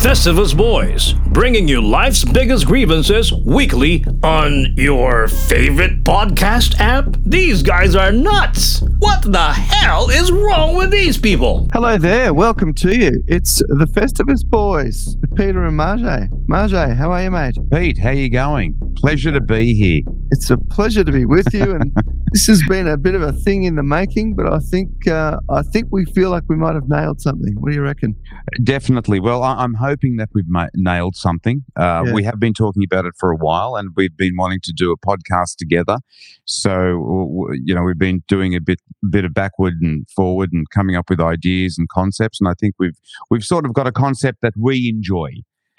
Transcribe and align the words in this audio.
Festivus 0.00 0.56
Boys, 0.56 1.12
bringing 1.28 1.68
you 1.68 1.80
life's 1.80 2.24
biggest 2.24 2.66
grievances 2.66 3.32
weekly 3.32 4.04
on 4.24 4.74
your 4.76 5.28
favorite 5.28 6.02
podcast 6.02 6.74
app. 6.80 7.04
These 7.24 7.62
guys 7.62 7.94
are 7.94 8.10
nuts. 8.10 8.80
What 8.98 9.22
the 9.22 9.52
hell 9.52 10.10
is 10.10 10.32
wrong 10.32 10.74
with 10.74 10.90
these 10.90 11.18
people? 11.18 11.68
Hello 11.72 11.98
there, 11.98 12.34
welcome 12.34 12.74
to 12.74 12.96
you. 12.98 13.22
It's 13.28 13.58
the 13.58 13.86
Festivus 13.92 14.44
Boys, 14.44 15.16
Peter 15.36 15.64
and 15.64 15.76
Maje. 15.76 16.28
Maje, 16.48 16.96
how 16.96 17.12
are 17.12 17.22
you, 17.22 17.30
mate? 17.30 17.56
Pete, 17.70 17.98
how 17.98 18.08
are 18.08 18.14
you 18.14 18.28
going? 18.28 18.74
Pleasure 18.96 19.30
to 19.30 19.40
be 19.40 19.72
here. 19.74 20.02
It's 20.32 20.50
a 20.50 20.56
pleasure 20.56 21.04
to 21.04 21.12
be 21.12 21.26
with 21.26 21.54
you, 21.54 21.76
and 21.76 21.92
this 22.32 22.46
has 22.46 22.62
been 22.68 22.88
a 22.88 22.96
bit 22.96 23.14
of 23.14 23.22
a 23.22 23.32
thing 23.32 23.64
in 23.64 23.76
the 23.76 23.82
making. 23.82 24.34
But 24.34 24.52
I 24.52 24.58
think 24.58 25.06
uh, 25.08 25.38
I 25.50 25.62
think 25.62 25.88
we 25.90 26.04
feel 26.06 26.30
like 26.30 26.44
we 26.48 26.56
might 26.56 26.74
have 26.74 26.88
nailed 26.88 27.20
something. 27.20 27.54
What 27.60 27.70
do 27.70 27.74
you 27.76 27.82
reckon? 27.82 28.14
Definitely. 28.62 29.20
Well, 29.20 29.42
I- 29.42 29.56
I'm 29.62 29.74
hoping 29.74 30.16
that 30.16 30.28
we've 30.34 30.48
ma- 30.48 30.68
nailed 30.74 31.16
something. 31.16 31.64
Uh, 31.76 32.02
Yeah. 32.06 32.12
We 32.12 32.22
have 32.24 32.38
been 32.40 32.54
talking 32.54 32.82
about 32.84 33.04
it 33.06 33.14
for 33.18 33.30
a 33.30 33.36
while, 33.36 33.76
and 33.76 33.90
we've 33.96 34.16
been 34.16 34.34
wanting 34.36 34.60
to 34.64 34.72
do 34.72 34.92
a 34.92 34.96
podcast 34.98 35.56
together. 35.56 35.98
So, 36.44 37.48
you 37.64 37.74
know, 37.74 37.82
we've 37.82 37.98
been 37.98 38.22
doing 38.28 38.54
a 38.54 38.60
bit 38.60 38.80
bit 39.10 39.24
of 39.24 39.32
backward 39.34 39.74
and 39.80 40.08
forward, 40.10 40.50
and 40.52 40.68
coming 40.70 40.96
up 40.96 41.08
with 41.10 41.20
ideas 41.20 41.76
and 41.78 41.88
concepts. 41.88 42.40
And 42.40 42.48
I 42.48 42.54
think 42.60 42.74
we've 42.78 42.98
we've 43.30 43.44
sort 43.44 43.64
of 43.66 43.72
got 43.74 43.86
a 43.86 43.92
concept 43.92 44.38
that 44.42 44.54
we 44.56 44.88
enjoy, 44.88 45.30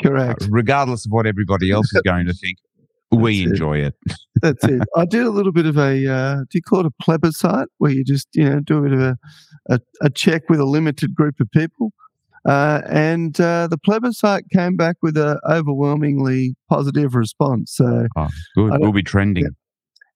uh, 0.04 0.08
Correct. 0.10 0.48
regardless 0.50 1.06
of 1.06 1.12
what 1.12 1.26
everybody 1.28 1.72
else 1.72 1.94
is 1.94 2.02
going 2.04 2.26
to 2.28 2.34
think. 2.34 2.58
We 3.12 3.42
That's 3.46 3.52
it. 3.52 3.54
enjoy 3.54 3.78
it. 3.80 3.96
That's 4.44 4.64
it. 4.66 4.82
I 4.96 5.06
did 5.06 5.24
a 5.26 5.30
little 5.32 5.52
bit 5.54 5.66
of 5.66 5.78
a. 5.78 6.08
Uh, 6.08 6.36
do 6.42 6.46
you 6.54 6.62
call 6.62 6.82
it 6.82 6.86
a 6.86 6.92
plebiscite, 7.04 7.70
where 7.80 7.92
you 7.92 8.04
just 8.04 8.28
you 8.34 8.44
know 8.48 8.60
do 8.60 8.78
a 8.78 8.82
bit 8.82 8.92
of 8.94 9.00
a 9.02 9.18
a, 9.70 9.80
a 10.02 10.10
check 10.12 10.44
with 10.50 10.60
a 10.60 10.66
limited 10.66 11.16
group 11.16 11.40
of 11.40 11.50
people, 11.52 11.92
uh, 12.48 12.82
and 12.90 13.40
uh, 13.40 13.68
the 13.68 13.78
plebiscite 13.78 14.44
came 14.52 14.76
back 14.76 14.98
with 15.02 15.18
an 15.18 15.40
overwhelmingly 15.50 16.56
positive 16.70 17.16
response. 17.16 17.74
So 17.76 18.08
Oh, 18.18 18.28
good. 18.56 18.74
I 18.74 18.78
We'll 18.78 18.92
be 18.92 19.02
trending. 19.02 19.48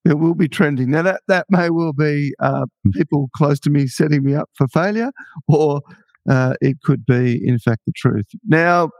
it 0.04 0.18
will 0.18 0.34
be 0.34 0.48
trending. 0.48 0.90
Now 0.90 1.02
that 1.02 1.22
that 1.28 1.46
may 1.48 1.70
well 1.70 1.92
be 1.94 2.34
uh, 2.38 2.66
people 2.92 3.30
close 3.34 3.58
to 3.60 3.70
me 3.70 3.86
setting 3.86 4.22
me 4.24 4.34
up 4.34 4.50
for 4.54 4.68
failure, 4.68 5.10
or 5.48 5.80
uh, 6.28 6.52
it 6.60 6.76
could 6.84 7.06
be 7.06 7.40
in 7.42 7.58
fact 7.58 7.80
the 7.86 7.92
truth. 7.96 8.26
Now, 8.46 8.90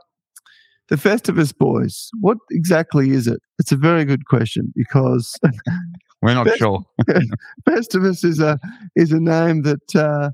the 0.89 0.97
Festivus 0.97 1.56
Boys, 1.56 2.11
what 2.20 2.39
exactly 2.50 3.11
is 3.11 3.27
it? 3.27 3.41
It's 3.58 3.72
a 3.72 3.77
very 3.77 4.05
good 4.05 4.27
question 4.27 4.72
because 4.75 5.34
We're 6.22 6.34
not 6.34 6.56
sure. 6.56 6.84
Festivus 7.69 8.25
is 8.25 8.41
a 8.41 8.58
is 8.97 9.12
a 9.12 9.20
name 9.20 9.62
that 9.62 9.94
uh, 9.94 10.31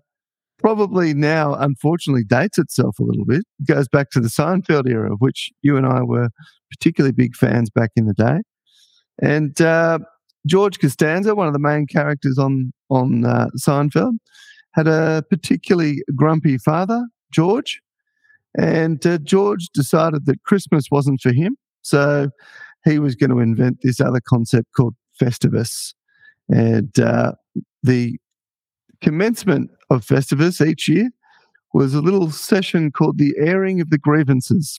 probably 0.58 1.12
now 1.12 1.54
unfortunately 1.54 2.24
dates 2.24 2.58
itself 2.58 2.98
a 2.98 3.02
little 3.02 3.26
bit. 3.26 3.42
It 3.60 3.66
goes 3.66 3.88
back 3.88 4.10
to 4.10 4.20
the 4.20 4.28
Seinfeld 4.28 4.88
era, 4.88 5.12
of 5.12 5.20
which 5.20 5.50
you 5.62 5.76
and 5.76 5.86
I 5.86 6.02
were 6.02 6.30
particularly 6.70 7.12
big 7.12 7.36
fans 7.36 7.68
back 7.70 7.90
in 7.96 8.06
the 8.06 8.14
day. 8.14 8.38
And 9.20 9.60
uh, 9.60 9.98
George 10.46 10.78
Costanza, 10.78 11.34
one 11.34 11.46
of 11.46 11.52
the 11.52 11.58
main 11.58 11.86
characters 11.86 12.38
on 12.38 12.72
on 12.88 13.26
uh, 13.26 13.48
Seinfeld, 13.58 14.16
had 14.72 14.88
a 14.88 15.22
particularly 15.28 16.02
grumpy 16.16 16.56
father, 16.56 17.06
George, 17.30 17.80
and 18.58 19.04
uh, 19.06 19.18
George 19.18 19.68
decided 19.74 20.26
that 20.26 20.42
Christmas 20.44 20.86
wasn't 20.90 21.20
for 21.20 21.32
him, 21.32 21.56
so 21.82 22.30
he 22.84 22.98
was 22.98 23.14
going 23.14 23.30
to 23.30 23.40
invent 23.40 23.78
this 23.82 24.00
other 24.00 24.20
concept 24.26 24.68
called 24.76 24.94
Festivus. 25.20 25.94
And 26.48 26.98
uh, 26.98 27.32
the 27.82 28.18
commencement 29.00 29.70
of 29.90 30.04
Festivus 30.04 30.64
each 30.64 30.88
year 30.88 31.10
was 31.72 31.94
a 31.94 32.00
little 32.00 32.30
session 32.30 32.92
called 32.92 33.18
the 33.18 33.34
airing 33.38 33.80
of 33.80 33.90
the 33.90 33.98
grievances. 33.98 34.78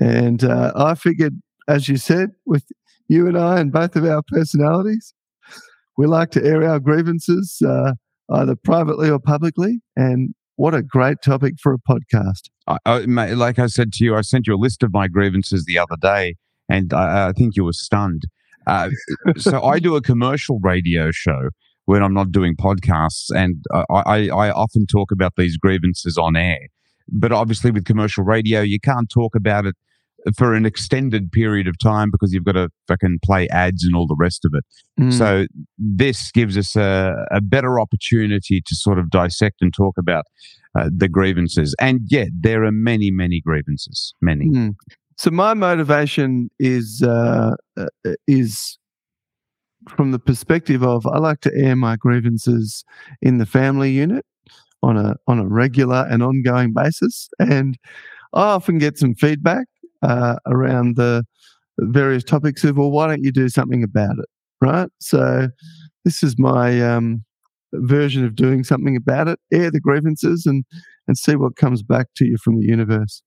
And 0.00 0.44
uh, 0.44 0.72
I 0.76 0.94
figured, 0.94 1.40
as 1.68 1.88
you 1.88 1.96
said, 1.96 2.30
with 2.46 2.64
you 3.08 3.26
and 3.26 3.38
I 3.38 3.60
and 3.60 3.72
both 3.72 3.96
of 3.96 4.04
our 4.04 4.22
personalities, 4.28 5.14
we 5.96 6.06
like 6.06 6.30
to 6.32 6.44
air 6.44 6.68
our 6.68 6.80
grievances 6.80 7.60
uh, 7.66 7.92
either 8.30 8.56
privately 8.56 9.10
or 9.10 9.18
publicly. 9.18 9.80
And 9.96 10.34
what 10.56 10.74
a 10.74 10.82
great 10.82 11.18
topic 11.22 11.54
for 11.60 11.74
a 11.74 11.78
podcast. 11.78 12.48
I, 12.66 12.78
I, 12.86 12.98
like 13.00 13.58
I 13.58 13.66
said 13.66 13.92
to 13.94 14.04
you, 14.04 14.16
I 14.16 14.22
sent 14.22 14.46
you 14.46 14.54
a 14.54 14.56
list 14.56 14.82
of 14.82 14.92
my 14.92 15.08
grievances 15.08 15.64
the 15.64 15.78
other 15.78 15.96
day, 16.00 16.36
and 16.68 16.92
I, 16.92 17.28
I 17.28 17.32
think 17.32 17.56
you 17.56 17.64
were 17.64 17.72
stunned. 17.72 18.24
Uh, 18.66 18.90
so 19.36 19.62
I 19.62 19.78
do 19.78 19.96
a 19.96 20.00
commercial 20.00 20.58
radio 20.60 21.10
show 21.10 21.50
when 21.84 22.02
I'm 22.02 22.14
not 22.14 22.32
doing 22.32 22.56
podcasts, 22.56 23.30
and 23.34 23.62
I, 23.72 23.84
I, 23.90 24.28
I 24.28 24.50
often 24.50 24.86
talk 24.86 25.10
about 25.12 25.34
these 25.36 25.56
grievances 25.56 26.16
on 26.16 26.36
air. 26.36 26.60
But 27.08 27.32
obviously, 27.32 27.70
with 27.70 27.84
commercial 27.84 28.24
radio, 28.24 28.62
you 28.62 28.80
can't 28.80 29.10
talk 29.10 29.34
about 29.34 29.66
it 29.66 29.76
for 30.36 30.54
an 30.54 30.64
extended 30.64 31.30
period 31.32 31.66
of 31.66 31.78
time 31.78 32.10
because 32.10 32.32
you've 32.32 32.44
got 32.44 32.52
to 32.52 32.70
fucking 32.88 33.18
play 33.24 33.48
ads 33.48 33.84
and 33.84 33.94
all 33.94 34.06
the 34.06 34.16
rest 34.18 34.44
of 34.44 34.52
it. 34.54 34.64
Mm. 35.00 35.12
So 35.12 35.46
this 35.78 36.30
gives 36.32 36.56
us 36.56 36.76
a, 36.76 37.14
a 37.30 37.40
better 37.40 37.78
opportunity 37.78 38.62
to 38.64 38.74
sort 38.74 38.98
of 38.98 39.10
dissect 39.10 39.56
and 39.60 39.72
talk 39.74 39.94
about 39.98 40.24
uh, 40.78 40.88
the 40.94 41.08
grievances. 41.08 41.74
And 41.80 42.00
yet 42.08 42.28
there 42.38 42.64
are 42.64 42.72
many, 42.72 43.10
many 43.10 43.40
grievances, 43.44 44.14
many. 44.20 44.46
Mm. 44.46 44.74
So 45.16 45.30
my 45.30 45.54
motivation 45.54 46.50
is 46.58 47.02
uh, 47.06 47.54
uh, 47.76 47.86
is 48.26 48.78
from 49.88 50.10
the 50.10 50.18
perspective 50.18 50.82
of 50.82 51.06
I 51.06 51.18
like 51.18 51.40
to 51.42 51.52
air 51.54 51.76
my 51.76 51.96
grievances 51.96 52.84
in 53.22 53.38
the 53.38 53.46
family 53.46 53.92
unit 53.92 54.24
on 54.82 54.96
a 54.96 55.14
on 55.26 55.38
a 55.38 55.46
regular 55.46 56.06
and 56.10 56.22
ongoing 56.22 56.72
basis, 56.72 57.28
and 57.38 57.78
I 58.32 58.42
often 58.42 58.78
get 58.78 58.98
some 58.98 59.14
feedback 59.14 59.66
uh, 60.04 60.36
around 60.46 60.96
the 60.96 61.24
various 61.78 62.22
topics 62.22 62.62
of 62.64 62.76
well, 62.76 62.90
why 62.90 63.08
don't 63.08 63.24
you 63.24 63.32
do 63.32 63.48
something 63.48 63.82
about 63.82 64.18
it, 64.18 64.28
right? 64.60 64.88
So 65.00 65.48
this 66.04 66.22
is 66.22 66.38
my 66.38 66.80
um, 66.80 67.24
version 67.72 68.24
of 68.24 68.36
doing 68.36 68.64
something 68.64 68.96
about 68.96 69.28
it: 69.28 69.38
air 69.52 69.70
the 69.70 69.80
grievances 69.80 70.46
and 70.46 70.64
and 71.08 71.18
see 71.18 71.36
what 71.36 71.56
comes 71.56 71.82
back 71.82 72.06
to 72.16 72.24
you 72.24 72.36
from 72.42 72.58
the 72.58 72.66
universe. 72.66 73.22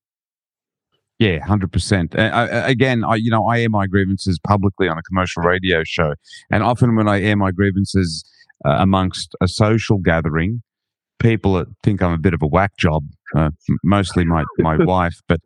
Yeah, 1.19 1.43
hundred 1.43 1.71
percent. 1.71 2.13
Again, 2.15 3.03
I 3.03 3.15
you 3.15 3.31
know 3.31 3.45
I 3.47 3.61
air 3.61 3.69
my 3.69 3.88
grievances 3.88 4.39
publicly 4.45 4.88
on 4.88 4.97
a 4.97 5.03
commercial 5.03 5.41
radio 5.44 5.83
show, 5.83 6.13
and 6.51 6.63
often 6.63 6.95
when 6.95 7.07
I 7.07 7.21
air 7.21 7.35
my 7.35 7.51
grievances 7.51 8.23
uh, 8.65 8.77
amongst 8.79 9.35
a 9.41 9.47
social 9.47 9.97
gathering, 9.97 10.61
people 11.19 11.65
think 11.83 12.01
I'm 12.03 12.13
a 12.13 12.19
bit 12.19 12.35
of 12.35 12.44
a 12.44 12.47
whack 12.47 12.77
job, 12.77 13.03
uh, 13.35 13.49
mostly 13.83 14.25
my 14.25 14.43
my 14.59 14.77
wife, 14.85 15.21
but 15.27 15.39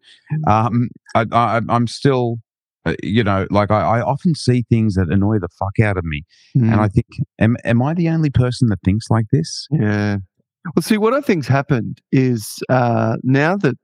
um, 0.47 0.89
I, 1.15 1.25
I, 1.31 1.61
I'm 1.69 1.87
still. 1.87 2.37
Uh, 2.83 2.95
you 3.03 3.23
know, 3.23 3.45
like 3.51 3.69
I, 3.69 3.99
I 3.99 4.01
often 4.01 4.33
see 4.33 4.63
things 4.67 4.95
that 4.95 5.07
annoy 5.11 5.37
the 5.37 5.49
fuck 5.59 5.79
out 5.79 5.97
of 5.97 6.03
me, 6.03 6.23
Mm. 6.57 6.71
and 6.71 6.81
I 6.81 6.87
think, 6.87 7.05
am, 7.37 7.55
am 7.63 7.79
I 7.79 7.93
the 7.93 8.09
only 8.09 8.31
person 8.31 8.69
that 8.69 8.79
thinks 8.83 9.05
like 9.11 9.27
this? 9.31 9.67
Yeah. 9.69 10.17
Well, 10.75 10.81
see, 10.81 10.97
what 10.97 11.13
I 11.13 11.21
think's 11.21 11.47
happened 11.47 12.01
is 12.11 12.57
uh, 12.69 13.17
now 13.21 13.55
that 13.57 13.75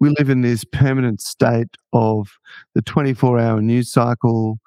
we 0.00 0.10
live 0.10 0.30
in 0.30 0.42
this 0.42 0.62
permanent 0.62 1.20
state 1.20 1.76
of 1.92 2.28
the 2.76 2.82
24 2.82 3.40
hour 3.40 3.60
news 3.60 3.90
cycle, 3.90 4.60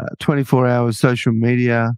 uh, 0.00 0.06
24 0.20 0.68
hours 0.68 0.96
social 0.96 1.32
media, 1.32 1.90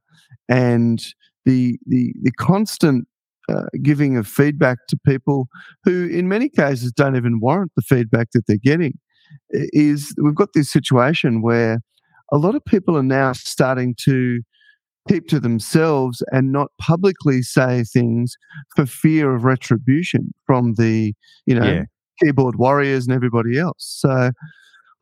and 0.48 1.04
the, 1.44 1.78
the, 1.86 2.14
the 2.22 2.32
constant 2.32 3.06
uh, 3.49 3.65
giving 3.83 4.17
of 4.17 4.27
feedback 4.27 4.79
to 4.89 4.99
people 5.07 5.49
who, 5.84 6.07
in 6.09 6.29
many 6.29 6.49
cases, 6.49 6.93
don't 6.93 7.17
even 7.17 7.41
warrant 7.41 7.73
the 7.77 7.83
feedback 7.83 8.29
that 8.33 8.47
they're 8.47 8.57
getting, 8.62 8.99
is 9.51 10.15
we've 10.23 10.34
got 10.34 10.53
this 10.55 10.71
situation 10.71 11.43
where 11.43 11.81
a 12.33 12.39
lot 12.39 12.55
of 12.55 12.65
people 12.65 12.97
are 12.97 13.03
now 13.03 13.33
starting 13.33 13.95
to 14.05 14.41
keep 15.09 15.28
to 15.28 15.39
themselves 15.39 16.22
and 16.33 16.51
not 16.51 16.69
publicly 16.81 17.41
say 17.43 17.84
things 17.84 18.37
for 18.75 18.87
fear 18.87 19.34
of 19.34 19.45
retribution 19.45 20.34
from 20.47 20.75
the 20.75 21.15
you 21.47 21.54
know 21.54 21.65
Yeah. 21.65 21.84
keyboard 22.21 22.57
warriors 22.57 23.07
and 23.07 23.15
everybody 23.15 23.57
else 23.57 23.77
so 23.78 24.31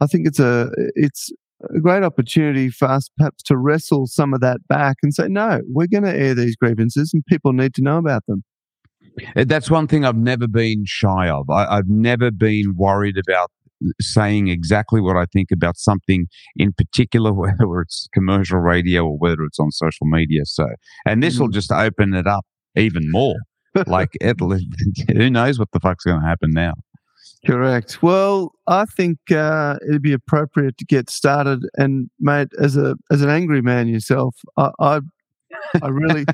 i 0.02 0.06
think 0.06 0.26
it's 0.26 0.38
a 0.38 0.70
it's 0.94 1.30
a 1.74 1.80
great 1.80 2.02
opportunity 2.02 2.70
for 2.70 2.86
us 2.86 3.08
perhaps 3.16 3.42
to 3.42 3.56
wrestle 3.56 4.06
some 4.06 4.34
of 4.34 4.40
that 4.40 4.66
back 4.68 4.96
and 5.02 5.14
say 5.14 5.28
no 5.28 5.60
we're 5.68 5.86
going 5.86 6.04
to 6.04 6.14
air 6.14 6.34
these 6.34 6.56
grievances 6.56 7.12
and 7.12 7.24
people 7.26 7.52
need 7.52 7.74
to 7.74 7.82
know 7.82 7.98
about 7.98 8.24
them 8.26 8.42
Uh, 9.36 9.44
That's 9.44 9.70
one 9.70 9.86
thing 9.86 10.04
I've 10.04 10.16
never 10.16 10.48
been 10.48 10.84
shy 10.86 11.28
of. 11.28 11.48
I, 11.48 11.66
I've 11.66 11.88
never 11.88 12.30
been 12.32 12.74
worried 12.76 13.16
about 13.16 13.50
saying 14.00 14.48
exactly 14.48 15.00
what 15.00 15.16
I 15.16 15.26
think 15.26 15.50
about 15.52 15.76
something 15.76 16.26
in 16.56 16.72
particular, 16.72 17.32
whether 17.42 17.80
it's 17.80 18.08
commercial 18.12 18.58
radio 18.58 19.04
or 19.06 19.16
whether 19.18 19.42
it's 19.44 19.58
on 19.58 19.70
social 19.70 20.06
media. 20.06 20.42
So, 20.44 20.66
and 21.06 21.22
this 21.22 21.38
will 21.38 21.48
just 21.48 21.70
open 21.70 22.14
it 22.14 22.26
up 22.26 22.44
even 22.76 23.10
more. 23.10 23.36
like, 23.86 24.10
it'll, 24.20 24.56
who 25.12 25.30
knows 25.30 25.58
what 25.58 25.70
the 25.72 25.80
fuck's 25.80 26.04
going 26.04 26.20
to 26.20 26.26
happen 26.26 26.50
now? 26.52 26.74
Correct. 27.46 28.02
Well, 28.02 28.52
I 28.66 28.86
think 28.86 29.18
uh, 29.30 29.76
it'd 29.86 30.02
be 30.02 30.12
appropriate 30.12 30.78
to 30.78 30.84
get 30.84 31.10
started. 31.10 31.60
And 31.74 32.08
mate, 32.18 32.48
as 32.60 32.76
a 32.76 32.96
as 33.10 33.22
an 33.22 33.28
angry 33.28 33.60
man 33.60 33.88
yourself, 33.88 34.34
I 34.56 34.70
I, 34.80 35.00
I 35.82 35.88
really 35.88 36.24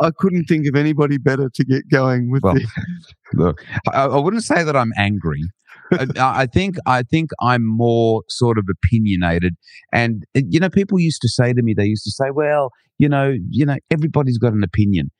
I 0.00 0.10
couldn't 0.16 0.46
think 0.46 0.66
of 0.66 0.76
anybody 0.76 1.18
better 1.18 1.50
to 1.52 1.64
get 1.64 1.88
going 1.90 2.30
with 2.30 2.42
Well, 2.42 2.54
the 2.54 2.66
Look, 3.34 3.64
I, 3.92 4.04
I 4.04 4.16
wouldn't 4.16 4.44
say 4.44 4.62
that 4.64 4.76
I'm 4.76 4.92
angry. 4.96 5.42
I, 5.92 6.06
I 6.16 6.46
think 6.46 6.76
I 6.86 7.02
think 7.02 7.30
I'm 7.40 7.66
more 7.66 8.22
sort 8.28 8.58
of 8.58 8.66
opinionated, 8.70 9.56
and 9.92 10.24
you 10.34 10.60
know, 10.60 10.70
people 10.70 10.98
used 10.98 11.20
to 11.22 11.28
say 11.28 11.52
to 11.52 11.62
me, 11.62 11.74
they 11.74 11.86
used 11.86 12.04
to 12.04 12.12
say, 12.12 12.30
"Well, 12.30 12.70
you 12.98 13.08
know, 13.08 13.34
you 13.50 13.66
know, 13.66 13.76
everybody's 13.90 14.38
got 14.38 14.52
an 14.52 14.62
opinion," 14.62 15.10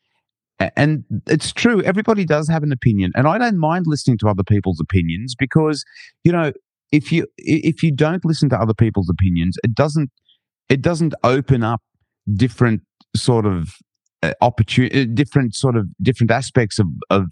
and 0.77 1.05
it's 1.27 1.53
true. 1.53 1.83
Everybody 1.83 2.25
does 2.25 2.49
have 2.49 2.63
an 2.63 2.73
opinion, 2.73 3.13
and 3.15 3.27
I 3.27 3.39
don't 3.39 3.59
mind 3.59 3.87
listening 3.87 4.19
to 4.19 4.29
other 4.29 4.43
people's 4.43 4.81
opinions 4.81 5.35
because, 5.39 5.85
you 6.25 6.33
know, 6.33 6.53
if 6.93 7.13
you 7.13 7.27
if 7.39 7.83
you 7.83 7.93
don't 7.93 8.25
listen 8.25 8.49
to 8.51 8.61
other 8.61 8.75
people's 8.75 9.11
opinions, 9.11 9.57
it 9.65 9.75
doesn't 9.75 10.11
it 10.69 10.83
doesn't 10.83 11.15
open 11.25 11.63
up 11.63 11.81
different 12.35 12.83
sort 13.17 13.47
of 13.47 13.71
uh, 14.23 14.33
opportunity, 14.41 15.07
different 15.07 15.55
sort 15.55 15.77
of 15.77 15.87
different 16.03 16.31
aspects 16.31 16.79
of 16.79 16.87
of 17.09 17.27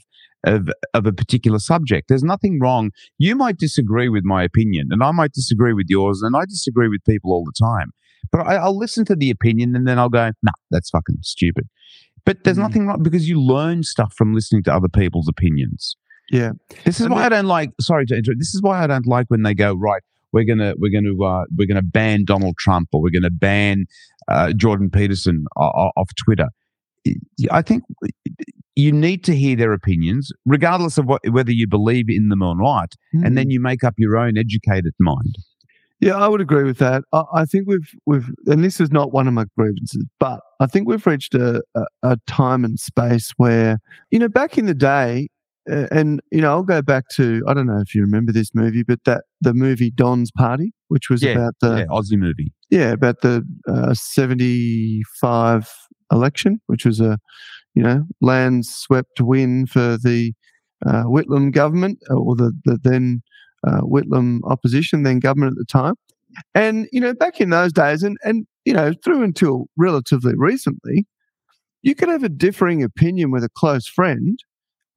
of 0.45 0.69
of 0.95 1.07
a 1.07 1.13
particular 1.13 1.59
subject. 1.59 2.09
There's 2.09 2.23
nothing 2.23 2.59
wrong. 2.61 2.91
You 3.19 3.37
might 3.37 3.59
disagree 3.59 4.09
with 4.09 4.25
my 4.25 4.43
opinion, 4.43 4.89
and 4.91 5.03
I 5.03 5.11
might 5.11 5.33
disagree 5.33 5.73
with 5.73 5.87
yours, 5.89 6.23
and 6.23 6.37
I 6.37 6.45
disagree 6.45 6.89
with 6.89 7.01
people 7.07 7.33
all 7.33 7.45
the 7.45 7.65
time. 7.65 7.91
But 8.31 8.47
I, 8.47 8.57
I'll 8.57 8.77
listen 8.77 9.05
to 9.07 9.17
the 9.17 9.31
opinion, 9.31 9.75
and 9.77 9.87
then 9.87 9.99
I'll 9.99 10.09
go, 10.09 10.31
"Nah, 10.43 10.53
that's 10.71 10.91
fucking 10.91 11.19
stupid." 11.23 11.69
But 12.25 12.45
there's 12.45 12.57
Mm. 12.57 12.61
nothing 12.63 12.87
wrong 12.87 13.03
because 13.03 13.29
you 13.29 13.41
learn 13.41 13.83
stuff 13.83 14.15
from 14.17 14.35
listening 14.35 14.63
to 14.65 14.75
other 14.75 14.89
people's 14.89 15.29
opinions. 15.29 15.97
Yeah. 16.31 16.53
This 16.85 17.01
is 17.01 17.07
And 17.07 17.15
why 17.15 17.25
I 17.25 17.29
don't 17.31 17.47
like. 17.47 17.71
Sorry 17.81 18.05
to 18.07 18.15
interrupt. 18.15 18.39
This 18.39 18.55
is 18.55 18.61
why 18.63 18.83
I 18.83 18.87
don't 18.87 19.07
like 19.07 19.27
when 19.29 19.43
they 19.43 19.55
go 19.55 19.75
right. 19.75 20.03
We're 20.33 20.45
gonna 20.45 20.75
we're 20.79 20.91
gonna 20.93 21.17
uh, 21.23 21.45
we're 21.57 21.67
gonna 21.67 21.81
ban 21.83 22.25
Donald 22.27 22.57
Trump 22.59 22.89
or 22.93 23.01
we're 23.01 23.11
gonna 23.19 23.31
ban 23.31 23.87
uh, 24.29 24.53
Jordan 24.53 24.91
Peterson 24.91 25.47
o- 25.57 25.65
o- 25.75 25.91
off 25.97 26.11
Twitter. 26.23 26.49
I 27.51 27.63
think 27.63 27.83
you 28.77 28.93
need 28.93 29.25
to 29.25 29.35
hear 29.35 29.57
their 29.57 29.73
opinions, 29.73 30.31
regardless 30.45 30.99
of 30.99 31.07
what, 31.07 31.23
whether 31.31 31.51
you 31.51 31.67
believe 31.67 32.07
in 32.09 32.29
them 32.29 32.43
or 32.43 32.55
not, 32.55 32.93
Mm. 33.15 33.25
and 33.27 33.39
then 33.39 33.49
you 33.51 33.61
make 33.61 33.83
up 33.83 33.95
your 33.97 34.19
own 34.19 34.37
educated 34.37 34.93
mind. 35.01 35.37
Yeah, 36.01 36.15
I 36.17 36.29
would 36.29 36.41
agree 36.41 36.63
with 36.65 36.79
that. 36.79 37.03
I, 37.13 37.23
I 37.35 37.45
think 37.45 37.67
we've 37.67 37.91
we've, 38.07 38.29
and 38.47 38.63
this 38.63 38.81
is 38.81 38.91
not 38.93 39.13
one 39.13 39.27
of 39.27 39.35
my 39.35 39.47
grievances, 39.57 40.05
but 40.21 40.41
I 40.61 40.67
think 40.67 40.87
we've 40.89 41.05
reached 41.07 41.35
a, 41.35 41.63
a, 41.75 41.85
a 42.03 42.17
time 42.27 42.65
and 42.65 42.79
space 42.79 43.33
where, 43.37 43.79
you 44.11 44.19
know, 44.21 44.29
back 44.29 44.59
in 44.59 44.67
the 44.67 44.75
day, 44.75 45.29
uh, 45.71 45.87
and 45.91 46.21
you 46.31 46.41
know, 46.41 46.51
I'll 46.51 46.63
go 46.63 46.83
back 46.83 47.09
to 47.17 47.43
I 47.49 47.55
don't 47.55 47.67
know 47.67 47.81
if 47.81 47.95
you 47.95 48.03
remember 48.03 48.31
this 48.33 48.55
movie, 48.55 48.85
but 48.85 49.01
that 49.07 49.25
the 49.41 49.53
movie 49.55 49.91
Don's 49.91 50.31
Party, 50.31 50.73
which 50.87 51.11
was 51.11 51.23
Yeah, 51.23 51.33
about 51.33 51.55
the 51.61 51.79
yeah, 51.79 51.87
Aussie 51.87 52.19
movie. 52.19 52.53
yeah 52.71 52.93
about 52.93 53.21
the 53.23 53.45
uh, 53.69 53.93
seventy 53.95 55.03
five 55.21 55.69
election, 56.13 56.61
which 56.69 56.85
was 56.87 57.01
a 57.01 57.19
you 57.75 57.83
know 57.83 58.05
land 58.21 58.67
swept 58.67 59.21
win 59.21 59.67
for 59.67 59.99
the 59.99 60.33
uh, 60.87 61.05
Whitlam 61.05 61.53
government 61.53 61.99
or 62.09 62.37
the 62.37 62.53
the 62.65 62.79
then 62.83 63.21
uh, 63.67 63.81
Whitlam 63.81 64.41
opposition, 64.45 65.03
then 65.03 65.19
government 65.19 65.53
at 65.53 65.59
the 65.59 65.65
time. 65.65 65.95
And 66.55 66.89
you 66.93 67.01
know, 67.01 67.15
back 67.15 67.41
in 67.41 67.51
those 67.51 67.73
days, 67.73 68.03
and 68.03 68.17
and 68.23 68.47
you 68.65 68.73
know, 68.73 68.93
through 69.05 69.23
until 69.23 69.67
relatively 69.77 70.35
recently, 70.37 71.07
you 71.83 71.95
could 71.95 72.09
have 72.09 72.23
a 72.23 72.29
differing 72.29 72.83
opinion 72.83 73.31
with 73.31 73.43
a 73.43 73.49
close 73.49 73.87
friend, 73.87 74.39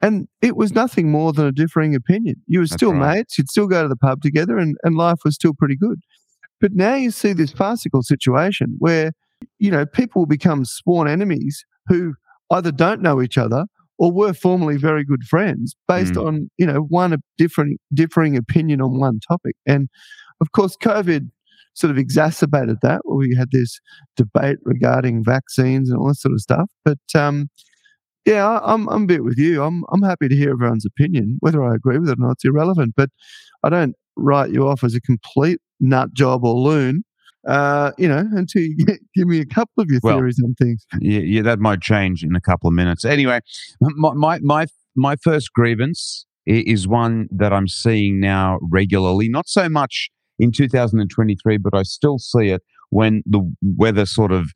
and 0.01 0.27
it 0.41 0.55
was 0.55 0.73
nothing 0.73 1.09
more 1.09 1.33
than 1.33 1.45
a 1.45 1.51
differing 1.51 1.95
opinion. 1.95 2.35
You 2.47 2.59
were 2.59 2.65
That's 2.65 2.73
still 2.73 2.93
right. 2.93 3.17
mates, 3.17 3.37
you'd 3.37 3.49
still 3.49 3.67
go 3.67 3.81
to 3.81 3.87
the 3.87 3.95
pub 3.95 4.21
together, 4.21 4.57
and 4.57 4.75
and 4.83 4.95
life 4.95 5.19
was 5.23 5.35
still 5.35 5.53
pretty 5.53 5.77
good. 5.77 5.99
But 6.59 6.73
now 6.73 6.95
you 6.95 7.11
see 7.11 7.33
this 7.33 7.51
farcical 7.51 8.03
situation 8.03 8.75
where 8.79 9.13
you 9.57 9.71
know 9.71 9.85
people 9.85 10.25
become 10.25 10.65
sworn 10.65 11.07
enemies 11.07 11.65
who 11.87 12.13
either 12.51 12.71
don't 12.71 13.01
know 13.01 13.21
each 13.21 13.37
other 13.37 13.65
or 14.01 14.11
were 14.11 14.33
formerly 14.33 14.77
very 14.77 15.03
good 15.11 15.23
friends 15.33 15.75
based 15.87 16.15
Mm. 16.15 16.25
on 16.27 16.33
you 16.57 16.65
know 16.65 16.81
one 17.01 17.15
different 17.37 17.79
differing 17.93 18.35
opinion 18.35 18.81
on 18.81 18.99
one 18.99 19.19
topic. 19.31 19.55
And 19.73 19.87
of 20.43 20.47
course 20.57 20.75
covid 20.89 21.29
sort 21.73 21.91
of 21.91 21.97
exacerbated 21.97 22.77
that. 22.81 22.99
Where 23.05 23.17
we 23.17 23.35
had 23.41 23.51
this 23.51 23.79
debate 24.17 24.57
regarding 24.63 25.23
vaccines 25.23 25.89
and 25.89 25.97
all 25.99 26.07
that 26.09 26.15
sort 26.25 26.33
of 26.33 26.41
stuff. 26.41 26.69
But 26.83 27.03
um 27.15 27.47
yeah 28.25 28.43
I, 28.47 28.73
i'm 28.73 28.83
i'm 28.89 29.03
a 29.03 29.11
bit 29.13 29.23
with 29.23 29.37
you. 29.45 29.63
I'm 29.63 29.77
i'm 29.91 30.03
happy 30.11 30.27
to 30.29 30.35
hear 30.35 30.51
everyone's 30.51 30.85
opinion 30.93 31.37
whether 31.41 31.63
i 31.63 31.73
agree 31.75 31.99
with 31.99 32.09
it 32.09 32.17
or 32.19 32.23
not 32.25 32.33
it's 32.37 32.45
irrelevant. 32.45 32.93
But 32.97 33.09
i 33.63 33.69
don't 33.69 33.95
write 34.17 34.51
you 34.51 34.67
off 34.67 34.83
as 34.83 34.95
a 34.95 35.01
complete 35.01 35.59
nut 35.79 36.09
job 36.13 36.43
or 36.43 36.55
loon 36.55 37.03
uh, 37.47 37.91
you 37.97 38.07
know, 38.07 38.23
until 38.33 38.61
you 38.61 38.75
get, 38.85 38.99
give 39.15 39.27
me 39.27 39.39
a 39.39 39.45
couple 39.45 39.81
of 39.81 39.89
your 39.89 39.99
Well, 40.03 40.17
theories 40.17 40.39
on 40.43 40.53
things. 40.55 40.85
Yeah, 40.99 41.19
yeah, 41.19 41.41
that 41.43 41.59
might 41.59 41.81
change 41.81 42.23
in 42.23 42.35
a 42.35 42.41
couple 42.41 42.67
of 42.67 42.73
minutes. 42.73 43.05
Anyway, 43.05 43.39
my 43.79 44.13
my 44.13 44.39
my, 44.41 44.65
my 44.95 45.15
first 45.17 45.53
grievance 45.53 46.25
is 46.45 46.87
one 46.87 47.27
that 47.31 47.53
I'm 47.53 47.67
seeing 47.67 48.19
now 48.19 48.59
regularly. 48.61 49.29
Not 49.29 49.47
so 49.47 49.69
much 49.69 50.09
in 50.39 50.51
2023, 50.51 51.57
but 51.57 51.75
I 51.75 51.83
still 51.83 52.17
see 52.17 52.49
it 52.49 52.61
when 52.89 53.23
the 53.25 53.41
weather 53.61 54.05
sort 54.05 54.31
of 54.31 54.49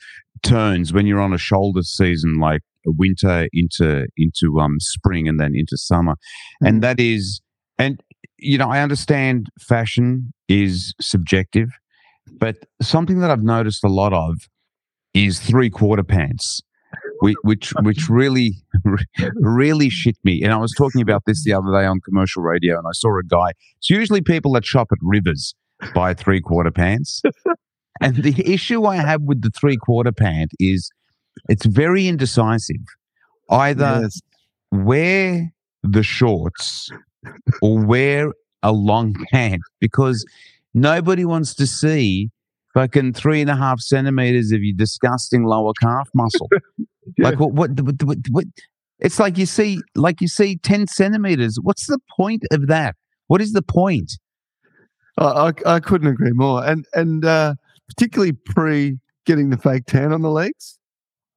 turns 0.44 0.94
when 0.94 1.06
you're 1.08 1.22
on 1.22 1.34
a 1.34 1.38
shoulder 1.38 1.82
season, 1.82 2.40
like 2.40 2.62
winter 2.86 3.48
into 3.54 4.08
into 4.18 4.60
um 4.60 4.80
spring 4.80 5.28
and 5.28 5.40
then 5.40 5.54
into 5.56 5.78
summer, 5.78 6.16
and 6.62 6.84
that 6.84 7.00
is 7.00 7.42
and 7.80 8.02
you 8.38 8.58
know 8.58 8.70
I 8.70 8.82
understand 8.82 9.50
fashion 9.60 10.34
is 10.48 10.94
subjective, 11.02 11.70
but 12.40 12.58
something 12.82 13.20
that 13.20 13.32
I've 13.32 13.44
noticed 13.44 13.84
a 13.84 13.88
lot 13.90 14.14
of 14.14 14.36
is 15.14 15.40
three 15.40 15.70
quarter 15.70 16.04
pants, 16.04 16.62
which 17.22 17.36
which, 17.44 17.74
really 18.10 18.54
really 19.36 19.90
shit 19.90 20.18
me. 20.24 20.42
And 20.44 20.54
I 20.54 20.58
was 20.58 20.74
talking 20.74 21.02
about 21.02 21.24
this 21.26 21.44
the 21.44 21.54
other 21.54 21.72
day 21.72 21.86
on 21.86 22.00
commercial 22.02 22.44
radio, 22.44 22.78
and 22.78 22.86
I 22.88 22.92
saw 22.94 23.18
a 23.18 23.24
guy. 23.24 23.52
It's 23.78 23.90
usually 23.90 24.22
people 24.22 24.54
that 24.54 24.66
shop 24.66 24.88
at 24.92 24.98
Rivers 25.02 25.54
buy 25.94 26.14
three 26.14 26.42
quarter 26.42 26.72
pants, 26.72 27.22
and 28.02 28.16
the 28.18 28.52
issue 28.54 28.86
I 28.86 28.98
have 28.98 29.22
with 29.22 29.42
the 29.42 29.50
three 29.52 29.78
quarter 29.78 30.12
pant 30.12 30.52
is 30.60 30.90
it's 31.50 31.66
very 31.66 32.08
indecisive. 32.08 32.78
Either 33.50 34.00
Yes. 34.04 34.22
wear 34.72 35.52
the 35.84 36.02
shorts 36.02 36.90
or 37.62 37.86
wear 37.86 38.32
a 38.64 38.72
long 38.72 39.16
pant 39.32 39.62
because 39.80 40.26
nobody 40.76 41.26
wants 41.26 41.56
to 41.56 41.66
see 41.66 42.30
fucking 42.76 43.14
three 43.14 43.42
and 43.42 43.50
a 43.50 43.56
half 43.56 43.80
centimeters 43.80 44.52
of 44.52 44.62
your 44.62 44.76
disgusting 44.78 45.46
lower 45.46 45.74
calf 45.82 46.08
muscle. 46.14 46.50
Yeah. 47.20 47.30
Like 47.30 47.40
what, 47.40 47.54
what, 47.54 47.80
what, 47.82 48.02
what, 48.04 48.18
what? 48.32 48.46
It's 48.98 49.20
like 49.20 49.38
you 49.38 49.46
see, 49.46 49.80
like 49.94 50.22
you 50.22 50.28
see 50.28 50.58
10 50.58 50.88
centimeters. 50.88 51.60
What's 51.62 51.86
the 51.86 52.00
point 52.18 52.42
of 52.52 52.66
that? 52.66 52.96
What 53.28 53.42
is 53.42 53.54
the 53.54 53.62
point? 53.62 54.14
I, 55.20 55.52
I, 55.66 55.76
I 55.76 55.80
couldn't 55.80 56.08
agree 56.08 56.32
more. 56.34 56.66
And 56.66 56.84
and 56.96 57.24
uh, 57.24 57.54
particularly 57.88 58.34
pre 58.34 58.98
getting 59.28 59.52
the 59.52 59.58
fake 59.58 59.86
tan 59.86 60.12
on 60.12 60.24
the 60.24 60.32
legs. 60.32 60.80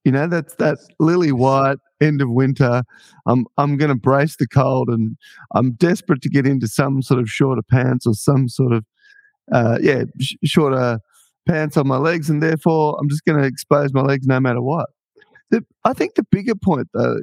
You 0.05 0.13
know, 0.13 0.27
that's 0.27 0.55
that 0.55 0.79
lily 0.99 1.33
white 1.33 1.77
end 2.01 2.23
of 2.23 2.31
winter. 2.31 2.83
I'm 3.27 3.45
I'm 3.59 3.77
going 3.77 3.91
to 3.91 3.95
brace 3.95 4.37
the 4.39 4.47
cold, 4.47 4.89
and 4.89 5.17
I'm 5.55 5.73
desperate 5.73 6.23
to 6.23 6.31
get 6.31 6.47
into 6.47 6.67
some 6.67 7.03
sort 7.03 7.21
of 7.21 7.29
shorter 7.29 7.63
pants 7.63 8.07
or 8.07 8.15
some 8.15 8.49
sort 8.49 8.73
of 8.73 8.85
uh, 9.53 9.79
yeah 9.81 10.05
sh- 10.21 10.35
shorter 10.45 11.01
pants 11.49 11.77
on 11.77 11.89
my 11.89 11.97
legs, 11.97 12.29
and 12.29 12.43
therefore 12.43 12.99
I'm 13.01 13.09
just 13.09 13.25
going 13.25 13.41
to 13.41 13.47
expose 13.47 13.93
my 13.93 14.03
legs 14.03 14.27
no 14.27 14.39
matter 14.39 14.63
what. 14.63 14.87
The, 15.51 15.65
I 15.85 15.95
think 15.95 16.15
the 16.15 16.27
bigger 16.31 16.55
point 16.55 16.89
though, 16.93 17.21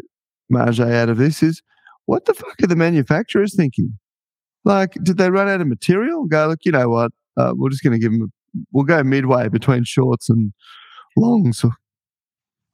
Marge, 0.50 0.80
out 0.80 1.10
of 1.10 1.18
this 1.18 1.44
is 1.44 1.62
what 2.06 2.26
the 2.26 2.34
fuck 2.34 2.56
are 2.64 2.68
the 2.68 2.76
manufacturers 2.76 3.56
thinking? 3.56 3.98
Like, 4.64 4.94
did 5.04 5.18
they 5.18 5.30
run 5.30 5.48
out 5.48 5.62
of 5.62 5.68
material? 5.68 6.26
Go, 6.26 6.48
look, 6.48 6.60
you 6.66 6.72
know 6.72 6.90
what? 6.90 7.12
Uh, 7.38 7.54
we're 7.56 7.70
just 7.70 7.84
going 7.84 7.94
to 7.94 8.00
give 8.00 8.12
them. 8.12 8.32
We'll 8.72 8.86
go 8.86 9.04
midway 9.04 9.50
between 9.50 9.84
shorts 9.84 10.30
and 10.30 10.54
longs. 11.16 11.64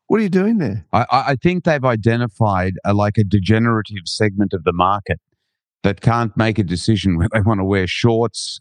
What 0.08 0.20
are 0.20 0.24
you 0.24 0.30
doing 0.30 0.58
there? 0.58 0.86
I, 0.94 1.06
I 1.10 1.24
I 1.32 1.36
think 1.36 1.64
they've 1.64 1.84
identified 1.84 2.74
a, 2.86 2.94
like 2.94 3.18
a 3.18 3.24
degenerative 3.24 4.04
segment 4.06 4.54
of 4.54 4.64
the 4.64 4.74
market 4.74 5.20
that 5.84 6.02
can't 6.02 6.36
make 6.38 6.60
a 6.60 6.64
decision 6.64 7.18
whether 7.18 7.30
they 7.34 7.42
want 7.42 7.60
to 7.60 7.66
wear 7.66 7.88
shorts 7.88 8.60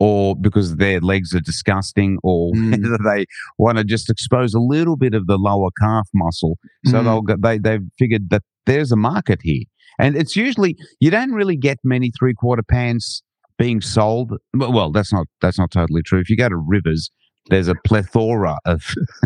or 0.00 0.34
because 0.34 0.76
their 0.76 0.98
legs 1.00 1.34
are 1.34 1.40
disgusting 1.40 2.18
or 2.24 2.50
Mm. 2.56 2.70
whether 2.82 2.98
they 3.04 3.26
want 3.58 3.78
to 3.78 3.84
just 3.84 4.10
expose 4.10 4.54
a 4.54 4.58
little 4.60 4.96
bit 4.96 5.14
of 5.14 5.26
the 5.26 5.36
lower 5.38 5.68
calf 5.80 6.08
muscle. 6.14 6.58
So 6.86 6.94
Mm. 6.98 7.04
they'll 7.04 7.20
go, 7.22 7.36
they, 7.38 7.58
they've 7.58 7.86
figured 7.98 8.30
that 8.30 8.42
there's 8.66 8.90
a 8.90 8.96
market 8.96 9.40
here. 9.42 9.62
And 9.98 10.16
it's 10.16 10.34
usually, 10.34 10.76
you 10.98 11.10
don't 11.10 11.32
really 11.32 11.56
get 11.56 11.78
many 11.84 12.10
three 12.18 12.32
quarter 12.34 12.62
pants 12.62 13.22
being 13.58 13.80
sold. 13.82 14.32
Well, 14.54 14.72
well, 14.72 14.90
that's 14.90 15.12
not, 15.12 15.26
that's 15.42 15.58
not 15.58 15.70
totally 15.70 16.02
true. 16.02 16.18
If 16.20 16.30
you 16.30 16.36
go 16.36 16.48
to 16.48 16.56
Rivers, 16.56 17.10
there's 17.50 17.68
a 17.68 17.74
plethora 17.84 18.56
of 18.64 18.82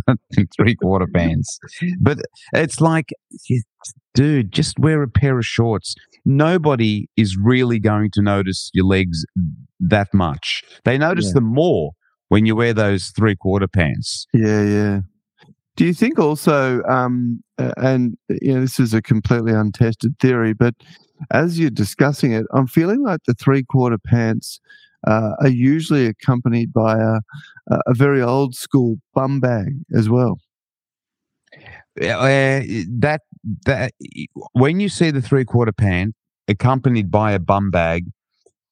three 0.57 0.75
quarter 0.75 1.07
pants. 1.07 1.59
But 2.01 2.19
it's 2.53 2.81
like, 2.81 3.11
dude, 4.15 4.53
just 4.53 4.79
wear 4.79 5.03
a 5.03 5.09
pair 5.09 5.39
of 5.39 5.47
shorts. 5.47 5.95
Nobody 6.25 7.09
is 7.17 7.37
really 7.37 7.79
going 7.79 8.11
to 8.13 8.23
notice 8.23 8.71
your 8.73 8.87
legs 8.87 9.25
that 9.81 10.13
much. 10.15 10.63
They 10.85 10.97
notice 10.99 11.27
Yeah. 11.27 11.35
them 11.35 11.45
more 11.55 11.93
when 12.29 12.47
you 12.47 12.57
wear 12.57 12.73
those 12.73 13.09
three 13.09 13.37
quarter 13.37 13.69
pants. 13.69 14.27
Yeah, 14.33 14.63
yeah. 14.63 15.01
Do 15.77 15.85
you 15.85 15.93
think 15.93 16.19
also, 16.19 16.83
um, 16.85 17.43
and 17.59 18.17
you 18.29 18.55
know, 18.55 18.61
this 18.61 18.79
is 18.81 18.95
a 18.95 19.03
completely 19.03 19.53
untested 19.53 20.19
theory, 20.21 20.53
but 20.55 20.75
as 21.33 21.59
you're 21.59 21.71
discussing 21.71 22.33
it, 22.33 22.47
I'm 22.53 22.67
feeling 22.69 23.03
like 23.03 23.21
the 23.27 23.35
three 23.35 23.65
quarter 23.65 23.99
pants 23.99 24.61
uh, 25.07 25.33
are 25.41 25.49
usually 25.49 26.07
accompanied 26.07 26.73
by 26.73 26.99
a, 26.99 27.21
a 27.87 27.95
very 27.95 28.23
old 28.23 28.55
school 28.55 28.97
bum 29.15 29.41
bag 29.41 29.75
as 29.95 30.09
well. 30.09 30.39
Uh, 32.01 32.63
that 32.89 33.21
that 33.67 33.93
when 34.53 34.81
you 34.81 34.89
see 34.89 35.11
the 35.11 35.23
three 35.23 35.45
quarter 35.45 35.73
pant 35.73 36.15
accompanied 36.49 37.11
by 37.11 37.33
a 37.33 37.39
bum 37.39 37.71
bag, 37.71 38.05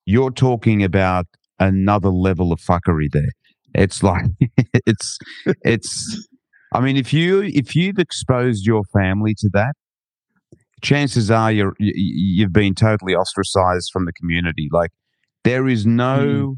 you're 0.07 0.33
talking 0.33 0.83
about 0.83 1.27
another 1.61 2.09
level 2.09 2.53
of 2.53 2.61
fuckery 2.61 3.11
there. 3.12 3.31
It's 3.75 4.03
like 4.03 4.27
it's 4.87 5.19
it's 5.62 6.29
I 6.73 6.81
mean 6.81 6.97
if 6.97 7.12
you 7.12 7.43
if 7.43 7.77
you've 7.77 7.99
exposed 7.99 8.67
your 8.67 8.83
family 8.93 9.35
to 9.39 9.51
that, 9.53 9.75
chances 10.83 11.31
are 11.31 11.53
you're 11.53 11.75
you've 11.79 12.53
been 12.53 12.75
totally 12.75 13.15
ostracized 13.15 13.91
from 13.93 14.05
the 14.05 14.12
community. 14.12 14.69
Like 14.73 14.91
there 15.44 15.68
is 15.68 15.87
no 15.87 16.18
mm. 16.18 16.56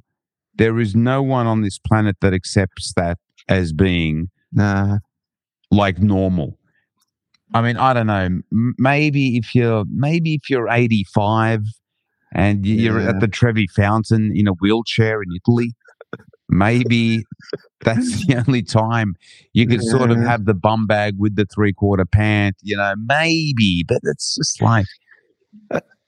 there 0.54 0.78
is 0.78 0.94
no 0.94 1.22
one 1.22 1.46
on 1.46 1.62
this 1.62 1.78
planet 1.78 2.16
that 2.20 2.32
accepts 2.32 2.92
that 2.94 3.18
as 3.48 3.72
being 3.72 4.30
nah. 4.52 4.98
like 5.70 5.98
normal. 5.98 6.58
I 7.52 7.62
mean, 7.62 7.76
I 7.76 7.92
don't 7.92 8.06
know. 8.06 8.40
Maybe 8.78 9.36
if 9.36 9.54
you're 9.54 9.84
maybe 9.88 10.34
if 10.34 10.50
you're 10.50 10.68
85 10.68 11.60
and 12.34 12.66
you're 12.66 13.00
yeah. 13.00 13.10
at 13.10 13.20
the 13.20 13.28
Trevi 13.28 13.68
Fountain 13.68 14.32
in 14.34 14.48
a 14.48 14.52
wheelchair 14.52 15.22
in 15.22 15.28
Italy, 15.36 15.72
maybe 16.48 17.22
that's 17.80 18.26
the 18.26 18.36
only 18.46 18.62
time 18.62 19.14
you 19.52 19.68
could 19.68 19.82
yeah. 19.84 19.90
sort 19.90 20.10
of 20.10 20.18
have 20.18 20.46
the 20.46 20.54
bum 20.54 20.86
bag 20.86 21.14
with 21.18 21.36
the 21.36 21.46
three 21.54 21.72
quarter 21.72 22.04
pant. 22.04 22.56
You 22.62 22.76
know, 22.76 22.94
maybe, 23.06 23.84
but 23.86 24.00
it's 24.02 24.36
just 24.36 24.60
like. 24.60 24.86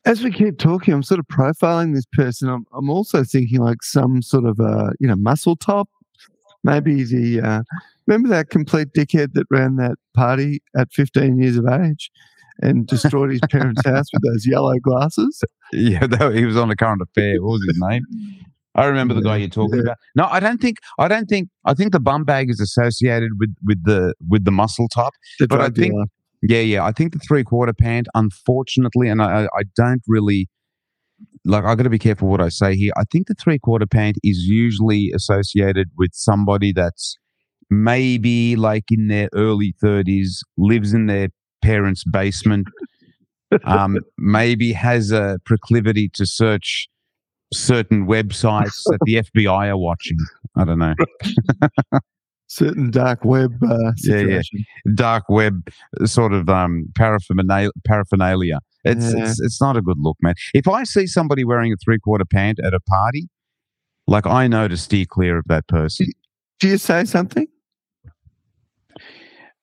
As 0.07 0.23
we 0.23 0.31
keep 0.31 0.59
talking, 0.59 0.95
I'm 0.95 1.03
sort 1.03 1.21
of 1.21 1.27
profiling 1.27 1.95
this 1.95 2.07
person. 2.13 2.49
I'm, 2.49 2.65
I'm 2.73 2.89
also 2.89 3.25
thinking 3.25 3.61
like 3.61 3.83
some 3.83 4.23
sort 4.23 4.47
of 4.47 4.59
a 4.61 4.93
you 5.01 5.09
know 5.09 5.17
muscle 5.17 5.57
top, 5.57 5.89
maybe 6.65 7.05
the 7.05 7.41
uh, 7.41 7.63
Remember 8.07 8.29
that 8.29 8.51
complete 8.51 8.89
dickhead 8.97 9.33
that 9.35 9.47
ran 9.51 9.77
that 9.77 9.97
party 10.15 10.63
at 10.77 10.93
15 10.93 11.39
years 11.39 11.57
of 11.57 11.67
age 11.67 12.11
and 12.63 12.87
destroyed 12.89 13.31
his 13.31 13.41
parents' 13.51 13.83
house 13.85 14.07
with 14.13 14.23
those 14.23 14.47
yellow 14.47 14.79
glasses? 14.79 15.43
Yeah, 15.73 16.07
that, 16.07 16.35
he 16.35 16.45
was 16.45 16.57
on 16.57 16.69
the 16.69 16.77
current 16.77 17.03
affair. 17.03 17.43
What 17.43 17.53
was 17.53 17.65
his 17.67 17.79
name? 17.81 18.05
I 18.77 18.85
remember 18.85 19.15
the 19.15 19.23
guy 19.23 19.39
you're 19.39 19.49
talking 19.49 19.77
yeah. 19.77 19.83
about. 19.83 19.97
No, 20.15 20.27
I 20.27 20.39
don't 20.39 20.61
think. 20.61 20.79
I 20.99 21.09
don't 21.09 21.27
think. 21.27 21.49
I 21.65 21.73
think 21.73 21.93
the 21.93 22.01
bum 22.01 22.25
bag 22.25 22.51
is 22.51 22.61
associated 22.61 23.31
with 23.39 23.55
with 23.65 23.83
the 23.85 24.15
with 24.29 24.45
the 24.45 24.51
muscle 24.51 24.87
top. 24.89 25.15
The 25.39 25.49
but 25.49 25.61
I 25.61 25.71
think. 25.71 25.95
Dealer. 25.95 26.05
Yeah, 26.49 26.61
yeah. 26.61 26.85
I 26.85 26.93
think 26.93 27.13
the 27.13 27.19
three 27.19 27.43
quarter 27.43 27.73
pant, 27.73 28.07
unfortunately, 28.15 29.09
and 29.09 29.21
I, 29.21 29.47
I 29.47 29.63
don't 29.75 30.03
really 30.07 30.49
like. 31.45 31.65
I 31.65 31.75
got 31.75 31.85
to 31.85 31.91
be 31.91 31.99
careful 31.99 32.29
what 32.29 32.41
I 32.41 32.51
say 32.51 32.77
here. 32.77 32.93
I 32.97 33.03
think 33.11 33.27
the 33.27 33.35
three 33.35 33.59
quarter 33.59 33.87
pant 33.87 34.17
is 34.23 34.45
usually 34.45 35.11
associated 35.15 35.91
with 35.97 36.11
somebody 36.13 36.73
that's 36.73 37.17
maybe 37.69 38.55
like 38.55 38.85
in 38.91 39.09
their 39.09 39.29
early 39.35 39.75
30s, 39.83 40.39
lives 40.57 40.95
in 40.95 41.07
their 41.07 41.29
parents' 41.63 42.05
basement, 42.05 42.69
um, 43.65 43.99
maybe 44.19 44.73
has 44.73 45.11
a 45.11 45.39
proclivity 45.45 46.09
to 46.15 46.27
search 46.27 46.89
certain 47.53 48.07
websites 48.07 48.83
that 48.87 48.99
the 49.05 49.17
FBI 49.17 49.69
are 49.69 49.79
watching. 49.79 50.19
I 50.57 50.65
don't 50.65 50.79
know. 50.79 50.95
certain 52.49 52.91
dark 52.91 53.25
web 53.25 53.53
uh, 53.63 53.93
yeah, 53.99 54.21
yeah, 54.21 54.43
dark 54.95 55.25
web 55.29 55.69
sort 56.05 56.33
of 56.33 56.49
um, 56.49 56.87
paraphernalia. 56.95 57.71
paraphernalia. 57.85 58.61
It's, 58.85 59.13
yeah. 59.13 59.25
it's 59.25 59.41
it's 59.41 59.61
not 59.61 59.77
a 59.77 59.83
good 59.83 59.99
look, 59.99 60.17
man. 60.21 60.35
If 60.55 60.69
I 60.69 60.85
see 60.85 61.07
somebody 61.07 61.45
wearing 61.45 61.73
a 61.73 61.77
three 61.77 61.99
quarter 61.99 62.25
pant 62.25 62.59
at 62.65 62.73
a 62.73 62.81
party, 62.81 63.29
like 64.07 64.27
I 64.27 64.47
know 64.47 64.69
to 64.69 64.77
steer 64.77 65.07
clear 65.07 65.39
of 65.39 65.45
that 65.49 65.67
person. 65.67 66.07
Do 66.61 66.69
you 66.69 66.79
say 66.79 67.05
something? 67.05 67.49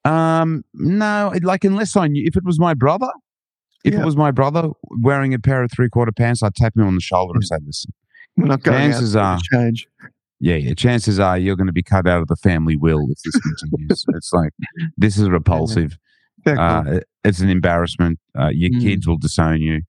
Um, 0.06 0.64
no, 0.74 1.32
like 1.42 1.64
unless 1.64 1.96
I 1.96 2.08
knew 2.08 2.24
if 2.26 2.36
it 2.36 2.44
was 2.44 2.60
my 2.60 2.74
brother, 2.74 3.10
if 3.86 3.94
yeah. 3.94 4.02
it 4.02 4.06
was 4.06 4.18
my 4.18 4.32
brother 4.32 4.70
wearing 5.02 5.34
a 5.34 5.40
pair 5.40 5.64
of 5.64 5.72
three 5.72 5.90
quarter 5.90 6.12
pants, 6.12 6.44
I'd 6.44 6.56
tap 6.56 6.76
him 6.76 6.86
on 6.86 6.96
the 6.96 7.02
shoulder 7.02 7.34
and 7.36 7.46
say, 7.46 7.58
"Listen, 7.66 7.94
we're 8.36 8.48
not 8.48 8.64
going 8.64 8.92
chances 8.92 9.16
are 9.16 9.40
change." 9.54 9.88
Yeah, 10.40 10.56
yeah. 10.56 10.74
Chances 10.74 11.20
are 11.20 11.38
you're 11.38 11.56
going 11.56 11.68
to 11.68 11.74
be 11.74 11.84
cut 11.84 12.08
out 12.08 12.22
of 12.22 12.28
the 12.28 12.36
family 12.36 12.76
will 12.76 13.08
if 13.10 13.18
this 13.24 13.40
continues. 13.42 14.06
it's 14.10 14.34
like 14.34 14.52
this 14.98 15.18
is 15.18 15.30
repulsive. 15.30 15.98
Uh, 16.46 17.00
it's 17.24 17.40
an 17.40 17.50
embarrassment. 17.50 18.20
Uh, 18.38 18.50
your 18.50 18.72
mm. 18.72 18.82
kids 18.82 19.08
will 19.08 19.18
disown 19.18 19.62
you. 19.62 19.82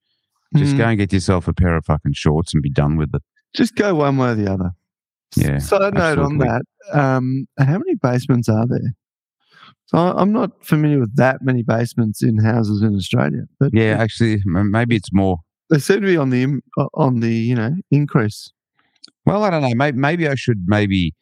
Just 0.57 0.75
mm. 0.75 0.79
go 0.79 0.85
and 0.85 0.99
get 0.99 1.13
yourself 1.13 1.49
a 1.49 1.53
pair 1.53 1.77
of 1.77 1.85
fucking 1.85 2.13
shorts 2.13 2.55
and 2.55 2.63
be 2.63 2.71
done 2.71 2.97
with 2.97 3.13
it. 3.15 3.23
Just 3.55 3.75
go 3.75 3.95
one 3.97 4.17
way 4.17 4.31
or 4.31 4.35
the 4.35 4.53
other. 4.53 4.71
Yeah. 5.35 5.59
Side 5.59 5.95
note 5.95 6.19
on 6.21 6.39
that: 6.39 6.63
um, 6.93 7.47
how 7.59 7.79
many 7.79 7.95
basements 7.97 8.49
are 8.49 8.67
there? 8.69 8.95
So 9.87 9.99
I'm 9.99 10.33
not 10.33 10.65
familiar 10.65 11.01
with 11.01 11.15
that 11.17 11.43
many 11.43 11.63
basements 11.63 12.23
in 12.23 12.39
houses 12.39 12.83
in 12.83 12.95
Australia. 12.95 13.43
But 13.59 13.71
yeah, 13.75 13.97
actually, 13.99 14.41
maybe 14.45 14.97
it's 14.97 15.13
more. 15.13 15.39
They 15.71 15.79
seem 15.79 16.01
to 16.01 16.07
be 16.07 16.17
on 16.17 16.31
the 16.31 16.61
on 16.95 17.21
the 17.21 17.33
you 17.33 17.55
know 17.55 17.75
increase. 17.91 18.53
Well, 19.27 19.45
I 19.45 19.51
don't 19.51 19.63
know. 19.63 19.75
Maybe, 19.75 19.97
maybe 19.97 20.29
I 20.29 20.35
should 20.35 20.65
maybe 20.67 21.15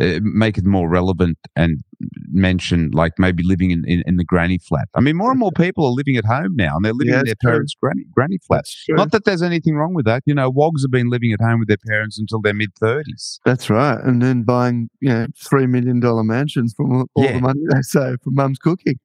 uh, 0.00 0.20
make 0.22 0.56
it 0.56 0.64
more 0.64 0.88
relevant 0.88 1.36
and 1.56 1.82
mention 2.30 2.90
like 2.92 3.12
maybe 3.18 3.42
living 3.42 3.70
in, 3.70 3.84
in, 3.86 4.02
in, 4.06 4.16
the 4.16 4.24
granny 4.24 4.56
flat. 4.56 4.88
I 4.94 5.00
mean, 5.00 5.16
more 5.16 5.30
and 5.30 5.38
more 5.38 5.50
people 5.50 5.84
are 5.84 5.90
living 5.90 6.16
at 6.16 6.24
home 6.24 6.54
now, 6.54 6.76
and 6.76 6.84
they're 6.84 6.92
living 6.92 7.12
yeah, 7.12 7.20
in 7.20 7.26
their 7.26 7.34
parents' 7.42 7.74
granny 7.80 8.04
granny 8.12 8.38
flat. 8.46 8.64
Not 8.88 9.10
that 9.10 9.24
there's 9.24 9.42
anything 9.42 9.74
wrong 9.74 9.92
with 9.92 10.06
that. 10.06 10.22
You 10.26 10.34
know, 10.34 10.48
wogs 10.48 10.82
have 10.82 10.92
been 10.92 11.10
living 11.10 11.32
at 11.32 11.40
home 11.40 11.58
with 11.58 11.68
their 11.68 11.76
parents 11.88 12.18
until 12.18 12.40
their 12.40 12.54
mid 12.54 12.70
thirties. 12.78 13.40
That's 13.44 13.68
right, 13.68 13.98
and 14.02 14.22
then 14.22 14.44
buying 14.44 14.90
you 15.00 15.08
know 15.08 15.26
three 15.36 15.66
million 15.66 15.98
dollar 16.00 16.22
mansions 16.22 16.72
from 16.76 16.92
all 16.92 17.24
yeah. 17.24 17.32
the 17.32 17.40
money 17.40 17.60
they 17.72 17.82
save 17.82 18.20
from 18.22 18.34
mum's 18.34 18.58
cooking. 18.58 18.98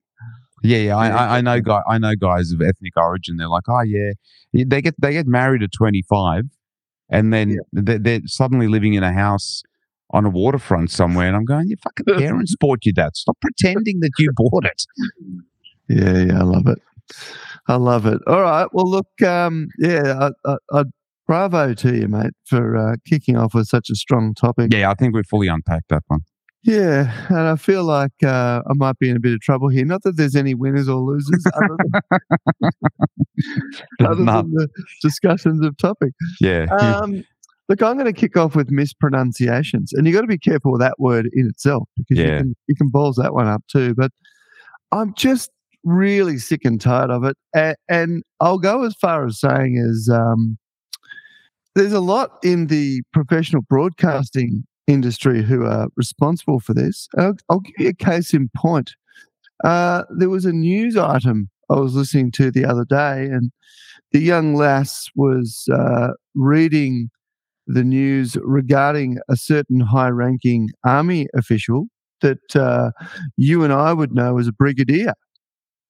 Yeah, 0.64 0.78
yeah, 0.78 0.98
I, 0.98 1.38
I, 1.38 1.42
know 1.42 1.62
guy, 1.62 1.82
I 1.88 2.00
know 2.00 2.16
guys 2.16 2.52
of 2.52 2.62
ethnic 2.62 2.94
origin. 2.98 3.38
They're 3.38 3.50
like, 3.50 3.68
oh 3.68 3.82
yeah, 3.82 4.14
they 4.54 4.82
get 4.82 4.96
they 5.00 5.14
get 5.14 5.28
married 5.28 5.62
at 5.62 5.72
twenty 5.72 6.04
five, 6.10 6.44
and 7.10 7.34
then 7.34 7.52
yeah. 7.52 7.58
they're, 7.74 8.00
they're 8.00 8.22
suddenly 8.26 8.68
living 8.68 8.94
in 8.94 9.04
a 9.04 9.14
house 9.14 9.64
on 10.12 10.26
a 10.26 10.30
waterfront 10.30 10.92
somewhere, 10.92 11.28
and 11.28 11.36
I'm 11.36 11.46
going, 11.46 11.68
your 11.68 11.78
fucking 11.78 12.06
parents 12.18 12.56
bought 12.60 12.86
you 12.86 12.94
that. 12.94 13.16
Stop 13.18 13.38
pretending 13.42 14.00
that 14.02 14.12
you 14.18 14.32
bought 14.36 14.66
it. 14.66 14.86
Yeah, 15.88 16.26
yeah, 16.26 16.40
I 16.40 16.44
love 16.44 16.68
it. 16.68 16.80
I 17.68 17.76
love 17.76 18.06
it. 18.06 18.22
All 18.28 18.42
right. 18.42 18.68
Well, 18.74 18.90
look, 18.90 19.22
um, 19.24 19.70
yeah, 19.80 20.30
I, 20.46 20.52
I, 20.52 20.58
I, 20.72 20.84
bravo 21.28 21.74
to 21.74 21.96
you, 21.96 22.08
mate, 22.08 22.34
for 22.46 22.78
uh, 22.78 22.96
kicking 23.08 23.38
off 23.38 23.54
with 23.54 23.68
such 23.68 23.90
a 23.90 23.96
strong 23.96 24.34
topic. 24.34 24.74
Yeah, 24.74 24.90
I 24.90 24.94
think 24.94 25.16
we 25.16 25.24
fully 25.24 25.48
unpacked 25.48 25.90
that 25.90 26.04
one. 26.08 26.22
Yeah, 26.66 27.28
and 27.30 27.48
I 27.48 27.58
feel 27.58 27.84
like 27.84 28.24
uh, 28.24 28.64
I 28.68 28.74
might 28.74 28.98
be 28.98 29.08
in 29.08 29.16
a 29.16 29.20
bit 29.20 29.34
of 29.34 29.40
trouble 29.42 29.70
here. 29.70 29.86
Not 29.86 30.02
that 30.02 30.18
there's 30.18 30.36
any 30.36 30.56
winners 30.56 30.90
or 30.90 30.96
losers, 30.96 31.46
other 31.56 31.78
than, 34.00 34.08
other 34.08 34.16
than 34.16 34.52
the 34.52 34.68
discussions 35.00 35.64
of 35.64 35.78
topic. 35.78 36.14
Yeah. 36.42 36.66
Um, 36.80 37.24
Look, 37.68 37.82
I'm 37.82 37.98
going 37.98 38.06
to 38.06 38.14
kick 38.14 38.38
off 38.38 38.56
with 38.56 38.70
mispronunciations, 38.70 39.92
and 39.94 40.06
you've 40.06 40.14
got 40.14 40.22
to 40.22 40.28
be 40.28 40.38
careful 40.38 40.72
with 40.72 40.82
that 40.82 41.00
word 41.00 41.30
in 41.34 41.48
itself 41.48 41.88
because 41.98 42.18
yeah. 42.18 42.26
you 42.26 42.38
can 42.38 42.56
you 42.68 42.76
can 42.76 42.90
balls 42.90 43.16
that 43.16 43.34
one 43.34 43.48
up 43.48 43.64
too. 43.68 43.96
But 43.96 44.12
I'm 44.92 45.14
just 45.16 45.50
really 45.84 46.38
sick 46.38 46.62
and 46.64 46.80
tired 46.80 47.10
of 47.10 47.24
it, 47.24 47.36
and, 47.56 47.76
and 47.90 48.24
I'll 48.40 48.60
go 48.60 48.84
as 48.84 48.96
far 48.96 49.26
as 49.26 49.40
saying 49.40 49.78
is 49.78 50.10
um, 50.14 50.58
there's 51.74 51.94
a 51.94 52.00
lot 52.00 52.38
in 52.44 52.68
the 52.68 53.02
professional 53.14 53.64
broadcasting 53.64 54.64
industry 54.88 55.44
who 55.44 55.66
are 55.66 55.88
responsible 55.96 56.60
for 56.60 56.74
this. 56.74 57.08
I'll, 57.18 57.36
I'll 57.50 57.60
give 57.60 57.76
you 57.80 57.90
a 57.90 57.94
case 57.94 58.34
in 58.34 58.50
point. 58.56 58.96
Uh, 59.64 60.04
there 60.18 60.30
was 60.30 60.46
a 60.46 60.52
news 60.52 60.98
item 60.98 61.50
I 61.70 61.76
was 61.76 61.96
listening 61.96 62.32
to 62.34 62.52
the 62.52 62.66
other 62.66 62.86
day, 62.86 63.26
and 63.26 63.52
the 64.12 64.20
young 64.20 64.56
lass 64.56 65.10
was 65.16 65.68
uh, 65.74 66.10
reading 66.36 67.10
the 67.68 67.84
news 67.84 68.38
regarding 68.42 69.18
a 69.28 69.36
certain 69.36 69.80
high 69.80 70.10
ranking 70.10 70.70
army 70.86 71.28
official 71.36 71.88
that 72.22 72.56
uh, 72.56 72.92
you 73.38 73.64
and 73.64 73.74
I 73.74 73.94
would 73.94 74.14
know 74.14 74.38
as 74.38 74.48
a 74.48 74.54
brigadier. 74.54 75.14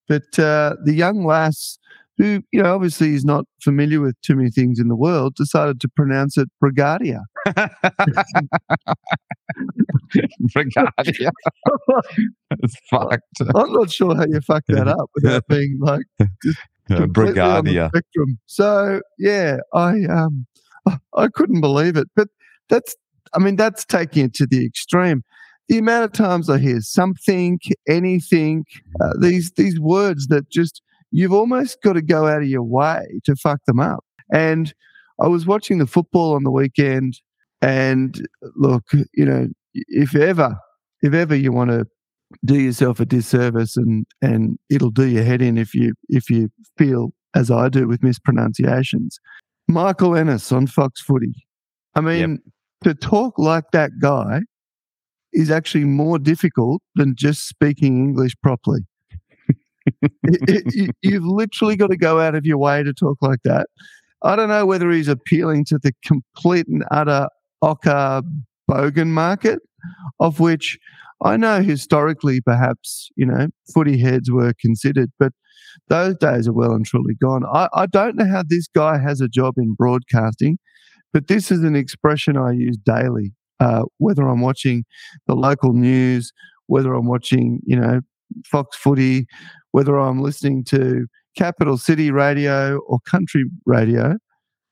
But 0.08 0.40
uh, 0.40 0.76
the 0.86 0.94
young 0.94 1.26
lass, 1.26 1.78
who, 2.18 2.42
you 2.52 2.64
know, 2.64 2.74
obviously 2.74 3.14
is 3.14 3.26
not 3.26 3.46
familiar 3.62 4.00
with 4.00 4.16
too 4.22 4.36
many 4.36 4.52
things 4.52 4.80
in 4.80 4.88
the 4.88 4.96
world, 4.96 5.36
decided 5.36 5.82
to 5.82 5.90
pronounce 5.90 6.38
it 6.38 6.48
brigadier. 6.62 7.22
brigadier. 10.54 11.32
it's 12.52 12.76
fucked. 12.90 13.22
I'm 13.56 13.74
not 13.74 13.92
sure 13.92 14.16
how 14.16 14.26
you 14.28 14.42
fuck 14.42 14.64
that 14.68 14.88
up 14.88 15.10
without 15.16 15.44
being 15.50 15.78
like 15.80 16.06
brigadier. 17.92 18.36
So 18.46 19.02
yeah, 19.20 19.58
I 19.74 20.04
um 20.06 20.46
I 21.16 21.28
couldn't 21.34 21.62
believe 21.62 21.98
it. 21.98 22.08
But 22.16 22.28
that's, 22.70 22.96
I 23.34 23.40
mean, 23.40 23.56
that's 23.56 23.86
taking 23.86 24.26
it 24.26 24.34
to 24.36 24.48
the 24.48 24.66
extreme. 24.66 25.24
the 25.68 25.78
amount 25.80 26.06
of 26.06 26.12
times 26.14 26.50
I 26.50 26.60
hear 26.60 26.80
something, 26.82 27.60
anything, 27.90 28.66
uh, 29.02 29.14
these 29.20 29.52
these 29.58 29.80
words 29.80 30.28
that 30.28 30.50
just 30.50 30.82
you've 31.12 31.34
almost 31.34 31.82
got 31.82 31.94
to 31.94 32.02
go 32.02 32.28
out 32.28 32.42
of 32.42 32.48
your 32.48 32.64
way 32.64 33.20
to 33.26 33.36
fuck 33.36 33.60
them 33.66 33.80
up. 33.80 34.04
And 34.32 34.74
I 35.22 35.28
was 35.28 35.46
watching 35.46 35.78
the 35.78 35.88
football 35.88 36.34
on 36.36 36.44
the 36.44 36.52
weekend, 36.52 37.22
and 37.66 38.28
look, 38.56 38.84
you 39.16 39.26
know, 39.26 39.48
if 39.74 40.16
ever, 40.16 40.56
if 41.02 41.16
ever 41.16 41.36
you 41.36 41.52
want 41.52 41.72
to 41.72 41.88
do 42.46 42.60
yourself 42.60 43.00
a 43.00 43.06
disservice, 43.06 43.76
and 43.76 44.06
and 44.22 44.60
it'll 44.70 44.92
do 44.92 45.08
your 45.08 45.24
head 45.24 45.42
in 45.42 45.58
if 45.58 45.74
you 45.74 45.96
if 46.10 46.30
you 46.30 46.52
feel 46.78 47.12
as 47.34 47.50
I 47.50 47.70
do 47.70 47.88
with 47.88 48.04
mispronunciations. 48.04 49.20
Michael 49.68 50.16
Ennis 50.16 50.52
on 50.52 50.68
Fox 50.68 51.02
Footy. 51.02 51.48
I 51.96 52.02
mean, 52.02 52.32
yep. 52.32 52.40
to 52.84 52.94
talk 52.94 53.40
like 53.40 53.72
that 53.72 53.92
guy 54.00 54.42
is 55.34 55.50
actually 55.50 55.86
more 55.86 56.20
difficult 56.20 56.84
than 56.94 57.16
just 57.18 57.48
speaking 57.48 57.98
English 57.98 58.36
properly. 58.44 58.82
it, 60.04 60.66
it, 60.76 60.96
you, 61.02 61.14
have 61.14 61.24
literally 61.24 61.76
got 61.76 61.90
to 61.90 61.98
go 61.98 62.20
out 62.20 62.36
of 62.36 62.46
your 62.46 62.60
way 62.60 62.84
to 62.84 62.94
talk 62.94 63.18
like 63.22 63.40
that. 63.44 63.68
I 64.22 64.36
don't 64.36 64.50
know 64.50 64.66
whether 64.66 64.92
he's 64.92 65.08
appealing 65.08 65.66
to 65.66 65.80
the 65.82 65.94
complete 66.04 66.68
and 66.68 66.84
utter 66.92 67.28
ocker 67.64 68.24
bogan 68.70 69.08
market, 69.08 69.60
of 70.20 70.40
which 70.40 70.78
I 71.24 71.38
know 71.38 71.62
historically 71.62 72.42
perhaps, 72.42 73.10
you 73.16 73.26
know, 73.26 73.48
footy 73.74 74.00
heads 74.00 74.30
were 74.30 74.54
considered, 74.60 75.12
but 75.18 75.32
those 75.88 76.16
days 76.16 76.48
are 76.48 76.54
well 76.54 76.74
and 76.74 76.86
truly 76.86 77.16
gone. 77.22 77.44
I, 77.46 77.68
I 77.74 77.86
don't 77.86 78.16
know 78.16 78.28
how 78.28 78.44
this 78.48 78.68
guy 78.68 78.98
has 78.98 79.22
a 79.22 79.28
job 79.28 79.56
in 79.58 79.74
broadcasting, 79.74 80.58
but 81.14 81.28
this 81.28 81.52
is 81.52 81.64
an 81.64 81.76
expression 81.76 82.38
I 82.38 82.52
use 82.52 82.78
daily, 82.78 83.34
uh, 83.60 83.84
whether 83.98 84.28
I'm 84.28 84.42
watching 84.42 84.86
the 85.28 85.36
local 85.36 85.74
news, 85.74 86.32
whether 86.68 86.94
I'm 86.94 87.08
watching, 87.08 87.60
you 87.66 87.80
know, 87.80 88.02
Fox 88.46 88.76
footy, 88.76 89.28
whether 89.72 89.98
I'm 89.98 90.22
listening 90.22 90.64
to 90.66 91.06
capital 91.38 91.78
city 91.78 92.12
radio 92.12 92.78
or 92.88 93.00
country 93.06 93.46
radio, 93.66 94.18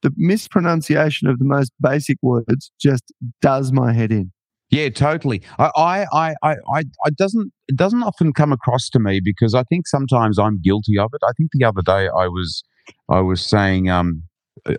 the 0.04 0.12
mispronunciation 0.16 1.28
of 1.28 1.40
the 1.40 1.46
most 1.46 1.72
basic 1.82 2.18
words 2.22 2.72
just 2.80 3.12
does 3.42 3.72
my 3.72 3.94
head 3.94 4.12
in. 4.12 4.32
Yeah, 4.70 4.90
totally. 4.90 5.44
I, 5.60 5.72
I, 5.76 6.06
I, 6.14 6.56
I, 6.74 6.84
I 7.06 7.10
doesn't 7.16 7.52
it 7.68 7.76
doesn't 7.76 8.04
often 8.04 8.34
come 8.34 8.52
across 8.52 8.90
to 8.90 9.00
me 9.00 9.22
because 9.24 9.54
I 9.54 9.64
think 9.64 9.88
sometimes 9.88 10.40
I'm 10.40 10.60
guilty 10.62 10.98
of 10.98 11.12
it. 11.14 11.22
I 11.24 11.32
think 11.38 11.52
the 11.54 11.64
other 11.66 11.82
day 11.82 12.10
I 12.10 12.28
was, 12.28 12.64
I 13.10 13.22
was 13.22 13.46
saying, 13.46 13.90
um, 13.90 14.24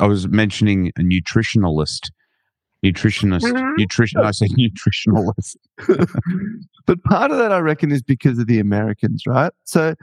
I 0.00 0.06
was 0.06 0.28
mentioning 0.28 0.90
a 0.98 1.02
nutritionalist, 1.02 2.10
nutritionist, 2.84 3.42
mm-hmm. 3.42 3.74
nutrition. 3.76 4.20
I 4.20 4.30
say 4.30 4.46
nutritionalist. 4.48 5.56
but 6.86 7.02
part 7.04 7.30
of 7.30 7.38
that, 7.38 7.52
I 7.52 7.58
reckon, 7.58 7.90
is 7.90 8.02
because 8.02 8.38
of 8.38 8.46
the 8.46 8.60
Americans, 8.60 9.22
right? 9.26 9.52
So, 9.64 9.94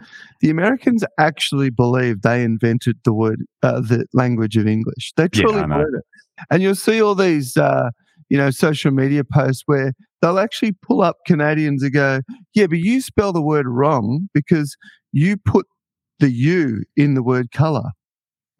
the 0.41 0.49
Americans 0.49 1.03
actually 1.19 1.69
believe 1.69 2.21
they 2.21 2.43
invented 2.43 2.97
the 3.03 3.13
word, 3.13 3.43
uh, 3.63 3.81
the 3.81 4.05
language 4.13 4.57
of 4.57 4.67
English. 4.67 5.13
They 5.15 5.27
truly 5.27 5.59
yeah, 5.59 5.67
believe 5.67 5.87
it, 5.93 6.05
and 6.49 6.61
you'll 6.61 6.75
see 6.75 7.01
all 7.01 7.15
these. 7.15 7.57
Uh, 7.57 7.91
you 8.29 8.37
know, 8.37 8.49
social 8.49 8.91
media 8.91 9.25
posts 9.25 9.63
where 9.65 9.91
they'll 10.21 10.39
actually 10.39 10.71
pull 10.71 11.01
up 11.01 11.17
Canadians 11.27 11.83
and 11.83 11.91
go, 11.91 12.21
yeah, 12.53 12.65
but 12.65 12.79
you 12.79 13.01
spell 13.01 13.33
the 13.33 13.41
word 13.41 13.67
wrong 13.67 14.29
because 14.33 14.77
you 15.11 15.35
put 15.35 15.65
the 16.21 16.31
U 16.31 16.81
in 16.95 17.15
the 17.15 17.23
word 17.23 17.51
color. 17.51 17.91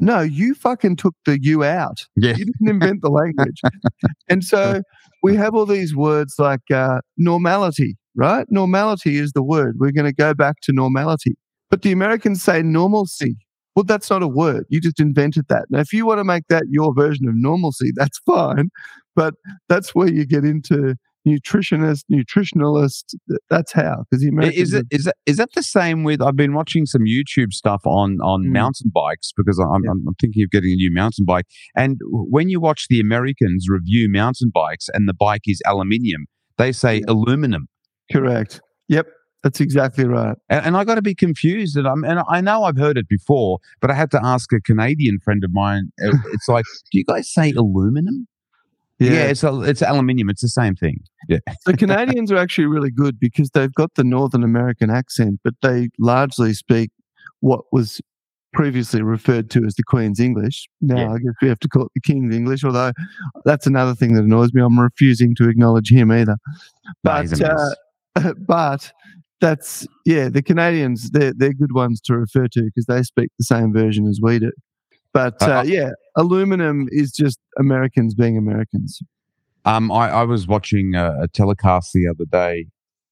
No, 0.01 0.19
you 0.21 0.55
fucking 0.55 0.95
took 0.95 1.15
the 1.25 1.39
you 1.39 1.63
out. 1.63 2.07
Yeah. 2.15 2.35
You 2.35 2.45
didn't 2.45 2.67
invent 2.67 3.01
the 3.03 3.09
language. 3.09 3.61
and 4.29 4.43
so 4.43 4.81
we 5.21 5.35
have 5.35 5.53
all 5.53 5.67
these 5.67 5.95
words 5.95 6.35
like 6.39 6.71
uh, 6.73 7.01
normality, 7.17 7.95
right? 8.15 8.47
Normality 8.49 9.17
is 9.17 9.31
the 9.33 9.43
word. 9.43 9.75
We're 9.79 9.91
going 9.91 10.07
to 10.07 10.13
go 10.13 10.33
back 10.33 10.55
to 10.63 10.73
normality. 10.73 11.35
But 11.69 11.83
the 11.83 11.91
Americans 11.91 12.41
say 12.41 12.63
normalcy. 12.63 13.37
Well, 13.75 13.83
that's 13.83 14.09
not 14.09 14.23
a 14.23 14.27
word. 14.27 14.65
You 14.69 14.81
just 14.81 14.99
invented 14.99 15.45
that. 15.49 15.67
Now, 15.69 15.79
if 15.79 15.93
you 15.93 16.07
want 16.07 16.17
to 16.17 16.25
make 16.25 16.47
that 16.49 16.63
your 16.69 16.93
version 16.95 17.27
of 17.29 17.35
normalcy, 17.35 17.91
that's 17.95 18.19
fine. 18.25 18.69
But 19.15 19.35
that's 19.69 19.93
where 19.93 20.09
you 20.09 20.25
get 20.25 20.43
into 20.43 20.95
nutritionist, 21.27 22.03
nutritionalist. 22.11 23.15
That's 23.49 23.71
how 23.71 24.05
because 24.09 24.23
is 24.53 24.73
it 24.73 24.85
is 24.91 25.05
that 25.05 25.15
is 25.25 25.37
that 25.37 25.49
the 25.53 25.63
same 25.63 26.03
with? 26.03 26.21
I've 26.21 26.35
been 26.35 26.53
watching 26.53 26.85
some 26.85 27.03
YouTube 27.03 27.53
stuff 27.53 27.81
on 27.85 28.19
on 28.21 28.45
mm. 28.45 28.51
mountain 28.51 28.91
bikes 28.93 29.31
because 29.35 29.59
I'm, 29.59 29.83
yeah. 29.83 29.91
I'm, 29.91 30.03
I'm 30.07 30.15
thinking 30.19 30.43
of 30.43 30.51
getting 30.51 30.71
a 30.71 30.75
new 30.75 30.91
mountain 30.91 31.25
bike. 31.25 31.45
And 31.75 31.99
when 32.09 32.49
you 32.49 32.59
watch 32.59 32.87
the 32.89 32.99
Americans 32.99 33.67
review 33.69 34.09
mountain 34.09 34.51
bikes 34.53 34.89
and 34.93 35.07
the 35.07 35.13
bike 35.13 35.43
is 35.45 35.61
aluminium, 35.65 36.25
they 36.57 36.71
say 36.71 36.97
yeah. 36.97 37.05
aluminum. 37.07 37.67
Correct. 38.11 38.61
Yep. 38.87 39.07
That's 39.43 39.59
exactly 39.59 40.05
right. 40.05 40.37
And, 40.49 40.67
and 40.67 40.77
I 40.77 40.83
got 40.83 40.95
to 40.95 41.01
be 41.01 41.15
confused, 41.15 41.75
and, 41.75 41.87
I'm, 41.87 42.03
and 42.03 42.21
I 42.29 42.41
know 42.41 42.63
I've 42.63 42.77
heard 42.77 42.95
it 42.95 43.09
before, 43.09 43.57
but 43.79 43.89
I 43.89 43.95
had 43.95 44.11
to 44.11 44.23
ask 44.23 44.53
a 44.53 44.61
Canadian 44.61 45.17
friend 45.23 45.43
of 45.43 45.51
mine. 45.51 45.91
It's 45.97 46.47
like, 46.47 46.63
do 46.91 46.99
you 46.99 47.05
guys 47.05 47.33
say 47.33 47.51
aluminum? 47.51 48.27
Yeah, 49.01 49.13
yeah 49.13 49.23
it's 49.25 49.43
a, 49.43 49.61
it's 49.61 49.81
aluminium. 49.81 50.29
It's 50.29 50.43
the 50.43 50.47
same 50.47 50.75
thing. 50.75 50.99
Yeah. 51.27 51.39
the 51.65 51.75
Canadians 51.75 52.31
are 52.31 52.37
actually 52.37 52.67
really 52.67 52.91
good 52.91 53.19
because 53.19 53.49
they've 53.49 53.73
got 53.73 53.95
the 53.95 54.03
Northern 54.03 54.43
American 54.43 54.91
accent, 54.91 55.39
but 55.43 55.55
they 55.63 55.89
largely 55.97 56.53
speak 56.53 56.91
what 57.39 57.61
was 57.71 57.99
previously 58.53 59.01
referred 59.01 59.49
to 59.49 59.65
as 59.65 59.73
the 59.73 59.83
Queen's 59.83 60.19
English. 60.19 60.67
Now 60.81 60.97
yeah. 60.97 61.13
I 61.13 61.17
guess 61.17 61.33
we 61.41 61.47
have 61.47 61.59
to 61.61 61.67
call 61.67 61.85
it 61.85 61.91
the 61.95 62.01
King's 62.01 62.35
English, 62.35 62.63
although 62.63 62.91
that's 63.43 63.65
another 63.65 63.95
thing 63.95 64.13
that 64.13 64.23
annoys 64.23 64.53
me. 64.53 64.61
I'm 64.61 64.79
refusing 64.79 65.33
to 65.35 65.49
acknowledge 65.49 65.91
him 65.91 66.11
either. 66.11 66.35
But 67.03 67.39
no, 67.39 67.73
uh, 68.17 68.33
but 68.47 68.91
that's 69.39 69.87
yeah, 70.05 70.29
the 70.29 70.43
Canadians 70.43 71.09
they're 71.09 71.33
they're 71.35 71.53
good 71.53 71.73
ones 71.73 72.01
to 72.01 72.15
refer 72.15 72.47
to 72.49 72.63
because 72.63 72.85
they 72.85 73.01
speak 73.01 73.31
the 73.39 73.45
same 73.45 73.73
version 73.73 74.05
as 74.05 74.19
we 74.21 74.37
do. 74.37 74.51
But 75.11 75.41
uh, 75.41 75.59
uh, 75.59 75.63
yeah, 75.65 75.89
aluminum 76.15 76.87
is 76.91 77.11
just 77.11 77.39
Americans 77.57 78.13
being 78.13 78.37
Americans. 78.37 78.99
Um, 79.65 79.91
I, 79.91 80.09
I 80.09 80.23
was 80.23 80.47
watching 80.47 80.95
a, 80.95 81.15
a, 81.21 81.27
telecast 81.27 81.91
the 81.93 82.07
other 82.07 82.25
day, 82.25 82.67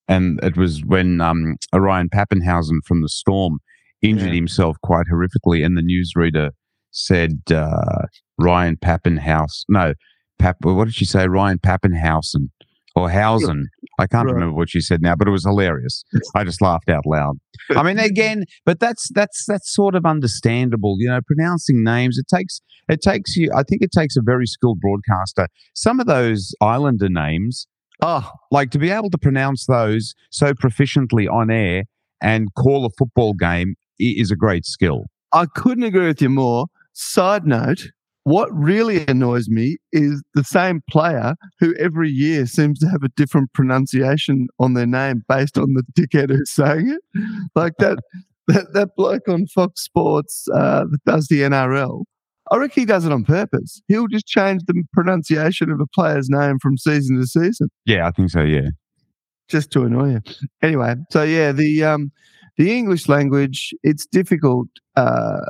and 0.08 0.40
it 0.44 0.58
was 0.58 0.84
when 0.84 1.22
um, 1.22 1.58
Ryan 1.74 2.10
Papenhuyzen 2.10 2.80
from 2.86 3.02
the 3.02 3.10
Storm 3.10 3.60
injured 4.02 4.30
yeah. 4.30 4.36
himself 4.36 4.78
quite 4.82 5.06
horrifically, 5.12 5.64
and 5.64 5.78
the 5.78 5.82
newsreader 5.82 6.50
said 6.92 7.40
uh, 7.52 8.06
Ryan 8.40 8.78
Pappenhouse. 8.78 9.64
No, 9.70 9.94
Pap. 10.40 10.58
What 10.62 10.86
did 10.86 10.96
she 10.96 11.06
say? 11.06 11.28
Ryan 11.28 11.60
Pappenhausen 11.60 12.50
or 12.96 13.10
Hausen. 13.10 13.68
I 14.00 14.08
can't 14.08 14.26
right. 14.26 14.34
remember 14.34 14.56
what 14.56 14.70
she 14.70 14.82
said 14.82 15.02
now, 15.02 15.16
but 15.16 15.28
it 15.28 15.32
was 15.32 15.44
hilarious. 15.44 16.04
I 16.36 16.44
just 16.44 16.62
laughed 16.62 16.90
out 16.90 17.06
loud. 17.06 17.38
I 17.76 17.84
mean, 17.84 18.00
again, 18.00 18.46
but 18.66 18.80
that's 18.80 19.10
that's 19.14 19.46
that's 19.48 19.74
sort 19.74 19.96
of 19.96 20.06
understandable. 20.06 20.96
You 21.00 21.10
know, 21.10 21.20
pronouncing 21.26 21.84
names 21.84 22.18
it 22.18 22.26
takes 22.34 22.62
it 22.88 23.02
takes 23.02 23.36
you. 23.36 23.52
I 23.56 23.64
think 23.64 23.82
it 23.82 23.92
takes 23.92 24.16
a 24.18 24.22
very 24.22 24.46
skilled 24.46 24.80
broadcaster. 24.80 25.48
Some 25.76 26.00
of 26.00 26.08
those 26.08 26.54
Islander 26.62 27.10
names, 27.10 27.68
oh, 28.02 28.32
like 28.52 28.72
to 28.72 28.80
be 28.80 28.90
able 28.90 29.10
to 29.12 29.18
pronounce 29.18 29.66
those 29.66 30.14
so 30.32 30.54
proficiently 30.54 31.32
on 31.32 31.52
air 31.52 31.84
and 32.22 32.48
call 32.56 32.86
a 32.86 32.90
football 32.98 33.34
game 33.34 33.76
is 34.00 34.32
a 34.32 34.36
great 34.36 34.66
skill. 34.66 35.06
I 35.32 35.46
couldn't 35.56 35.84
agree 35.84 36.08
with 36.08 36.22
you 36.22 36.30
more. 36.30 36.66
Side 36.94 37.46
note, 37.46 37.92
what 38.30 38.54
really 38.54 39.08
annoys 39.08 39.50
me 39.50 39.78
is 39.92 40.22
the 40.36 40.44
same 40.44 40.84
player 40.88 41.34
who 41.60 41.74
every 41.78 42.12
year 42.12 42.46
seems 42.46 42.78
to 42.78 42.88
have 42.88 43.02
a 43.02 43.10
different 43.18 43.52
pronunciation 43.54 44.48
on 44.60 44.76
their 44.76 44.86
name 44.86 45.24
based 45.28 45.58
on 45.58 45.74
the 45.74 45.84
dickhead 46.00 46.30
who's 46.30 46.52
saying 46.52 46.90
it. 46.90 47.02
Like 47.56 47.74
that, 47.80 47.98
that, 48.48 48.74
that 48.74 48.90
bloke 48.96 49.28
on 49.28 49.48
Fox 49.48 49.82
Sports 49.84 50.48
uh, 50.54 50.86
that 50.92 51.04
does 51.06 51.28
the 51.28 51.42
NRL. 51.42 52.04
I 52.52 52.58
reckon 52.58 52.82
he 52.82 52.86
does 52.86 53.04
it 53.04 53.12
on 53.12 53.26
purpose. 53.26 53.82
He'll 53.88 54.08
just 54.08 54.28
change 54.28 54.62
the 54.68 54.84
pronunciation 54.94 55.72
of 55.72 55.80
a 55.80 55.88
player's 55.88 56.30
name 56.30 56.60
from 56.60 56.78
season 56.78 57.18
to 57.18 57.26
season. 57.26 57.70
Yeah, 57.86 58.08
I 58.08 58.12
think 58.12 58.30
so. 58.30 58.42
Yeah, 58.42 58.70
just 59.48 59.72
to 59.72 59.86
annoy 59.86 60.12
you. 60.12 60.22
Anyway, 60.62 60.94
so 61.10 61.24
yeah, 61.24 61.52
the 61.52 61.84
um, 61.84 62.12
the 62.58 62.76
English 62.78 63.10
language 63.10 63.74
it's 63.82 64.06
difficult 64.06 64.68
uh, 64.96 65.42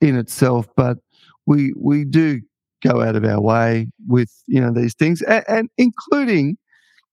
in 0.00 0.16
itself, 0.16 0.66
but 0.76 0.98
we 1.46 1.72
we 1.76 2.04
do 2.04 2.40
go 2.82 3.02
out 3.02 3.16
of 3.16 3.24
our 3.24 3.40
way 3.40 3.88
with 4.06 4.30
you 4.46 4.60
know 4.60 4.72
these 4.72 4.94
things, 4.94 5.22
and, 5.22 5.44
and 5.48 5.68
including 5.78 6.56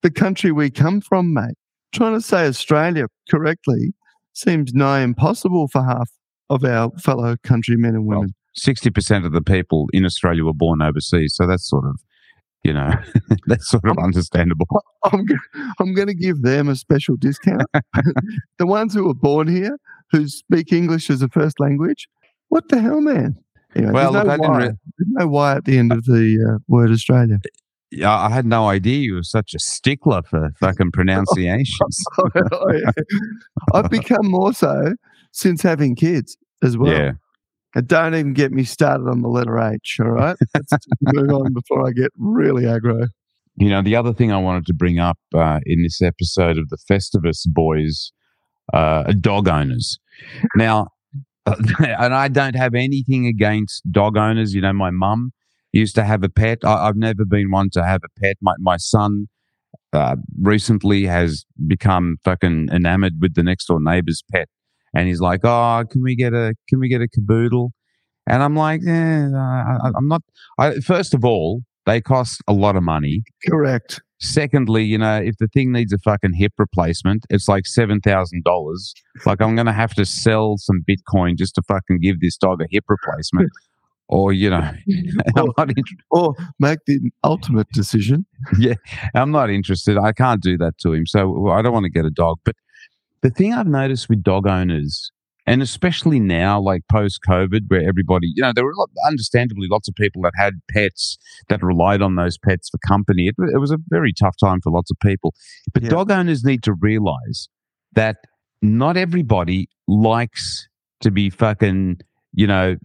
the 0.01 0.11
country 0.11 0.51
we 0.51 0.69
come 0.69 1.01
from, 1.01 1.33
mate. 1.33 1.55
Trying 1.93 2.15
to 2.15 2.21
say 2.21 2.47
Australia 2.47 3.05
correctly 3.29 3.93
seems 4.33 4.73
nigh 4.73 5.01
impossible 5.01 5.67
for 5.67 5.83
half 5.83 6.09
of 6.49 6.63
our 6.63 6.91
fellow 6.99 7.35
countrymen 7.43 7.95
and 7.95 8.05
women. 8.05 8.33
Sixty 8.55 8.89
well, 8.89 8.93
percent 8.93 9.25
of 9.25 9.31
the 9.31 9.41
people 9.41 9.87
in 9.93 10.05
Australia 10.05 10.43
were 10.43 10.53
born 10.53 10.81
overseas, 10.81 11.35
so 11.35 11.47
that's 11.47 11.69
sort 11.69 11.85
of 11.85 11.99
you 12.63 12.73
know 12.73 12.91
that's 13.47 13.69
sort 13.69 13.85
of 13.85 13.97
understandable. 13.97 14.67
I'm 15.05 15.25
I'm 15.79 15.93
going 15.93 16.07
to 16.07 16.15
give 16.15 16.41
them 16.41 16.69
a 16.69 16.75
special 16.75 17.15
discount. 17.15 17.63
the 18.57 18.67
ones 18.67 18.93
who 18.93 19.05
were 19.05 19.13
born 19.13 19.47
here 19.47 19.77
who 20.11 20.27
speak 20.27 20.71
English 20.71 21.09
as 21.09 21.21
a 21.21 21.29
first 21.29 21.59
language, 21.59 22.07
what 22.49 22.69
the 22.69 22.79
hell, 22.79 23.01
man? 23.01 23.35
Anyway, 23.75 23.91
well, 23.91 24.11
there's, 24.11 24.25
no 24.25 24.33
look, 24.35 24.41
why. 24.41 24.59
there's 24.59 24.77
no 24.99 25.27
why 25.27 25.55
at 25.55 25.65
the 25.65 25.77
end 25.77 25.91
of 25.91 26.05
the 26.05 26.55
uh, 26.55 26.59
word 26.67 26.91
Australia. 26.91 27.39
Yeah, 27.91 28.15
I 28.15 28.29
had 28.29 28.45
no 28.45 28.69
idea 28.69 28.97
you 28.99 29.15
were 29.15 29.23
such 29.23 29.53
a 29.53 29.59
stickler 29.59 30.23
for 30.23 30.51
fucking 30.59 30.91
pronunciations. 30.91 32.03
Oh. 32.35 32.71
I've 33.73 33.89
become 33.89 34.29
more 34.29 34.53
so 34.53 34.95
since 35.31 35.61
having 35.61 35.95
kids 35.95 36.37
as 36.63 36.77
well. 36.77 36.91
yeah. 36.91 37.11
And 37.75 37.87
don't 37.87 38.13
even 38.13 38.33
get 38.33 38.51
me 38.51 38.63
started 38.63 39.07
on 39.07 39.21
the 39.21 39.27
letter 39.27 39.59
H, 39.59 39.97
all 39.99 40.11
right? 40.11 40.35
Let's 40.55 40.85
move 41.01 41.29
on 41.29 41.53
before 41.53 41.87
I 41.87 41.91
get 41.91 42.11
really 42.17 42.63
aggro. 42.63 43.07
You 43.55 43.69
know, 43.69 43.81
the 43.81 43.95
other 43.95 44.13
thing 44.13 44.31
I 44.31 44.37
wanted 44.37 44.65
to 44.67 44.73
bring 44.73 44.99
up 44.99 45.17
uh, 45.35 45.59
in 45.65 45.83
this 45.83 46.01
episode 46.01 46.57
of 46.57 46.69
the 46.69 46.77
Festivus 46.77 47.47
Boys 47.47 48.11
uh, 48.73 49.03
are 49.07 49.13
dog 49.13 49.47
owners. 49.47 49.99
Now, 50.55 50.89
and 51.79 52.13
I 52.13 52.27
don't 52.27 52.55
have 52.55 52.73
anything 52.73 53.27
against 53.27 53.83
dog 53.91 54.17
owners. 54.17 54.53
You 54.53 54.61
know, 54.61 54.73
my 54.73 54.91
mum 54.91 55.31
used 55.71 55.95
to 55.95 56.03
have 56.03 56.23
a 56.23 56.29
pet. 56.29 56.59
I, 56.63 56.87
I've 56.87 56.95
never 56.95 57.25
been 57.25 57.51
one 57.51 57.69
to 57.71 57.83
have 57.83 58.01
a 58.03 58.19
pet. 58.21 58.37
My, 58.41 58.53
my 58.59 58.77
son 58.77 59.27
uh, 59.91 60.15
recently 60.41 61.05
has 61.05 61.45
become 61.67 62.17
fucking 62.23 62.69
enamored 62.71 63.13
with 63.19 63.35
the 63.35 63.43
next 63.43 63.65
door 63.65 63.79
neighbor's 63.81 64.23
pet. 64.31 64.47
And 64.95 65.07
he's 65.07 65.19
like, 65.19 65.41
oh, 65.43 65.83
can 65.89 66.03
we 66.03 66.15
get 66.15 66.33
a, 66.33 66.53
can 66.69 66.79
we 66.79 66.87
get 66.87 67.01
a 67.01 67.07
cavoodle? 67.07 67.71
And 68.27 68.41
I'm 68.41 68.55
like, 68.55 68.81
eh, 68.87 69.27
I, 69.35 69.91
I'm 69.95 70.07
not. 70.07 70.21
I, 70.57 70.75
first 70.75 71.13
of 71.13 71.25
all, 71.25 71.61
they 71.85 71.99
cost 71.99 72.41
a 72.47 72.53
lot 72.53 72.75
of 72.75 72.83
money. 72.83 73.23
Correct. 73.49 74.01
Secondly, 74.23 74.83
you 74.85 74.97
know, 74.97 75.17
if 75.17 75.35
the 75.37 75.47
thing 75.47 75.73
needs 75.73 75.91
a 75.91 75.97
fucking 75.97 76.33
hip 76.33 76.53
replacement, 76.57 77.25
it's 77.29 77.49
like 77.49 77.65
seven 77.65 77.99
thousand 77.99 78.43
dollars. 78.45 78.93
Like 79.25 79.41
I'm 79.41 79.55
gonna 79.55 79.73
have 79.73 79.93
to 79.95 80.05
sell 80.05 80.55
some 80.57 80.81
Bitcoin 80.89 81.37
just 81.37 81.55
to 81.55 81.61
fucking 81.67 81.99
give 81.99 82.21
this 82.21 82.37
dog 82.37 82.61
a 82.61 82.65
hip 82.71 82.85
replacement. 82.87 83.51
Or, 84.09 84.33
you 84.33 84.49
know, 84.49 84.57
I'm 85.37 85.47
not, 85.57 85.69
inter- 85.69 86.03
Or 86.11 86.35
make 86.59 86.79
the 86.85 86.99
ultimate 87.23 87.69
decision. 87.71 88.25
Yeah, 88.59 88.73
I'm 89.15 89.31
not 89.31 89.49
interested. 89.49 89.97
I 89.97 90.11
can't 90.11 90.41
do 90.41 90.57
that 90.57 90.77
to 90.79 90.91
him. 90.91 91.05
So 91.07 91.47
I 91.47 91.61
don't 91.61 91.71
want 91.71 91.85
to 91.85 91.89
get 91.89 92.05
a 92.05 92.11
dog. 92.11 92.39
But 92.43 92.55
the 93.21 93.29
thing 93.29 93.53
I've 93.53 93.65
noticed 93.65 94.09
with 94.09 94.21
dog 94.21 94.45
owners, 94.45 95.09
and 95.45 95.61
especially 95.61 96.19
now, 96.19 96.59
like 96.59 96.81
post 96.91 97.19
COVID, 97.27 97.61
where 97.67 97.87
everybody, 97.87 98.31
you 98.35 98.41
know, 98.41 98.51
there 98.55 98.63
were 98.63 98.71
a 98.71 98.77
lot, 98.79 98.89
understandably 99.07 99.67
lots 99.69 99.87
of 99.87 99.95
people 99.95 100.21
that 100.23 100.33
had 100.37 100.53
pets 100.69 101.17
that 101.49 101.61
relied 101.61 102.01
on 102.01 102.15
those 102.15 102.37
pets 102.37 102.69
for 102.69 102.77
company. 102.87 103.27
It, 103.27 103.35
it 103.53 103.59
was 103.59 103.71
a 103.71 103.77
very 103.89 104.13
tough 104.13 104.35
time 104.39 104.61
for 104.61 104.71
lots 104.71 104.89
of 104.91 104.97
people. 105.01 105.33
But 105.73 105.83
Yeah. 105.83 105.89
dog 105.89 106.11
owners 106.11 106.43
need 106.43 106.63
to 106.63 106.73
realize 106.73 107.49
that 107.93 108.17
not 108.61 108.95
everybody 108.95 109.67
likes 109.87 110.67
to 111.01 111.11
be 111.11 111.29
fucking, 111.29 111.99
you 112.31 112.47
know, 112.47 112.77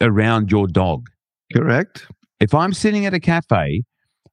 around 0.00 0.50
your 0.50 0.66
dog 0.66 1.06
Correct. 1.54 2.06
if 2.40 2.52
I'm 2.54 2.72
sitting 2.72 3.06
at 3.06 3.14
a 3.14 3.20
cafe, 3.20 3.84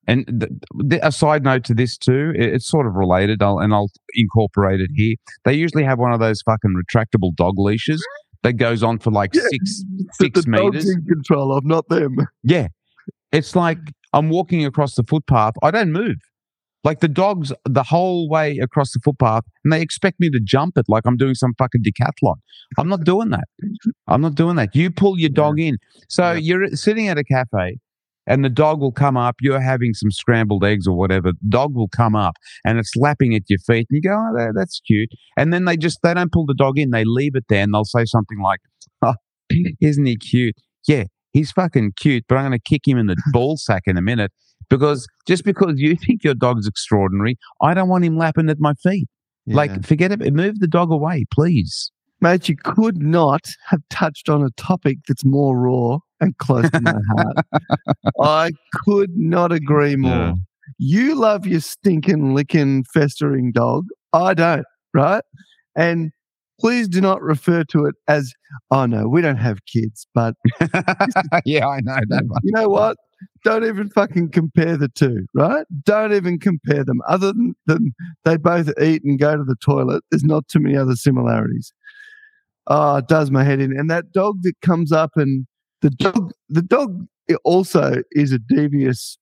and 0.07 0.25
th- 0.39 0.51
th- 0.89 1.01
a 1.03 1.11
side 1.11 1.43
note 1.43 1.63
to 1.65 1.73
this 1.73 1.97
too, 1.97 2.33
i- 2.35 2.41
it's 2.41 2.69
sort 2.69 2.87
of 2.87 2.93
related, 2.95 3.41
I'll, 3.43 3.59
and 3.59 3.73
I'll 3.73 3.89
incorporate 4.15 4.79
it 4.81 4.89
here. 4.95 5.15
They 5.45 5.53
usually 5.53 5.83
have 5.83 5.99
one 5.99 6.13
of 6.13 6.19
those 6.19 6.41
fucking 6.43 6.73
retractable 6.73 7.35
dog 7.35 7.55
leashes 7.57 8.03
that 8.43 8.53
goes 8.53 8.83
on 8.83 8.99
for 8.99 9.11
like 9.11 9.33
Yeah, 9.33 9.41
six 9.49 9.83
That 10.19 10.33
the 10.33 10.41
six 10.41 10.45
dog's 10.45 10.47
meters. 10.47 10.89
in 10.89 11.05
control 11.05 11.55
of, 11.55 11.65
not 11.65 11.87
them. 11.89 12.15
Yeah, 12.43 12.67
it's 13.31 13.55
like 13.55 13.79
I'm 14.13 14.29
walking 14.29 14.65
across 14.65 14.95
the 14.95 15.03
footpath. 15.03 15.53
I 15.61 15.71
don't 15.71 15.91
move. 15.91 16.15
Like 16.83 17.01
the 17.01 17.09
dogs 17.09 17.51
the 17.65 17.83
whole 17.83 18.29
way 18.29 18.59
across 18.59 18.93
the 18.93 18.99
footpath, 19.03 19.43
and 19.65 19.73
they 19.73 19.81
expect 19.81 20.19
me 20.21 20.29
to 20.29 20.39
jump 20.41 20.77
it 20.77 20.85
like 20.87 21.03
I'm 21.05 21.17
doing 21.17 21.33
some 21.35 21.53
fucking 21.57 21.81
decathlon. 21.83 22.35
I'm 22.77 22.87
not 22.87 23.03
doing 23.03 23.29
that. 23.31 23.43
I'm 24.07 24.21
not 24.21 24.35
doing 24.35 24.55
that. 24.55 24.73
You 24.73 24.89
pull 24.91 25.19
your 25.19 25.29
dog 25.31 25.59
in. 25.59 25.77
So 26.07 26.31
Yeah. 26.31 26.37
you're 26.37 26.67
sitting 26.77 27.09
at 27.09 27.17
a 27.17 27.23
cafe, 27.25 27.79
and 28.27 28.43
the 28.43 28.49
dog 28.49 28.79
will 28.81 28.91
come 28.91 29.17
up. 29.17 29.35
You're 29.41 29.61
having 29.61 29.93
some 29.93 30.11
scrambled 30.11 30.63
eggs 30.63 30.85
or 30.85 30.95
whatever. 30.95 31.31
The 31.31 31.49
dog 31.49 31.75
will 31.75 31.87
come 31.87 32.15
up, 32.15 32.35
and 32.65 32.77
it's 32.77 32.95
lapping 32.95 33.33
at 33.33 33.43
your 33.49 33.59
feet, 33.59 33.87
and 33.89 33.95
you 33.95 34.01
go, 34.01 34.15
"Oh, 34.15 34.37
that, 34.37 34.53
that's 34.55 34.79
cute." 34.81 35.09
And 35.37 35.53
then 35.53 35.65
they 35.65 35.77
just 35.77 35.99
they 36.03 36.13
don't 36.13 36.31
pull 36.31 36.45
the 36.45 36.53
dog 36.53 36.77
in. 36.77 36.91
They 36.91 37.05
leave 37.05 37.35
it 37.35 37.45
there, 37.49 37.63
and 37.63 37.73
they'll 37.73 37.85
say 37.85 38.05
something 38.05 38.39
like, 38.39 38.59
"Oh, 39.01 39.15
isn't 39.81 40.05
he 40.05 40.17
cute?" 40.17 40.55
Yeah, 40.87 41.05
he's 41.33 41.51
fucking 41.51 41.93
cute, 41.95 42.25
but 42.27 42.35
I'm 42.35 42.43
going 42.49 42.59
to 42.59 42.59
kick 42.59 42.87
him 42.87 42.97
in 42.97 43.07
the 43.07 43.17
ball 43.31 43.57
sack 43.57 43.83
in 43.85 43.97
a 43.97 44.01
minute 44.01 44.31
because 44.69 45.07
just 45.27 45.43
because 45.43 45.75
you 45.77 45.95
think 45.95 46.23
your 46.23 46.35
dog's 46.35 46.67
extraordinary, 46.67 47.37
I 47.61 47.73
don't 47.73 47.89
want 47.89 48.05
him 48.05 48.17
lapping 48.17 48.49
at 48.49 48.59
my 48.59 48.73
feet. 48.75 49.07
Yeah. 49.45 49.55
Like, 49.55 49.85
forget 49.85 50.11
it. 50.11 50.33
Move 50.33 50.59
the 50.59 50.67
dog 50.67 50.91
away, 50.91 51.25
please. 51.31 51.91
Mate, 52.19 52.49
you 52.49 52.55
could 52.57 53.01
not 53.01 53.45
have 53.67 53.81
touched 53.89 54.27
on 54.27 54.43
a 54.43 54.49
topic 54.57 54.97
that's 55.07 55.23
more 55.23 55.57
raw 55.57 55.99
and 56.19 56.37
close 56.37 56.69
to 56.71 56.81
my 56.81 56.99
heart. 57.15 57.37
I 58.21 58.51
could 58.85 59.11
not 59.15 59.51
agree 59.51 59.95
more. 59.97 60.11
Yeah. 60.11 60.33
You 60.79 61.15
love 61.15 61.47
your 61.47 61.61
stinking, 61.61 62.33
licking, 62.33 62.83
festering 62.93 63.51
dog. 63.51 63.85
I 64.13 64.33
don't, 64.33 64.65
right? 64.93 65.23
And 65.75 66.11
please 66.59 66.87
do 66.87 67.01
not 67.01 67.21
refer 67.21 67.63
to 67.65 67.85
it 67.85 67.95
as, 68.07 68.33
oh 68.71 68.85
no, 68.85 69.07
we 69.07 69.21
don't 69.21 69.37
have 69.37 69.59
kids. 69.65 70.07
But 70.13 70.35
yeah, 71.45 71.67
I 71.67 71.79
know 71.81 71.99
that 72.09 72.23
one. 72.27 72.41
you 72.43 72.51
know 72.53 72.69
what? 72.69 72.97
Don't 73.43 73.65
even 73.65 73.89
fucking 73.89 74.31
compare 74.31 74.77
the 74.77 74.89
two, 74.89 75.25
right? 75.33 75.65
Don't 75.83 76.13
even 76.13 76.39
compare 76.39 76.83
them. 76.83 76.99
Other 77.07 77.33
than, 77.33 77.55
than 77.65 77.93
they 78.25 78.37
both 78.37 78.69
eat 78.79 79.03
and 79.03 79.17
go 79.19 79.35
to 79.35 79.43
the 79.43 79.55
toilet, 79.55 80.03
there's 80.11 80.23
not 80.23 80.47
too 80.47 80.59
many 80.59 80.77
other 80.77 80.95
similarities. 80.95 81.71
Oh, 82.67 82.97
it 82.97 83.07
does 83.07 83.31
my 83.31 83.43
head 83.43 83.59
in. 83.59 83.71
And 83.77 83.89
that 83.89 84.11
dog 84.11 84.41
that 84.43 84.53
comes 84.61 84.91
up 84.91 85.11
and 85.15 85.47
the 85.81 85.89
dog, 85.91 86.31
the 86.49 86.61
dog 86.61 87.05
also 87.43 88.01
is 88.11 88.31
a 88.31 88.39
devious, 88.39 89.17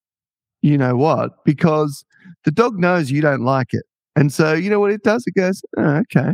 you 0.61 0.77
know 0.77 0.95
what? 0.95 1.43
Because 1.45 2.05
the 2.43 2.51
dog 2.51 2.79
knows 2.79 3.11
you 3.11 3.21
don't 3.21 3.43
like 3.43 3.73
it. 3.73 3.83
And 4.15 4.31
so, 4.31 4.53
you 4.53 4.69
know 4.69 4.79
what 4.79 4.91
it 4.91 5.03
does? 5.03 5.23
It 5.27 5.33
goes, 5.35 5.61
oh, 5.77 6.01
okay, 6.03 6.31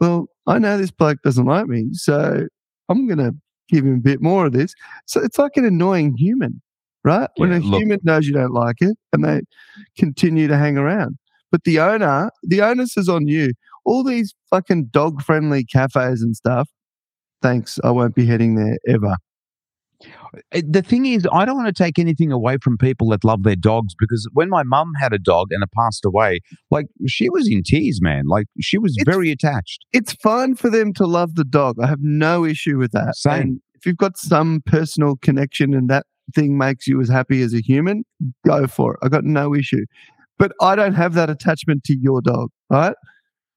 well, 0.00 0.26
I 0.46 0.58
know 0.58 0.78
this 0.78 0.90
bloke 0.90 1.18
doesn't 1.22 1.44
like 1.44 1.66
me. 1.66 1.88
So 1.92 2.46
I'm 2.88 3.06
going 3.06 3.18
to 3.18 3.34
give 3.68 3.84
him 3.84 3.94
a 3.94 4.00
bit 4.00 4.22
more 4.22 4.46
of 4.46 4.52
this. 4.52 4.72
So 5.06 5.20
it's 5.20 5.38
like 5.38 5.56
an 5.56 5.64
annoying 5.64 6.14
human, 6.16 6.62
right? 7.04 7.28
when 7.36 7.52
a 7.52 7.58
look- 7.58 7.80
human 7.80 7.98
knows 8.04 8.26
you 8.26 8.32
don't 8.32 8.52
like 8.52 8.76
it 8.80 8.96
and 9.12 9.24
they 9.24 9.40
continue 9.98 10.46
to 10.46 10.56
hang 10.56 10.76
around. 10.76 11.18
But 11.50 11.64
the 11.64 11.80
owner, 11.80 12.30
the 12.42 12.60
onus 12.60 12.96
is 12.96 13.08
on 13.08 13.26
you. 13.26 13.52
All 13.84 14.04
these 14.04 14.34
fucking 14.50 14.86
dog 14.86 15.22
friendly 15.22 15.64
cafes 15.64 16.22
and 16.22 16.36
stuff. 16.36 16.68
Thanks. 17.42 17.78
I 17.84 17.90
won't 17.90 18.14
be 18.14 18.26
heading 18.26 18.56
there 18.56 18.78
ever. 18.88 19.16
Uh, 20.54 20.62
The 20.68 20.82
thing 20.82 21.06
is, 21.06 21.26
I 21.32 21.44
don't 21.44 21.56
want 21.56 21.74
to 21.74 21.82
take 21.84 21.98
anything 21.98 22.30
away 22.32 22.58
from 22.62 22.76
people 22.78 23.08
that 23.10 23.24
love 23.24 23.42
their 23.42 23.56
dogs 23.56 23.94
because 23.98 24.28
when 24.32 24.48
my 24.48 24.62
mum 24.62 24.92
had 25.00 25.12
a 25.12 25.18
dog 25.18 25.48
and 25.50 25.62
it 25.62 25.70
passed 25.72 26.04
away, 26.04 26.40
like 26.70 26.86
she 27.06 27.28
was 27.30 27.48
in 27.48 27.62
tears, 27.64 28.00
man. 28.02 28.26
Like 28.26 28.46
she 28.60 28.78
was 28.78 28.96
It's- 28.98 29.12
very 29.12 29.30
attached. 29.30 29.84
It's 29.92 30.12
fine 30.14 30.54
for 30.54 30.70
them 30.70 30.92
to 30.94 31.06
love 31.06 31.34
the 31.34 31.44
dog. 31.44 31.76
I 31.82 31.86
have 31.86 32.00
no 32.02 32.44
issue 32.44 32.78
with 32.78 32.92
that. 32.92 33.16
Same. 33.16 33.40
And 33.40 33.60
if 33.74 33.86
you've 33.86 33.96
got 33.96 34.16
some 34.18 34.62
personal 34.66 35.16
connection 35.16 35.74
and 35.74 35.88
that 35.90 36.06
thing 36.34 36.58
makes 36.58 36.86
you 36.86 37.00
as 37.00 37.08
happy 37.08 37.40
as 37.42 37.54
a 37.54 37.60
human, 37.60 38.04
go 38.46 38.66
for 38.66 38.94
it. 38.94 39.00
I 39.02 39.08
got 39.08 39.24
no 39.24 39.54
issue. 39.54 39.84
But 40.38 40.52
I 40.60 40.74
don't 40.76 40.94
have 40.94 41.14
that 41.14 41.30
attachment 41.30 41.84
to 41.84 41.96
your 41.96 42.20
dog, 42.20 42.50
right? 42.68 42.94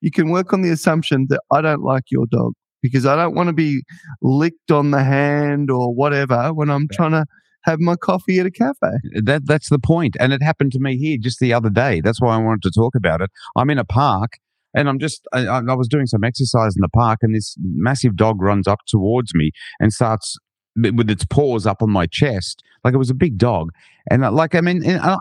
You 0.01 0.11
can 0.11 0.29
work 0.29 0.53
on 0.53 0.61
the 0.61 0.69
assumption 0.69 1.25
that 1.29 1.41
I 1.51 1.61
don't 1.61 1.81
like 1.83 2.03
your 2.09 2.25
dog 2.27 2.53
because 2.81 3.05
I 3.05 3.15
don't 3.15 3.35
want 3.35 3.47
to 3.47 3.53
be 3.53 3.83
licked 4.21 4.71
on 4.71 4.91
the 4.91 5.03
hand 5.03 5.69
or 5.71 5.93
whatever 5.93 6.53
when 6.53 6.69
I'm 6.69 6.87
trying 6.91 7.11
to 7.11 7.25
have 7.63 7.79
my 7.79 7.95
coffee 7.95 8.39
at 8.39 8.45
a 8.45 8.51
cafe. 8.51 8.91
That 9.23 9.45
that's 9.45 9.69
the 9.69 9.79
point, 9.79 10.15
and 10.19 10.33
it 10.33 10.41
happened 10.41 10.71
to 10.73 10.79
me 10.79 10.97
here 10.97 11.17
just 11.19 11.39
the 11.39 11.53
other 11.53 11.69
day. 11.69 12.01
That's 12.01 12.21
why 12.21 12.35
I 12.35 12.37
wanted 12.37 12.63
to 12.63 12.71
talk 12.71 12.95
about 12.95 13.21
it. 13.21 13.29
I'm 13.55 13.69
in 13.69 13.77
a 13.77 13.85
park, 13.85 14.33
and 14.73 14.87
I'm 14.87 14.99
just 14.99 15.27
I, 15.33 15.45
I 15.45 15.73
was 15.73 15.87
doing 15.87 16.05
some 16.05 16.23
exercise 16.23 16.75
in 16.75 16.81
the 16.81 16.89
park, 16.89 17.19
and 17.21 17.35
this 17.35 17.55
massive 17.59 18.15
dog 18.15 18.41
runs 18.41 18.67
up 18.67 18.79
towards 18.87 19.33
me 19.35 19.51
and 19.79 19.91
starts 19.91 20.37
with 20.75 21.09
its 21.09 21.25
paws 21.25 21.65
up 21.65 21.81
on 21.81 21.89
my 21.89 22.05
chest, 22.05 22.63
like 22.83 22.93
it 22.93 22.97
was 22.97 23.09
a 23.09 23.15
big 23.15 23.37
dog, 23.37 23.69
and 24.09 24.21
like 24.33 24.55
I 24.55 24.61
mean, 24.61 24.83
and 24.85 25.01
I, 25.01 25.17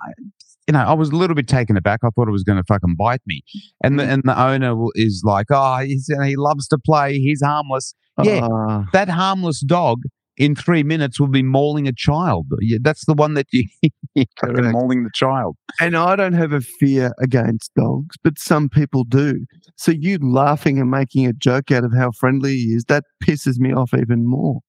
you 0.68 0.72
know, 0.72 0.81
I 0.81 0.92
was 0.92 1.09
a 1.09 1.16
little 1.16 1.35
bit 1.35 1.48
taken 1.48 1.76
aback. 1.76 2.00
I 2.04 2.11
thought 2.11 2.28
it 2.28 2.33
was 2.33 2.44
going 2.44 2.59
to 2.59 2.64
fucking 2.64 2.94
bite 2.96 3.22
me, 3.26 3.42
and 3.83 3.98
the 3.98 4.04
and 4.04 4.22
the 4.24 4.40
owner 4.40 4.76
is 4.94 5.22
like, 5.24 5.46
oh, 5.50 5.78
he's, 5.78 6.09
he 6.24 6.37
loves 6.37 6.68
to 6.68 6.78
play, 6.78 7.14
he's 7.18 7.40
harmless. 7.42 7.94
Yeah. 8.22 8.46
Ah, 8.50 8.85
That 8.92 9.09
harmless 9.09 9.61
dog. 9.61 10.02
In 10.37 10.54
three 10.54 10.85
minutes, 10.85 11.18
will 11.18 11.26
be 11.26 11.42
mauling 11.42 11.88
a 11.88 11.92
child. 11.92 12.46
Yeah, 12.61 12.78
That's 12.81 13.04
the 13.07 13.14
one 13.14 13.35
that 13.35 13.46
you 13.50 13.64
fucking 14.40 14.70
mauling 14.70 15.02
the 15.02 15.11
child. 15.12 15.57
And 15.81 15.96
I 15.96 16.14
don't 16.14 16.33
have 16.35 16.52
a 16.52 16.61
fear 16.61 17.12
against 17.20 17.74
dogs, 17.74 18.14
but 18.22 18.38
some 18.38 18.68
people 18.68 19.02
do. 19.02 19.46
So 19.76 19.90
you 19.90 20.18
laughing 20.22 20.78
and 20.78 20.92
making 20.92 21.26
a 21.26 21.33
joke 21.33 21.72
out 21.72 21.83
of 21.83 21.92
how 21.92 22.12
friendly 22.12 22.54
he 22.54 22.74
is, 22.74 22.85
that 22.85 23.02
pisses 23.24 23.59
me 23.59 23.72
off 23.72 23.92
even 23.94 24.28
more. 24.28 24.61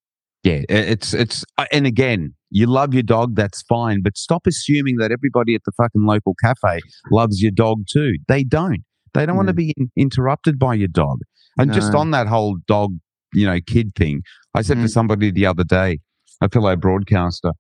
Yeah, 0.44 0.62
it's 0.70 1.14
it's 1.14 1.46
and 1.72 1.86
again, 1.86 2.34
you 2.52 2.66
love 2.66 2.94
your 2.94 3.04
dog, 3.04 3.36
that's 3.36 3.62
fine, 3.64 4.02
but 4.02 4.18
stop 4.18 4.48
assuming 4.48 4.98
that 4.98 5.12
everybody 5.12 5.56
at 5.56 5.62
the 5.66 5.72
fucking 5.78 6.06
local 6.06 6.36
cafe 6.44 6.80
loves 7.12 7.42
your 7.42 7.52
dog 7.52 7.84
too. 7.92 8.14
They 8.28 8.44
don't. 8.44 8.84
They 9.14 9.26
don't 9.26 9.36
want 9.36 9.48
to 9.50 9.54
be 9.54 9.74
in, 9.78 9.90
interrupted 9.98 10.60
by 10.60 10.76
your 10.76 10.88
dog. 10.88 11.20
And 11.58 11.74
just 11.74 11.94
on 11.94 12.12
that 12.12 12.28
whole 12.28 12.58
dog, 12.68 12.96
you 13.34 13.46
know, 13.46 13.60
kid 13.68 13.94
thing, 13.96 14.22
I 14.56 14.62
said 14.62 14.78
to 14.78 14.86
Mm. 14.86 14.90
somebody 14.90 15.32
the 15.32 15.46
other 15.46 15.64
day, 15.64 16.00
a 16.42 16.50
fellow 16.50 16.76
broadcaster, 16.76 17.52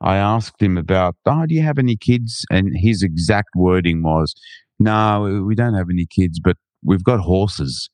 I 0.00 0.16
asked 0.16 0.60
him 0.60 0.76
about, 0.76 1.16
oh, 1.26 1.46
do 1.46 1.54
you 1.54 1.62
have 1.62 1.78
any 1.78 1.96
kids? 1.96 2.44
And 2.50 2.70
his 2.76 3.02
exact 3.02 3.48
wording 3.56 4.02
was, 4.02 4.34
no, 4.78 5.42
we 5.46 5.54
don't 5.54 5.74
have 5.74 5.88
any 5.90 6.06
kids, 6.06 6.38
but 6.38 6.56
we've 6.84 7.02
got 7.02 7.20
horses. 7.20 7.88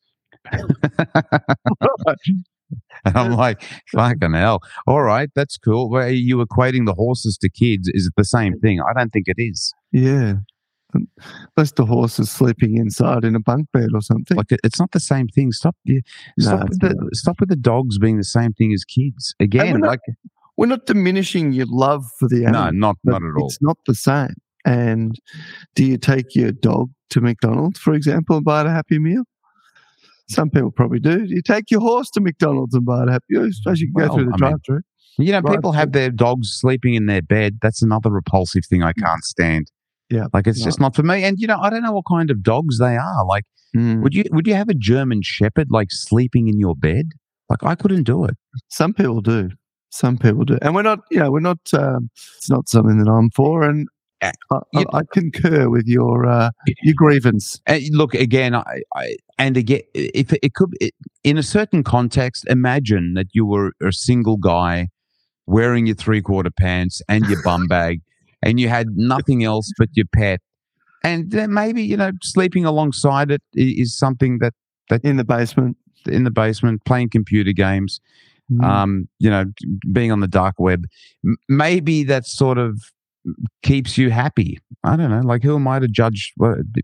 And 3.07 3.17
I'm 3.19 3.33
like, 3.33 3.63
fucking 3.93 4.33
hell. 4.33 4.61
All 4.87 5.03
right, 5.03 5.29
that's 5.35 5.59
cool. 5.59 5.91
Well, 5.91 6.05
are 6.07 6.11
you 6.11 6.39
equating 6.39 6.87
the 6.87 6.95
horses 6.95 7.37
to 7.43 7.51
kids? 7.51 7.89
Is 7.93 8.07
it 8.07 8.15
the 8.17 8.25
same 8.25 8.59
thing? 8.61 8.81
I 8.81 8.93
don't 8.99 9.13
think 9.13 9.27
it 9.29 9.37
is. 9.39 9.75
Yeah. 9.93 10.35
Unless 11.57 11.73
the 11.73 11.85
horse 11.85 12.19
is 12.19 12.31
sleeping 12.31 12.77
inside 12.79 13.25
in 13.25 13.35
a 13.35 13.41
bunk 13.41 13.67
bed 13.73 13.89
or 13.95 14.01
something. 14.01 14.37
Like 14.37 14.47
it's 14.51 14.79
not 14.79 14.93
the 14.93 15.01
same 15.01 15.27
thing. 15.29 15.53
Stop. 15.53 15.77
yeah, 15.85 15.99
Stop, 16.39 16.69
with 16.69 16.81
the, 16.81 17.11
stop 17.13 17.41
with 17.41 17.49
the 17.49 17.57
dogs 17.57 17.99
being 17.99 18.17
the 18.17 18.25
same 18.25 18.53
thing 18.53 18.73
as 18.73 18.85
kids. 18.85 19.35
Again, 19.41 19.81
not- 19.81 19.89
like 19.89 20.01
We're 20.57 20.67
not 20.67 20.87
diminishing 20.87 21.53
your 21.53 21.67
love 21.69 22.05
for 22.19 22.29
the 22.29 22.45
animals. 22.47 22.73
no, 22.73 22.87
not 22.89 22.97
not 23.05 23.23
at 23.23 23.37
all. 23.39 23.47
It's 23.47 23.59
not 23.61 23.77
the 23.87 23.95
same. 23.95 24.35
And 24.65 25.21
do 25.75 25.85
you 25.85 25.99
take 25.99 26.35
your 26.35 26.53
dog 26.53 26.91
to 27.11 27.21
McDonald's, 27.21 27.79
for 27.81 27.93
example, 27.93 28.37
and 28.37 28.45
buy 28.45 28.61
it 28.63 28.67
a 28.67 28.71
Happy 28.71 28.99
Meal? 28.99 29.25
Some 30.29 30.51
people 30.51 30.71
probably 30.71 31.01
do. 31.01 31.25
You 31.25 31.43
take 31.43 31.71
your 31.71 31.81
horse 31.81 32.11
to 32.11 32.21
McDonald's 32.21 32.75
and 32.75 32.85
buy 32.85 33.03
it 33.03 33.11
Happy 33.11 33.25
Meal? 33.31 33.47
I 33.47 33.51
suppose 33.51 33.81
you 33.81 33.93
can 33.93 34.07
go 34.09 34.15
through 34.15 34.25
the 34.27 34.37
drive-through. 34.39 34.81
You 35.19 35.33
know, 35.33 35.41
Right, 35.41 35.57
people 35.57 35.73
have 35.73 35.93
their 35.93 36.11
dogs 36.11 36.49
sleeping 36.51 36.95
in 36.95 37.07
their 37.07 37.23
bed. 37.23 37.59
That's 37.63 37.83
another 37.83 38.11
repulsive 38.11 38.65
thing 38.69 38.83
I 38.83 38.93
can't 38.95 39.23
stand. 39.23 39.71
Yeah, 40.11 40.27
Like 40.33 40.47
it's 40.47 40.63
just 40.63 40.81
not 40.81 40.95
for 40.97 41.03
me. 41.03 41.25
And 41.25 41.39
you 41.39 41.47
know, 41.47 41.59
I 41.61 41.71
don't 41.71 41.83
know 41.83 41.93
what 41.93 42.05
kind 42.11 42.31
of 42.31 42.43
dogs 42.43 42.79
they 42.79 42.97
are. 42.97 43.25
Like, 43.27 43.45
Mm. 43.77 44.03
would 44.03 44.15
you 44.15 44.23
would 44.31 44.47
you 44.47 44.55
have 44.55 44.69
a 44.69 44.75
German 44.75 45.21
Shepherd 45.23 45.67
like 45.71 45.89
sleeping 45.91 46.47
in 46.47 46.61
your 46.61 46.77
bed? 46.77 47.07
Like 47.51 47.65
I 47.65 47.75
couldn't 47.75 48.05
do 48.05 48.25
it. 48.25 48.37
Some 48.69 48.95
people 48.95 49.21
do. 49.21 49.51
Some 49.91 50.17
people 50.17 50.45
do. 50.45 50.59
And 50.63 50.75
we're 50.77 50.83
not, 50.83 51.01
you 51.11 51.19
know, 51.19 51.31
we're 51.33 51.41
not, 51.41 51.59
um, 51.73 52.09
it's 52.37 52.49
not 52.49 52.69
something 52.69 52.99
that 52.99 53.11
I'm 53.11 53.31
for. 53.31 53.63
And 53.65 53.89
I, 54.51 54.59
I, 54.77 54.85
I 54.93 55.03
concur 55.13 55.69
with 55.69 55.87
your, 55.87 56.27
uh, 56.27 56.51
your 56.83 56.95
grievance. 56.97 57.61
And 57.67 57.83
look 57.91 58.15
again, 58.15 58.55
I, 58.55 58.83
I 58.95 59.17
and 59.39 59.57
again, 59.57 59.83
if 59.95 60.33
it, 60.33 60.41
it 60.43 60.55
could, 60.55 60.71
it, 60.81 60.95
in 61.25 61.39
a 61.39 61.43
certain 61.43 61.83
context, 61.83 62.45
imagine 62.49 63.15
that 63.15 63.27
you 63.33 63.45
were 63.47 63.73
a 63.83 63.93
single 63.93 64.37
guy 64.37 64.89
wearing 65.47 65.87
your 65.87 65.97
three 65.97 66.23
quarter 66.23 66.51
pants 66.51 67.03
and 67.09 67.27
your 67.27 67.43
bum 67.43 67.67
bag, 67.69 68.01
and 68.43 68.59
you 68.61 68.69
had 68.69 68.89
nothing 68.97 69.45
else 69.45 69.71
but 69.79 69.89
your 69.95 70.07
pet, 70.15 70.41
and 71.03 71.31
then 71.31 71.53
maybe 71.53 71.83
you 71.83 71.97
know 71.97 72.13
sleeping 72.23 72.65
alongside 72.65 73.31
it 73.31 73.43
is 73.55 73.97
something 73.97 74.39
that 74.39 74.55
that 74.91 75.05
In 75.05 75.17
the 75.17 75.25
basement. 75.25 75.77
in 76.07 76.25
the 76.25 76.31
basement 76.31 76.85
playing 76.85 77.11
computer 77.11 77.53
games, 77.53 78.01
Mm. 78.53 78.63
um, 78.63 79.09
you 79.19 79.31
know, 79.31 79.47
being 79.91 80.13
on 80.13 80.21
the 80.21 80.29
dark 80.29 80.57
web, 80.59 80.85
maybe 81.49 82.05
that 82.05 82.27
sort 82.27 82.59
of 82.59 82.79
keeps 83.63 83.97
you 83.99 84.11
happy. 84.11 84.59
I 84.85 84.97
don't 84.97 85.11
know. 85.11 85.21
Like, 85.21 85.43
who 85.43 85.57
am 85.57 85.67
I 85.69 85.79
to 85.79 85.89
judge 85.89 86.33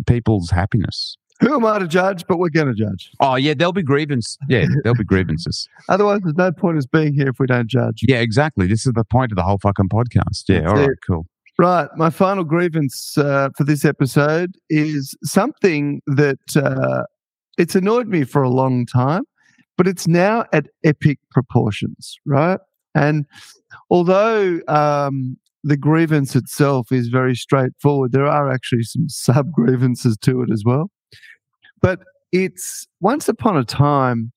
people's 0.06 0.50
happiness? 0.50 1.16
Who 1.40 1.54
am 1.54 1.64
I 1.64 1.78
to 1.78 1.88
judge? 1.88 2.26
But 2.26 2.38
we're 2.38 2.50
going 2.50 2.66
to 2.66 2.74
judge. 2.74 3.10
Oh 3.18 3.34
yeah, 3.36 3.54
there'll 3.54 3.72
be 3.72 3.82
grievances. 3.82 4.36
Yeah, 4.48 4.66
there'll 4.82 4.96
be 4.96 5.04
grievances. 5.04 5.68
Otherwise, 5.88 6.20
there's 6.22 6.36
no 6.36 6.52
point 6.52 6.76
us 6.76 6.86
being 6.86 7.14
here 7.14 7.28
if 7.28 7.38
we 7.38 7.46
don't 7.46 7.68
judge. 7.68 8.02
Yeah, 8.06 8.18
exactly. 8.18 8.66
This 8.66 8.86
is 8.86 8.92
the 8.92 9.04
point 9.04 9.32
of 9.32 9.36
the 9.36 9.42
whole 9.42 9.58
fucking 9.58 9.88
podcast. 9.88 10.44
Yeah, 10.48 10.60
That's 10.60 10.72
all 10.72 10.78
right, 10.78 10.90
it. 10.90 10.98
cool. 11.06 11.26
Right. 11.58 11.88
My 11.96 12.10
final 12.10 12.44
grievance 12.44 13.18
uh, 13.18 13.50
for 13.56 13.64
this 13.64 13.84
episode 13.84 14.54
is 14.68 15.14
something 15.24 16.00
that 16.06 16.38
uh, 16.56 17.04
it's 17.58 17.74
annoyed 17.74 18.08
me 18.08 18.24
for 18.24 18.42
a 18.42 18.48
long 18.48 18.86
time, 18.86 19.24
but 19.76 19.86
it's 19.86 20.06
now 20.06 20.44
at 20.52 20.68
epic 20.84 21.18
proportions, 21.30 22.18
right? 22.24 22.60
And 22.94 23.26
although 23.90 24.60
um, 24.68 25.36
the 25.62 25.76
grievance 25.76 26.34
itself 26.36 26.90
is 26.90 27.08
very 27.08 27.34
straightforward, 27.34 28.12
there 28.12 28.26
are 28.26 28.50
actually 28.50 28.82
some 28.84 29.04
sub 29.08 29.52
grievances 29.52 30.16
to 30.22 30.42
it 30.42 30.50
as 30.52 30.62
well. 30.64 30.90
But 31.80 32.00
it's 32.32 32.86
once 33.00 33.28
upon 33.28 33.56
a 33.56 33.64
time, 33.64 34.32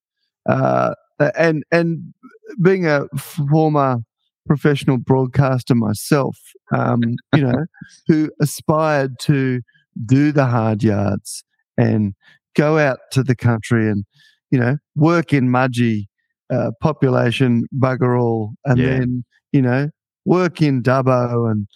uh, 0.50 0.94
and 1.38 1.64
and 1.72 2.14
being 2.62 2.86
a 2.86 3.08
former 3.18 3.98
professional 4.46 4.98
broadcaster 4.98 5.74
myself, 5.76 6.38
um, 6.76 7.02
you 7.34 7.42
know, 7.42 7.66
who 8.08 8.30
aspired 8.42 9.18
to 9.20 9.62
do 10.06 10.32
the 10.32 10.46
hard 10.46 10.84
yards 10.84 11.44
and 11.78 12.14
go 12.56 12.78
out 12.78 13.00
to 13.12 13.24
the 13.24 13.36
country 13.36 13.90
and, 13.90 14.04
you 14.52 14.60
know, 14.60 14.78
work 14.96 15.32
in 15.34 15.50
Mudgee, 15.50 16.08
uh, 16.52 16.72
population 16.82 17.64
bugger 17.76 18.20
all, 18.20 18.54
and 18.66 18.80
Yeah. 18.80 18.86
then, 19.00 19.24
you 19.54 19.62
know, 19.62 19.90
work 20.26 20.62
in 20.62 20.82
Dubbo 20.82 21.50
and, 21.50 21.68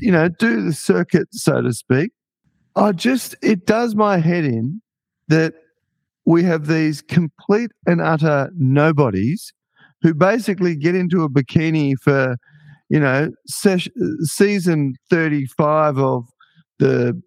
you 0.00 0.10
know, 0.10 0.28
do 0.28 0.62
the 0.62 0.72
circuit, 0.72 1.28
so 1.32 1.60
to 1.62 1.72
speak. 1.72 2.10
I 2.74 2.92
just, 2.92 3.34
it 3.42 3.66
does 3.66 3.94
my 3.94 4.18
head 4.18 4.44
in 4.44 4.80
that 5.28 5.54
we 6.24 6.42
have 6.42 6.66
these 6.66 7.00
complete 7.02 7.70
and 7.86 8.00
utter 8.00 8.50
nobodies 8.56 9.52
who 10.02 10.12
basically 10.12 10.76
get 10.76 10.94
into 10.94 11.22
a 11.22 11.30
bikini 11.30 11.94
for, 12.02 12.36
you 12.88 13.00
know, 13.00 13.30
ses- 13.46 13.88
season 14.22 14.94
35 15.10 15.98
of 15.98 16.24
the, 16.78 17.20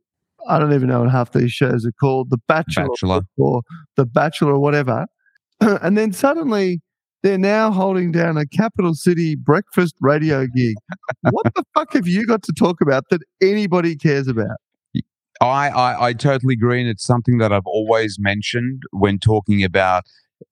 I 0.47 0.59
don't 0.59 0.73
even 0.73 0.87
know 0.89 1.01
what 1.01 1.09
half 1.11 1.31
these 1.31 1.51
shows 1.51 1.85
are 1.85 1.91
called, 1.99 2.29
The 2.29 2.37
Bachelor, 2.47 2.87
Bachelor. 2.89 3.21
or 3.37 3.61
The 3.97 4.05
Bachelor 4.05 4.53
or 4.53 4.59
whatever. 4.59 5.07
and 5.61 5.97
then 5.97 6.13
suddenly 6.13 6.81
they're 7.23 7.37
now 7.37 7.71
holding 7.71 8.11
down 8.11 8.37
a 8.37 8.45
capital 8.45 8.93
city 8.93 9.35
breakfast 9.35 9.95
radio 10.01 10.45
gig. 10.47 10.75
what 11.31 11.45
the 11.55 11.63
fuck 11.73 11.93
have 11.93 12.07
you 12.07 12.25
got 12.25 12.43
to 12.43 12.53
talk 12.53 12.81
about 12.81 13.03
that 13.09 13.21
anybody 13.41 13.95
cares 13.95 14.27
about? 14.27 14.57
I, 15.41 15.69
I 15.69 16.07
I 16.07 16.13
totally 16.13 16.53
agree, 16.53 16.81
and 16.81 16.89
it's 16.89 17.05
something 17.05 17.37
that 17.37 17.53
I've 17.53 17.65
always 17.65 18.17
mentioned 18.19 18.81
when 18.91 19.19
talking 19.19 19.63
about 19.63 20.03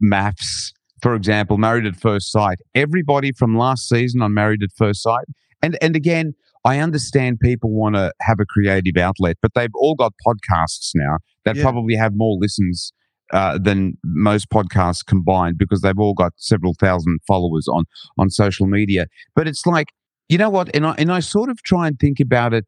MAFS. 0.02 0.72
For 1.02 1.14
example, 1.14 1.58
Married 1.58 1.86
at 1.86 1.96
First 1.96 2.32
Sight. 2.32 2.58
Everybody 2.74 3.32
from 3.34 3.58
last 3.58 3.88
season 3.90 4.22
on 4.22 4.34
Married 4.34 4.64
at 4.64 4.70
First 4.78 5.04
Sight, 5.04 5.26
and 5.62 5.78
and 5.82 5.96
again, 5.96 6.34
I 6.64 6.80
understand 6.80 7.40
people 7.42 7.72
want 7.72 7.96
to 7.96 8.14
have 8.22 8.40
a 8.40 8.46
creative 8.46 8.96
outlet, 8.98 9.36
but 9.42 9.54
they've 9.56 9.70
all 9.76 9.96
got 9.96 10.14
podcasts 10.26 10.92
now 10.96 11.18
that 11.46 11.56
Yeah. 11.58 11.64
probably 11.64 11.96
have 11.96 12.14
more 12.16 12.38
listens 12.40 12.92
uh, 13.34 13.58
than 13.58 13.98
most 14.04 14.50
podcasts 14.50 15.06
combined 15.06 15.58
because 15.58 15.82
they've 15.82 16.00
all 16.00 16.14
got 16.14 16.34
several 16.38 16.74
thousand 16.80 17.20
followers 17.28 17.68
on 17.68 17.84
on 18.18 18.30
social 18.30 18.68
media. 18.68 19.08
But 19.36 19.48
it's 19.48 19.66
like 19.66 19.88
you 20.30 20.38
know 20.38 20.50
what, 20.50 20.74
and 20.76 20.86
I 20.86 20.96
and 20.98 21.12
I 21.12 21.20
sort 21.20 21.50
of 21.50 21.62
try 21.64 21.88
and 21.88 22.00
think 22.00 22.20
about 22.20 22.54
it 22.54 22.66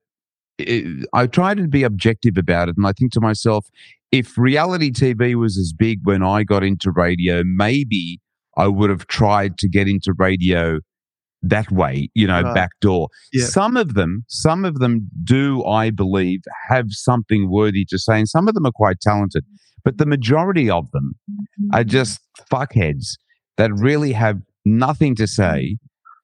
it, 0.60 1.08
I 1.14 1.28
try 1.28 1.54
to 1.56 1.68
be 1.68 1.84
objective 1.84 2.38
about 2.38 2.70
it, 2.70 2.76
and 2.78 2.86
I 2.86 2.92
think 2.92 3.12
to 3.14 3.22
myself, 3.22 3.68
if 4.12 4.38
reality 4.38 4.92
TV 4.92 5.36
was 5.36 5.58
as 5.58 5.74
big 5.74 6.00
when 6.04 6.24
I 6.24 6.44
got 6.44 6.64
into 6.64 6.92
radio, 6.92 7.44
maybe 7.46 8.20
I 8.58 8.68
would 8.68 8.90
have 8.90 9.08
tried 9.08 9.58
to 9.60 9.70
get 9.70 9.88
into 9.88 10.14
radio 10.18 10.80
that 11.42 11.72
way, 11.72 12.10
you 12.16 12.28
know, 12.28 12.42
Right. 12.42 12.54
back 12.54 12.72
door. 12.82 13.08
Yeah. 13.32 13.46
Some 13.46 13.78
of 13.78 13.94
them, 13.94 14.26
some 14.28 14.66
of 14.66 14.80
them 14.80 15.10
do, 15.24 15.64
I 15.64 15.90
believe, 15.90 16.42
have 16.68 16.88
something 16.90 17.50
worthy 17.50 17.86
to 17.90 17.98
say, 17.98 18.18
and 18.20 18.28
some 18.28 18.48
of 18.50 18.54
them 18.56 18.66
are 18.66 18.74
quite 18.74 19.00
talented, 19.00 19.46
but 19.84 19.98
the 19.98 20.06
majority 20.06 20.70
of 20.70 20.90
them 20.92 21.16
mm-hmm. 21.30 21.76
are 21.76 21.84
just 21.84 22.20
fuckheads 22.52 23.14
that 23.58 23.72
really 23.74 24.14
have 24.14 24.40
nothing 24.66 25.16
to 25.16 25.28
say, 25.28 25.78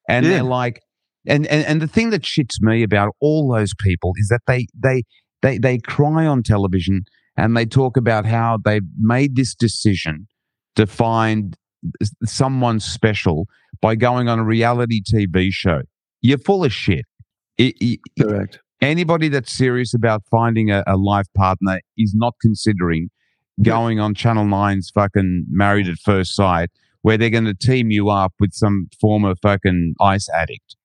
and 0.09 0.25
Yeah. 0.25 0.31
they're 0.33 0.43
like, 0.43 0.81
and, 1.27 1.47
and 1.47 1.65
and 1.65 1.81
the 1.81 1.87
thing 1.87 2.11
that 2.11 2.21
shits 2.21 2.61
me 2.61 2.83
about 2.83 3.15
all 3.19 3.51
those 3.51 3.73
people 3.79 4.13
is 4.17 4.27
that 4.29 4.41
they 4.47 4.67
they 4.77 5.03
they 5.41 5.57
they 5.57 5.77
cry 5.79 6.25
on 6.25 6.43
television 6.43 7.03
and 7.37 7.57
they 7.57 7.65
talk 7.65 7.97
about 7.97 8.25
how 8.25 8.59
they've 8.63 8.83
made 8.99 9.35
this 9.35 9.55
decision 9.55 10.27
to 10.75 10.85
find 10.85 11.57
someone 12.23 12.79
special 12.79 13.45
by 13.81 13.95
going 13.95 14.27
on 14.27 14.39
a 14.39 14.43
reality 14.43 15.01
TV 15.01 15.49
show. 15.51 15.81
You're 16.21 16.37
full 16.37 16.63
of 16.63 16.71
shit. 16.71 17.05
I- 17.59 17.73
I- 17.81 17.97
Correct. 18.21 18.59
anybody 18.81 19.27
that's 19.27 19.51
serious 19.51 19.93
about 19.93 20.23
finding 20.29 20.71
a, 20.71 20.83
a 20.87 20.97
life 20.97 21.27
partner 21.35 21.79
is 21.97 22.13
not 22.15 22.33
considering 22.41 23.09
going 23.61 23.99
on 23.99 24.13
Channel 24.13 24.45
9's 24.45 24.89
fucking 24.91 25.45
Married 25.49 25.87
at 25.87 25.97
First 25.97 26.35
Sight, 26.35 26.69
where 27.01 27.17
they're 27.17 27.29
going 27.29 27.45
to 27.45 27.53
team 27.53 27.91
you 27.91 28.09
up 28.09 28.33
with 28.39 28.53
some 28.53 28.89
former 28.99 29.35
fucking 29.35 29.95
ice 30.01 30.29
addict. 30.29 30.75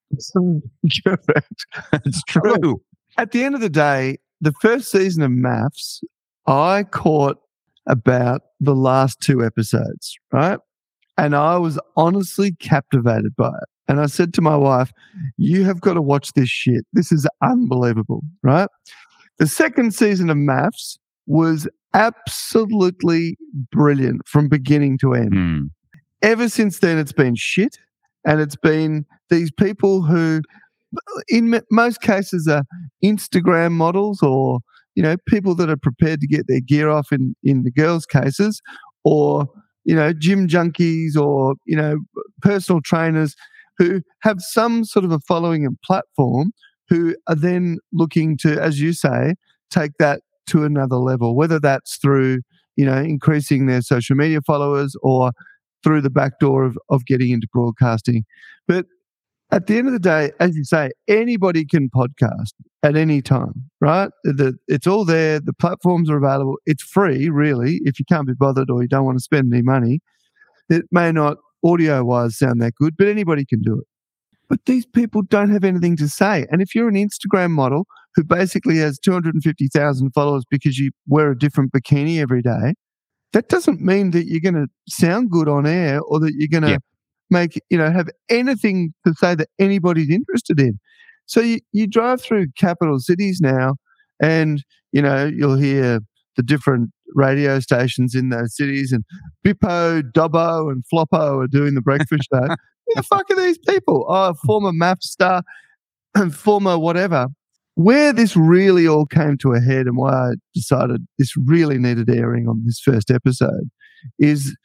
It's 2.04 2.22
true. 2.24 2.82
At 3.18 3.32
the 3.32 3.44
end 3.44 3.54
of 3.54 3.60
the 3.60 3.68
day, 3.68 4.18
the 4.40 4.52
first 4.60 4.90
season 4.90 5.22
of 5.22 5.30
MAFS, 5.30 6.02
I 6.46 6.84
caught 6.84 7.38
about 7.86 8.42
the 8.60 8.74
last 8.74 9.20
two 9.20 9.44
episodes, 9.44 10.16
right? 10.32 10.58
And 11.18 11.34
I 11.34 11.58
was 11.58 11.78
honestly 11.96 12.52
captivated 12.52 13.34
by 13.36 13.48
it. 13.48 13.68
And 13.88 14.00
I 14.00 14.06
said 14.06 14.32
to 14.34 14.40
my 14.40 14.56
wife, 14.56 14.92
You 15.36 15.64
have 15.64 15.80
got 15.80 15.94
to 15.94 16.02
watch 16.02 16.32
this 16.34 16.48
shit. 16.48 16.86
This 16.92 17.10
is 17.10 17.26
unbelievable, 17.42 18.22
right? 18.42 18.68
The 19.38 19.46
second 19.46 19.94
season 19.94 20.30
of 20.30 20.36
MAFS 20.36 20.98
was 21.26 21.68
absolutely 21.94 23.36
brilliant 23.72 24.26
from 24.26 24.48
beginning 24.48 24.98
to 24.98 25.14
end 25.14 25.32
Hmm. 25.32 25.62
ever 26.22 26.48
since 26.48 26.78
then, 26.80 26.98
it's 26.98 27.12
been 27.12 27.34
shit. 27.36 27.76
And 28.26 28.40
it's 28.40 28.56
been 28.56 29.06
these 29.30 29.50
people 29.50 30.02
who 30.02 30.42
in 31.28 31.54
m- 31.54 31.62
most 31.70 32.00
cases 32.02 32.46
are 32.48 32.64
Instagram 33.04 33.72
models 33.72 34.22
or 34.22 34.58
you 34.94 35.02
know 35.02 35.16
people 35.28 35.54
that 35.54 35.70
are 35.70 35.76
prepared 35.76 36.20
to 36.20 36.26
get 36.26 36.46
their 36.48 36.60
gear 36.60 36.90
off 36.90 37.12
in 37.12 37.34
in 37.44 37.62
the 37.62 37.70
girls' 37.70 38.04
cases, 38.06 38.60
or 39.04 39.46
you 39.84 39.94
know 39.94 40.12
gym 40.12 40.46
junkies 40.48 41.16
or 41.16 41.54
you 41.66 41.76
know 41.76 41.96
personal 42.42 42.80
trainers 42.82 43.34
who 43.78 44.02
have 44.20 44.40
some 44.40 44.84
sort 44.84 45.04
of 45.06 45.12
a 45.12 45.20
following 45.20 45.64
and 45.64 45.80
platform 45.82 46.52
who 46.90 47.14
are 47.28 47.34
then 47.36 47.78
looking 47.92 48.36
to, 48.36 48.60
as 48.60 48.80
you 48.80 48.92
say, 48.92 49.34
take 49.70 49.92
that 49.98 50.20
to 50.50 50.64
another 50.64 50.96
level, 50.96 51.34
whether 51.34 51.58
that's 51.58 51.96
through 51.96 52.40
you 52.76 52.84
know 52.84 52.98
increasing 52.98 53.66
their 53.66 53.82
social 53.82 54.16
media 54.16 54.40
followers 54.42 54.94
or 55.02 55.32
through 55.82 56.02
the 56.02 56.10
back 56.10 56.38
door 56.40 56.64
of, 56.64 56.78
of 56.90 57.04
getting 57.06 57.30
into 57.30 57.48
broadcasting. 57.52 58.24
But 58.68 58.86
at 59.52 59.66
the 59.66 59.78
end 59.78 59.88
of 59.88 59.92
the 59.92 59.98
day, 59.98 60.30
as 60.38 60.56
you 60.56 60.64
say, 60.64 60.90
anybody 61.08 61.64
can 61.64 61.88
podcast 61.90 62.52
at 62.82 62.96
any 62.96 63.20
time, 63.20 63.70
right? 63.80 64.10
The, 64.22 64.56
it's 64.68 64.86
all 64.86 65.04
there. 65.04 65.40
The 65.40 65.52
platforms 65.52 66.08
are 66.08 66.16
available. 66.16 66.56
It's 66.66 66.82
free, 66.82 67.28
really, 67.28 67.80
if 67.84 67.98
you 67.98 68.04
can't 68.04 68.26
be 68.26 68.34
bothered 68.34 68.70
or 68.70 68.82
you 68.82 68.88
don't 68.88 69.04
want 69.04 69.18
to 69.18 69.22
spend 69.22 69.52
any 69.52 69.62
money. 69.62 70.00
It 70.68 70.84
may 70.92 71.10
not 71.10 71.38
audio 71.64 72.04
wise 72.04 72.38
sound 72.38 72.62
that 72.62 72.74
good, 72.76 72.96
but 72.96 73.08
anybody 73.08 73.44
can 73.44 73.60
do 73.60 73.78
it. 73.78 73.86
But 74.48 74.66
these 74.66 74.86
people 74.86 75.22
don't 75.22 75.50
have 75.50 75.64
anything 75.64 75.96
to 75.96 76.08
say. 76.08 76.46
And 76.50 76.62
if 76.62 76.74
you're 76.74 76.88
an 76.88 76.94
Instagram 76.94 77.50
model 77.50 77.86
who 78.14 78.24
basically 78.24 78.76
has 78.78 78.98
250,000 78.98 80.10
followers 80.12 80.44
because 80.50 80.78
you 80.78 80.90
wear 81.06 81.30
a 81.30 81.38
different 81.38 81.72
bikini 81.72 82.20
every 82.20 82.42
day, 82.42 82.74
that 83.32 83.48
doesn't 83.48 83.80
mean 83.80 84.10
that 84.10 84.26
you're 84.26 84.40
going 84.40 84.54
to 84.54 84.66
sound 84.88 85.30
good 85.30 85.48
on 85.48 85.66
air 85.66 86.00
or 86.00 86.18
that 86.20 86.32
you're 86.36 86.48
going 86.48 86.64
to 86.64 86.70
Yeah. 86.70 86.78
make, 87.30 87.60
you 87.70 87.78
know, 87.78 87.90
have 87.92 88.08
anything 88.28 88.92
to 89.06 89.14
say 89.14 89.34
that 89.36 89.48
anybody's 89.60 90.10
interested 90.10 90.58
in. 90.60 90.78
So 91.26 91.40
you, 91.40 91.60
you 91.72 91.86
drive 91.86 92.20
through 92.20 92.46
capital 92.58 92.98
cities 92.98 93.38
now 93.40 93.76
and, 94.20 94.64
you 94.92 95.00
know, 95.00 95.26
you'll 95.26 95.56
hear 95.56 96.00
the 96.36 96.42
different 96.42 96.90
radio 97.14 97.60
stations 97.60 98.14
in 98.16 98.30
those 98.30 98.56
cities 98.56 98.90
and 98.92 99.04
Bippo, 99.46 100.02
Dobbo 100.12 100.70
and 100.70 100.82
Floppo 100.92 101.44
are 101.44 101.46
doing 101.46 101.74
the 101.74 101.80
breakfast 101.82 102.28
show. 102.34 102.40
Who 102.48 102.94
the 102.96 103.02
fuck 103.04 103.30
are 103.30 103.36
these 103.36 103.58
people? 103.58 104.04
Oh, 104.08 104.34
former 104.44 104.72
MAFS 104.72 105.02
star 105.04 105.42
and 106.16 106.34
former 106.34 106.76
whatever. 106.78 107.28
Where 107.74 108.12
this 108.12 108.36
really 108.36 108.86
all 108.86 109.06
came 109.06 109.38
to 109.38 109.52
a 109.52 109.60
head 109.60 109.86
and 109.86 109.96
why 109.96 110.12
I 110.12 110.32
decided 110.54 111.06
this 111.18 111.34
really 111.36 111.78
needed 111.78 112.10
airing 112.10 112.48
on 112.48 112.62
this 112.64 112.80
first 112.80 113.10
episode 113.10 113.70
is 114.18 114.56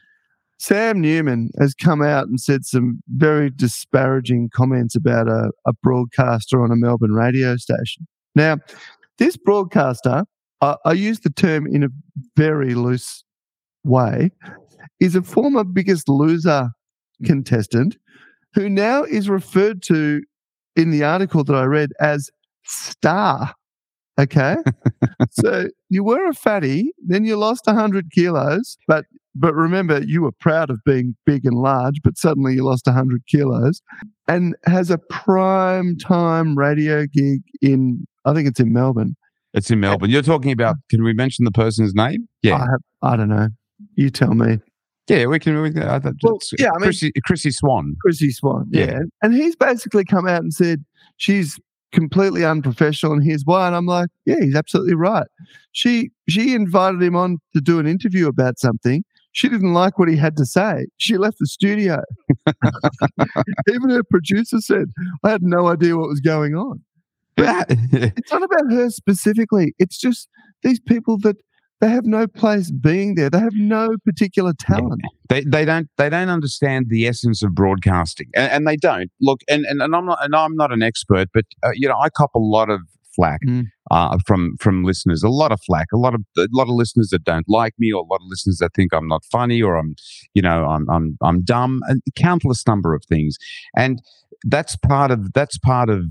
Sam 0.57 1.01
Newman 1.01 1.49
has 1.59 1.73
come 1.73 2.01
out 2.01 2.27
and 2.27 2.39
said 2.39 2.65
some 2.65 3.03
very 3.09 3.49
disparaging 3.49 4.49
comments 4.53 4.95
about 4.95 5.27
a, 5.27 5.51
a 5.65 5.73
broadcaster 5.83 6.63
on 6.63 6.71
a 6.71 6.75
Melbourne 6.75 7.13
radio 7.13 7.57
station. 7.57 8.07
Now, 8.35 8.57
this 9.17 9.37
broadcaster, 9.37 10.23
I, 10.61 10.75
I 10.85 10.93
use 10.93 11.19
the 11.19 11.29
term 11.29 11.67
in 11.67 11.83
a 11.83 11.89
very 12.35 12.73
loose 12.73 13.23
way, 13.83 14.31
is 14.99 15.15
a 15.15 15.21
former 15.21 15.63
biggest 15.63 16.07
loser 16.09 16.69
contestant 17.23 17.97
who 18.53 18.69
now 18.69 19.03
is 19.03 19.29
referred 19.29 19.81
to 19.83 20.21
in 20.75 20.91
the 20.91 21.03
article 21.03 21.43
that 21.43 21.55
I 21.55 21.63
read 21.63 21.91
as 21.99 22.29
star. 22.65 23.53
Okay. 24.19 24.55
so 25.31 25.67
you 25.89 26.03
were 26.03 26.27
a 26.29 26.33
fatty, 26.33 26.91
then 27.05 27.25
you 27.25 27.35
lost 27.35 27.63
100 27.65 28.11
kilos, 28.11 28.77
but 28.87 29.05
but 29.37 29.53
remember 29.53 30.01
you 30.01 30.21
were 30.21 30.31
proud 30.31 30.69
of 30.69 30.79
being 30.85 31.13
big 31.25 31.45
and 31.45 31.57
large, 31.57 31.95
but 32.03 32.17
suddenly 32.17 32.53
you 32.55 32.63
lost 32.63 32.85
100 32.85 33.21
kilos 33.27 33.81
and 34.29 34.55
has 34.65 34.89
a 34.89 34.97
prime 35.09 35.97
time 35.97 36.57
radio 36.57 37.05
gig 37.05 37.41
in, 37.61 38.07
I 38.23 38.33
think 38.33 38.47
it's 38.47 38.61
in 38.61 38.71
Melbourne. 38.71 39.17
It's 39.53 39.69
in 39.69 39.81
Melbourne. 39.81 40.09
You're 40.09 40.21
talking 40.21 40.51
about. 40.53 40.77
Can 40.89 41.03
we 41.03 41.13
mention 41.13 41.43
the 41.43 41.51
person's 41.51 41.93
name? 41.93 42.27
Yeah, 42.41 42.55
I, 42.55 42.59
have, 42.59 42.81
I 43.01 43.15
don't 43.17 43.29
know. 43.29 43.49
You 43.95 44.09
tell 44.09 44.33
me. 44.33 44.59
yeah. 45.09 45.25
We 45.25 45.39
can. 45.39 45.61
We 45.61 45.71
can 45.71 45.81
Well, 46.23 46.39
yeah, 46.57 46.69
I 46.69 46.71
mean- 46.73 46.83
Chrissy, 46.83 47.11
Chrissy 47.25 47.51
Swan. 47.51 47.95
Chrissy 48.01 48.31
Swan. 48.31 48.67
Yeah. 48.69 48.85
Yeah. 48.85 48.99
And 49.21 49.33
he's 49.33 49.55
basically 49.57 50.05
come 50.05 50.27
out 50.27 50.41
and 50.41 50.53
said 50.53 50.83
she's 51.17 51.59
completely 51.95 52.45
unprofessional 52.45 53.13
and 53.13 53.23
here's 53.23 53.43
why. 53.45 53.65
And 53.65 53.75
I'm 53.75 53.87
like, 53.87 54.09
yeah, 54.25 54.39
he's 54.41 54.55
absolutely 54.55 54.93
right. 54.93 55.25
She 55.71 56.11
she 56.29 56.53
invited 56.53 57.01
him 57.01 57.15
on 57.15 57.39
to 57.55 57.61
do 57.61 57.79
an 57.79 57.87
interview 57.87 58.27
about 58.27 58.59
something. 58.59 59.03
She 59.31 59.49
didn't 59.49 59.73
like 59.73 59.97
what 59.97 60.07
he 60.07 60.15
had 60.15 60.37
to 60.37 60.45
say. 60.45 60.85
She 60.97 61.17
left 61.17 61.39
the 61.39 61.47
studio. 61.47 62.01
Even 63.73 63.89
her 63.89 64.03
producer 64.03 64.61
said, 64.61 64.91
I 65.23 65.31
had 65.31 65.43
no 65.43 65.67
idea 65.67 65.97
what 65.97 66.07
was 66.07 66.21
going 66.21 66.55
on. 66.55 66.81
but 67.35 67.65
It's 67.69 68.31
not 68.31 68.43
about 68.43 68.71
her 68.71 68.89
specifically. 68.89 69.73
It's 69.77 69.97
just 69.97 70.29
these 70.63 70.79
people 70.79 71.17
that 71.19 71.35
they 71.81 71.89
have 71.89 72.05
no 72.05 72.25
place 72.27 72.71
being 72.71 73.15
there. 73.15 73.29
They 73.29 73.39
have 73.39 73.53
no 73.55 73.95
particular 74.05 74.53
talent. 74.57 75.01
they 75.29 75.41
they 75.41 75.65
don't 75.65 75.89
they 75.97 76.09
don't 76.09 76.29
understand 76.29 76.87
the 76.89 77.07
essence 77.07 77.43
of 77.43 77.53
broadcasting, 77.53 78.27
and, 78.35 78.51
and 78.51 78.67
they 78.67 78.77
don't 78.77 79.11
look. 79.21 79.41
And, 79.49 79.65
and 79.65 79.81
and 79.81 79.95
I'm 79.95 80.05
not 80.05 80.19
and 80.23 80.35
I'm 80.35 80.55
not 80.55 80.71
an 80.71 80.81
expert, 80.83 81.29
but 81.33 81.45
uh, 81.63 81.71
you 81.73 81.87
know 81.87 81.97
I 81.97 82.09
cop 82.09 82.31
a 82.35 82.39
lot 82.39 82.69
of 82.69 82.81
flack 83.15 83.39
Mm. 83.47 83.67
uh, 83.91 84.17
from 84.27 84.57
from 84.59 84.83
listeners. 84.83 85.23
A 85.23 85.29
lot 85.29 85.51
of 85.51 85.59
flack. 85.65 85.87
A 85.93 85.97
lot 85.97 86.13
of 86.15 86.21
a 86.37 86.47
lot 86.51 86.63
of 86.63 86.75
listeners 86.75 87.09
that 87.11 87.23
don't 87.23 87.47
like 87.47 87.73
me, 87.79 87.91
or 87.91 88.01
a 88.01 88.05
lot 88.05 88.17
of 88.21 88.27
listeners 88.27 88.57
that 88.59 88.71
think 88.75 88.93
I'm 88.93 89.07
not 89.07 89.23
funny, 89.31 89.61
or 89.61 89.75
I'm 89.77 89.95
you 90.33 90.41
know 90.41 90.65
I'm 90.65 90.89
I'm 90.89 91.17
I'm 91.21 91.43
dumb. 91.43 91.81
A 91.89 91.95
countless 92.15 92.65
number 92.67 92.93
of 92.93 93.03
things, 93.05 93.37
and 93.75 94.01
that's 94.45 94.75
part 94.75 95.11
of 95.11 95.33
that's 95.33 95.57
part 95.57 95.89
of 95.89 96.05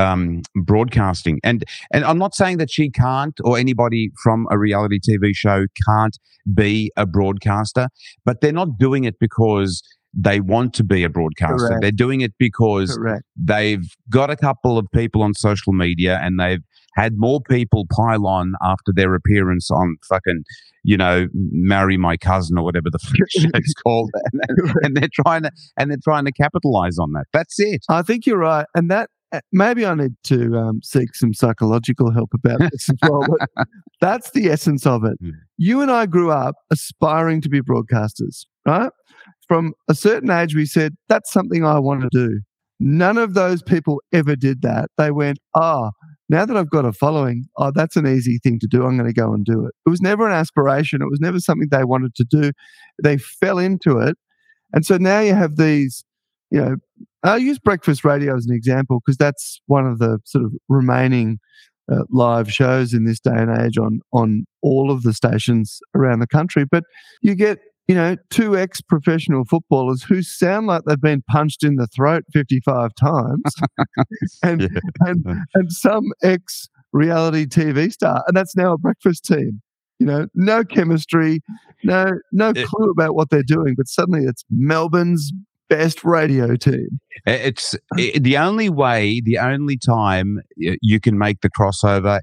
um, 0.00 0.42
broadcasting. 0.54 1.38
And 1.44 1.64
and 1.92 2.04
I'm 2.04 2.18
not 2.18 2.34
saying 2.34 2.58
that 2.58 2.70
she 2.70 2.90
can't 2.90 3.38
or 3.44 3.58
anybody 3.58 4.10
from 4.22 4.46
a 4.50 4.58
reality 4.58 4.98
TV 4.98 5.32
show 5.34 5.66
can't 5.86 6.18
be 6.54 6.90
a 6.96 7.06
broadcaster, 7.06 7.88
but 8.24 8.40
they're 8.40 8.52
not 8.52 8.78
doing 8.78 9.04
it 9.04 9.18
because 9.18 9.82
they 10.12 10.40
want 10.40 10.74
to 10.74 10.84
be 10.84 11.04
a 11.04 11.08
broadcaster. 11.08 11.68
Correct. 11.68 11.82
They're 11.82 11.92
doing 11.92 12.20
it 12.20 12.32
because 12.38 12.96
Correct. 12.96 13.22
they've 13.36 13.84
got 14.08 14.30
a 14.30 14.36
couple 14.36 14.76
of 14.76 14.86
people 14.92 15.22
on 15.22 15.34
social 15.34 15.72
media 15.72 16.18
and 16.22 16.40
they've 16.40 16.62
had 16.96 17.14
more 17.16 17.40
people 17.48 17.86
pile 17.94 18.26
on 18.26 18.54
after 18.62 18.92
their 18.92 19.14
appearance 19.14 19.70
on 19.70 19.96
fucking, 20.08 20.42
you 20.82 20.96
know, 20.96 21.28
marry 21.32 21.96
my 21.96 22.16
cousin 22.16 22.58
or 22.58 22.64
whatever 22.64 22.90
the 22.90 22.98
show's 23.28 23.74
called, 23.84 24.10
and, 24.32 24.42
and, 24.48 24.74
and 24.82 24.96
they're 24.96 25.24
trying 25.24 25.42
to 25.42 25.52
and 25.76 25.90
they're 25.90 25.98
trying 26.02 26.24
to 26.24 26.32
capitalize 26.32 26.98
on 26.98 27.12
that. 27.12 27.26
That's 27.32 27.60
it. 27.60 27.84
I 27.88 28.02
think 28.02 28.26
you're 28.26 28.38
right, 28.38 28.66
and 28.74 28.90
that 28.90 29.10
maybe 29.52 29.86
I 29.86 29.94
need 29.94 30.14
to 30.24 30.56
um, 30.56 30.80
seek 30.82 31.14
some 31.14 31.34
psychological 31.34 32.12
help 32.12 32.30
about 32.34 32.60
this 32.72 32.88
as 32.88 32.96
well. 33.02 33.24
But 33.26 33.66
that's 34.00 34.30
the 34.30 34.48
essence 34.48 34.86
of 34.86 35.04
it. 35.04 35.22
Mm. 35.22 35.32
You 35.56 35.80
and 35.82 35.90
I 35.90 36.06
grew 36.06 36.30
up 36.30 36.56
aspiring 36.70 37.40
to 37.42 37.48
be 37.48 37.60
broadcasters, 37.60 38.46
right? 38.66 38.90
From 39.48 39.74
a 39.88 39.94
certain 39.94 40.30
age, 40.30 40.54
we 40.54 40.66
said 40.66 40.94
that's 41.08 41.32
something 41.32 41.64
I 41.64 41.78
want 41.78 42.02
to 42.02 42.08
do. 42.12 42.40
None 42.78 43.18
of 43.18 43.34
those 43.34 43.62
people 43.62 44.00
ever 44.12 44.36
did 44.36 44.62
that. 44.62 44.88
They 44.96 45.10
went, 45.10 45.38
ah, 45.54 45.90
now 46.30 46.46
that 46.46 46.56
I've 46.56 46.70
got 46.70 46.84
a 46.84 46.92
following, 46.92 47.44
oh, 47.58 47.72
that's 47.74 47.96
an 47.96 48.06
easy 48.06 48.38
thing 48.42 48.58
to 48.60 48.66
do. 48.66 48.84
I'm 48.84 48.96
going 48.96 49.12
to 49.12 49.12
go 49.12 49.34
and 49.34 49.44
do 49.44 49.66
it. 49.66 49.74
It 49.84 49.90
was 49.90 50.00
never 50.00 50.26
an 50.26 50.32
aspiration. 50.32 51.02
It 51.02 51.10
was 51.10 51.20
never 51.20 51.40
something 51.40 51.68
they 51.70 51.84
wanted 51.84 52.14
to 52.14 52.24
do. 52.24 52.52
They 53.02 53.18
fell 53.18 53.58
into 53.58 53.98
it. 53.98 54.16
And 54.72 54.86
so 54.86 54.96
now 54.96 55.20
you 55.20 55.34
have 55.34 55.56
these, 55.56 56.04
you 56.50 56.60
know, 56.60 56.76
I'll 57.22 57.38
use 57.38 57.58
breakfast 57.58 58.04
radio 58.04 58.36
as 58.36 58.46
an 58.46 58.54
example 58.54 59.00
because 59.04 59.16
that's 59.16 59.60
one 59.66 59.86
of 59.86 59.98
the 59.98 60.18
sort 60.24 60.44
of 60.44 60.52
remaining 60.68 61.38
uh, 61.90 62.04
live 62.10 62.52
shows 62.52 62.94
in 62.94 63.04
this 63.04 63.20
day 63.20 63.34
and 63.34 63.50
age 63.60 63.76
on 63.76 64.00
on 64.12 64.44
all 64.62 64.90
of 64.90 65.02
the 65.02 65.12
stations 65.12 65.80
around 65.94 66.20
the 66.20 66.26
country. 66.26 66.64
But 66.64 66.84
you 67.22 67.34
get 67.34 67.58
you 67.88 67.94
know 67.94 68.16
two 68.30 68.56
ex 68.56 68.80
professional 68.80 69.44
footballers 69.44 70.02
who 70.02 70.22
sound 70.22 70.66
like 70.68 70.82
they've 70.86 71.00
been 71.00 71.22
punched 71.30 71.64
in 71.64 71.76
the 71.76 71.88
throat 71.88 72.24
fifty 72.32 72.60
five 72.64 72.94
times, 72.94 73.42
and 74.42 74.62
Yeah. 74.62 74.68
and 75.00 75.24
and 75.54 75.72
some 75.72 76.04
ex 76.22 76.68
reality 76.92 77.46
TV 77.46 77.92
star, 77.92 78.24
and 78.26 78.36
that's 78.36 78.56
now 78.56 78.72
a 78.72 78.78
breakfast 78.78 79.24
team. 79.24 79.60
You 79.98 80.06
know, 80.06 80.26
no 80.34 80.64
chemistry, 80.64 81.40
no 81.84 82.12
no 82.32 82.52
clue 82.54 82.90
about 82.90 83.14
what 83.14 83.28
they're 83.30 83.42
doing, 83.42 83.74
but 83.76 83.86
suddenly 83.88 84.24
it's 84.24 84.44
Melbourne's 84.50 85.30
best 85.70 86.04
radio 86.04 86.56
team. 86.56 87.00
It's 87.26 87.74
i 87.96 88.12
the 88.20 88.36
only 88.36 88.68
way, 88.68 89.22
the 89.24 89.38
only 89.38 89.78
time 89.78 90.40
you 90.56 91.00
can 91.00 91.16
make 91.16 91.40
the 91.40 91.48
crossover 91.50 92.20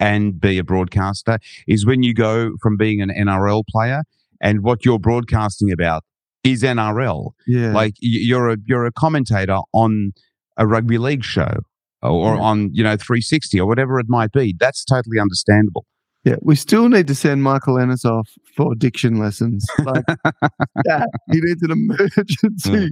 and 0.00 0.40
be 0.40 0.58
a 0.58 0.64
broadcaster 0.64 1.38
is 1.68 1.86
when 1.86 2.02
you 2.02 2.12
go 2.12 2.52
from 2.60 2.76
being 2.76 3.00
an 3.00 3.10
NRL 3.10 3.62
player 3.70 4.02
and 4.40 4.62
what 4.64 4.84
you're 4.84 4.98
broadcasting 4.98 5.70
about 5.70 6.02
is 6.42 6.62
NRL. 6.62 7.30
Yeah, 7.46 7.72
Like 7.72 7.94
you're 8.00 8.50
a 8.50 8.56
you're 8.66 8.86
a 8.86 8.92
commentator 8.92 9.58
on 9.72 10.12
a 10.56 10.66
rugby 10.66 10.98
league 10.98 11.24
show 11.24 11.60
or 12.02 12.34
Yeah. 12.34 12.40
on 12.40 12.70
you 12.72 12.82
know 12.82 12.96
360 12.96 13.60
or 13.60 13.66
whatever 13.66 14.00
it 14.00 14.06
might 14.08 14.32
be. 14.32 14.54
That's 14.58 14.84
totally 14.84 15.18
understandable. 15.20 15.84
Yeah. 16.26 16.36
We 16.42 16.56
still 16.56 16.88
need 16.88 17.06
to 17.06 17.14
send 17.14 17.44
Michael 17.44 17.78
Ennis 17.78 18.04
off 18.04 18.28
for 18.56 18.74
diction 18.74 19.18
lessons. 19.18 19.64
Like, 19.84 20.04
yeah, 20.84 21.04
he 21.30 21.40
needs 21.40 21.62
an 21.62 21.70
emergency 21.70 22.90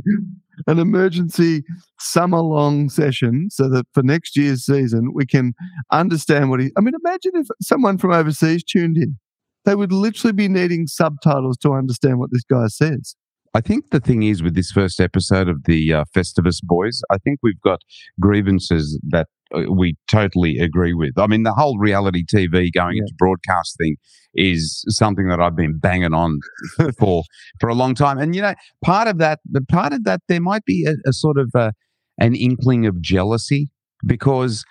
an 0.69 0.79
emergency 0.79 1.65
summer 1.99 2.39
long 2.39 2.89
session 2.89 3.49
so 3.51 3.69
that 3.69 3.87
for 3.93 4.05
next 4.05 4.37
year's 4.37 4.65
season 4.65 5.13
we 5.13 5.27
can 5.27 5.53
understand 5.91 6.49
what 6.49 6.61
he. 6.61 6.71
I 6.79 6.81
mean, 6.81 6.95
imagine 7.05 7.33
if 7.35 7.49
someone 7.61 7.99
from 7.99 8.13
overseas 8.13 8.63
tuned 8.63 8.97
in. 8.97 9.19
They 9.65 9.75
would 9.75 9.93
literally 9.93 10.35
be 10.35 10.47
needing 10.47 10.87
subtitles 10.87 11.57
to 11.59 11.73
understand 11.73 12.19
what 12.19 12.31
this 12.31 12.45
guy 12.45 12.67
says. 12.69 13.17
I 13.55 13.61
think 13.61 13.91
the 13.91 14.01
thing 14.01 14.23
is 14.23 14.43
with 14.43 14.55
this 14.55 14.71
first 14.71 15.01
episode 15.01 15.49
of 15.49 15.65
the 15.65 15.93
uh, 15.93 16.05
Festivus 16.15 16.59
Boys, 16.63 17.01
I 17.11 17.19
think 17.19 17.39
we've 17.43 17.61
got 17.61 17.81
grievances 18.21 19.01
that 19.09 19.29
we 19.71 19.97
totally 20.09 20.59
agree 20.59 20.95
with. 20.95 21.13
I 21.19 21.27
mean, 21.27 21.43
the 21.43 21.53
whole 21.55 21.79
reality 21.79 22.25
TV 22.25 22.71
going 22.73 22.97
Yeah. 22.97 23.03
into 23.03 23.15
broadcast 23.19 23.77
thing 23.79 23.97
is 24.35 24.85
something 24.89 25.29
that 25.29 25.41
I've 25.41 25.57
been 25.57 25.79
banging 25.79 26.13
on 26.15 26.41
for 26.99 27.23
for 27.61 27.69
a 27.69 27.75
long 27.75 27.95
time. 27.95 28.19
And 28.19 28.35
you 28.35 28.43
know, 28.43 28.55
part 28.85 29.09
of 29.09 29.19
that, 29.19 29.41
the 29.51 29.61
part 29.63 29.93
of 29.93 30.05
that, 30.05 30.21
there 30.29 30.41
might 30.41 30.65
be 30.65 30.87
a, 30.87 30.95
a 31.09 31.13
sort 31.13 31.39
of 31.39 31.51
uh 31.55 31.73
an 32.19 32.35
inkling 32.35 32.87
of 32.87 33.01
jealousy 33.01 33.69
because. 34.07 34.65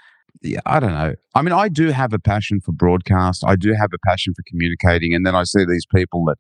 I 0.65 0.81
don't 0.81 0.91
know. 0.91 1.13
I 1.35 1.41
mean, 1.41 1.53
I 1.53 1.69
do 1.69 1.91
have 1.91 2.11
a 2.11 2.19
passion 2.19 2.59
for 2.59 2.73
broadcast. 2.73 3.45
I 3.47 3.55
do 3.55 3.73
have 3.79 3.91
a 3.93 3.97
passion 4.05 4.33
for 4.35 4.43
communicating, 4.45 5.13
and 5.13 5.25
then 5.25 5.35
I 5.35 5.45
see 5.45 5.63
these 5.63 5.85
people 5.95 6.25
that 6.25 6.35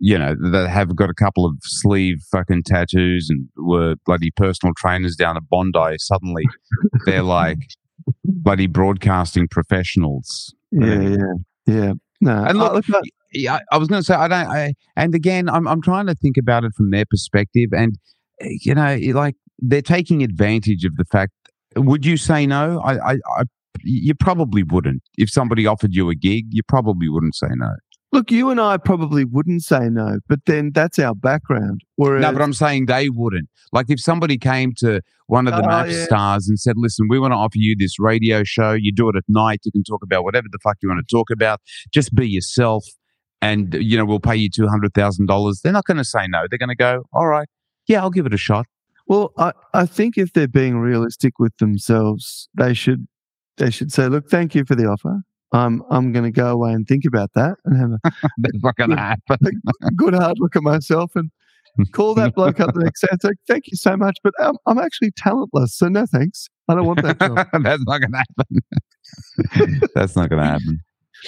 you 0.00 0.18
know, 0.18 0.34
that 0.52 0.68
have 0.68 0.94
got 0.94 1.08
a 1.08 1.14
couple 1.14 1.46
of 1.46 1.56
sleeve 1.62 2.18
fucking 2.30 2.62
tattoos 2.66 3.28
and 3.30 3.48
were 3.56 3.94
bloody 4.04 4.30
personal 4.32 4.74
trainers 4.76 5.16
down 5.16 5.36
at 5.38 5.48
Bondi, 5.48 5.96
suddenly 5.98 6.44
they're 7.06 7.22
like 7.22 7.58
bloody 8.48 8.66
broadcasting 8.66 9.46
professionals. 9.48 10.54
Yeah, 10.70 11.00
yeah, 11.02 11.16
yeah. 11.66 11.92
No, 12.20 12.44
And 12.44 12.58
look, 12.58 12.84
I- 12.92 13.00
Yeah, 13.32 13.56
I, 13.56 13.60
I 13.72 13.78
was 13.78 13.88
going 13.88 14.00
to 14.00 14.04
say 14.04 14.14
I 14.14 14.26
don't. 14.28 14.48
I, 14.48 14.74
and 14.96 15.14
again, 15.14 15.48
I'm 15.50 15.68
I'm 15.68 15.82
trying 15.82 16.06
to 16.06 16.14
think 16.14 16.36
about 16.38 16.64
it 16.64 16.72
from 16.74 16.90
their 16.90 17.04
perspective, 17.04 17.68
and 17.72 17.98
eh, 18.40 18.56
you 18.62 18.74
know, 18.74 18.96
like 19.12 19.34
they're 19.58 19.82
taking 19.82 20.22
advantage 20.22 20.84
of 20.84 20.96
the 20.96 21.04
fact. 21.04 21.32
Would 21.76 22.06
you 22.06 22.16
say 22.16 22.46
no? 22.46 22.80
I, 22.80 23.12
I, 23.12 23.12
I 23.38 23.42
you 23.84 24.14
probably 24.14 24.62
wouldn't. 24.62 25.02
If 25.18 25.30
somebody 25.30 25.66
offered 25.66 25.94
you 25.94 26.08
a 26.08 26.14
gig, 26.14 26.46
you 26.50 26.62
probably 26.62 27.08
wouldn't 27.10 27.34
say 27.36 27.48
no. 27.54 27.74
Look, 28.10 28.30
you 28.30 28.48
and 28.50 28.58
I 28.58 28.78
probably 28.78 29.24
wouldn't 29.24 29.62
say 29.62 29.88
no, 29.90 30.18
but 30.28 30.40
then 30.46 30.70
that's 30.74 30.98
our 30.98 31.14
background. 31.14 31.82
Whereas, 31.96 32.22
No, 32.22 32.32
but 32.32 32.40
I'm 32.40 32.54
saying 32.54 32.86
they 32.86 33.10
wouldn't. 33.10 33.48
Like 33.70 33.86
if 33.90 34.00
somebody 34.00 34.38
came 34.38 34.72
to 34.78 35.02
one 35.26 35.46
of 35.46 35.54
the 35.54 35.62
Oh, 35.62 35.68
MAFS 35.68 35.92
yeah. 35.92 36.04
stars 36.04 36.48
and 36.48 36.58
said, 36.58 36.76
"Listen, 36.78 37.06
we 37.10 37.18
want 37.18 37.32
to 37.32 37.36
offer 37.36 37.56
you 37.56 37.76
this 37.78 37.98
radio 38.00 38.44
show. 38.44 38.72
You 38.72 38.92
do 38.94 39.10
it 39.10 39.16
at 39.16 39.24
night. 39.28 39.60
You 39.64 39.72
can 39.72 39.82
talk 39.84 40.02
about 40.02 40.24
whatever 40.24 40.46
the 40.50 40.58
fuck 40.62 40.78
you 40.80 40.88
want 40.88 41.06
to 41.06 41.14
talk 41.14 41.28
about. 41.30 41.60
Just 41.92 42.14
be 42.14 42.26
yourself, 42.26 42.86
and 43.42 43.74
you 43.74 43.98
know 43.98 44.06
we'll 44.06 44.20
pay 44.20 44.36
you 44.36 44.48
two 44.48 44.68
hundred 44.68 44.94
thousand 44.94 45.26
dollars." 45.26 45.60
They're 45.62 45.72
not 45.72 45.84
going 45.84 45.98
to 45.98 46.04
say 46.04 46.26
no. 46.28 46.46
They're 46.48 46.58
going 46.58 46.70
to 46.70 46.74
go, 46.76 47.02
"All 47.12 47.26
right, 47.26 47.46
yeah, 47.88 48.00
I'll 48.00 48.10
give 48.10 48.24
it 48.24 48.32
a 48.32 48.38
shot." 48.38 48.64
Well, 49.06 49.32
I, 49.36 49.52
I 49.74 49.84
think 49.84 50.16
if 50.16 50.32
they're 50.32 50.48
being 50.48 50.78
realistic 50.78 51.38
with 51.38 51.54
themselves, 51.58 52.48
they 52.54 52.72
should 52.72 53.06
they 53.58 53.70
should 53.70 53.92
say, 53.92 54.08
"Look, 54.08 54.30
thank 54.30 54.54
you 54.54 54.64
for 54.64 54.74
the 54.74 54.86
offer. 54.86 55.20
I'm 55.52 55.82
I'm 55.90 56.12
going 56.12 56.24
to 56.24 56.30
go 56.30 56.50
away 56.50 56.72
and 56.72 56.86
think 56.86 57.04
about 57.06 57.30
that 57.34 57.56
and 57.64 57.98
have 58.04 58.12
That's 58.38 58.62
not 58.62 58.76
to 58.76 58.96
happen. 58.96 59.38
a 59.82 59.90
good 59.92 60.14
hard 60.14 60.36
look 60.38 60.56
at 60.56 60.62
myself 60.62 61.12
and 61.14 61.30
call 61.92 62.14
that 62.14 62.34
bloke 62.34 62.60
up 62.60 62.74
the 62.74 62.84
next 62.84 63.00
day 63.00 63.08
and 63.10 63.20
say, 63.20 63.30
"Thank 63.46 63.68
you 63.68 63.76
so 63.76 63.96
much, 63.96 64.18
but 64.22 64.34
I'm, 64.40 64.56
I'm 64.66 64.78
actually 64.78 65.12
talentless, 65.16 65.76
so 65.76 65.88
no 65.88 66.06
thanks. 66.06 66.48
I 66.68 66.74
don't 66.74 66.86
want 66.86 67.02
that 67.02 67.18
job." 67.18 67.46
That's 67.62 67.82
not 67.86 68.00
going 68.00 68.12
to 68.12 68.18
happen. 68.18 69.80
That's 69.94 70.16
not 70.16 70.28
going 70.28 70.42
to 70.42 70.48
happen. 70.48 70.80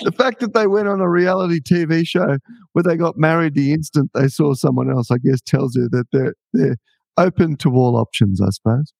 the 0.02 0.12
fact 0.12 0.40
that 0.40 0.54
they 0.54 0.66
went 0.66 0.88
on 0.88 1.00
a 1.00 1.08
reality 1.08 1.60
TV 1.60 2.06
show 2.06 2.38
where 2.72 2.82
they 2.82 2.96
got 2.96 3.16
married 3.16 3.54
the 3.54 3.72
instant 3.72 4.10
they 4.14 4.28
saw 4.28 4.54
someone 4.54 4.90
else, 4.90 5.10
I 5.10 5.16
guess, 5.18 5.40
tells 5.40 5.74
you 5.76 5.88
that 5.90 6.04
they're 6.12 6.34
they're 6.52 6.76
open 7.16 7.56
to 7.58 7.72
all 7.74 7.96
options. 7.96 8.40
I 8.40 8.50
suppose. 8.50 8.92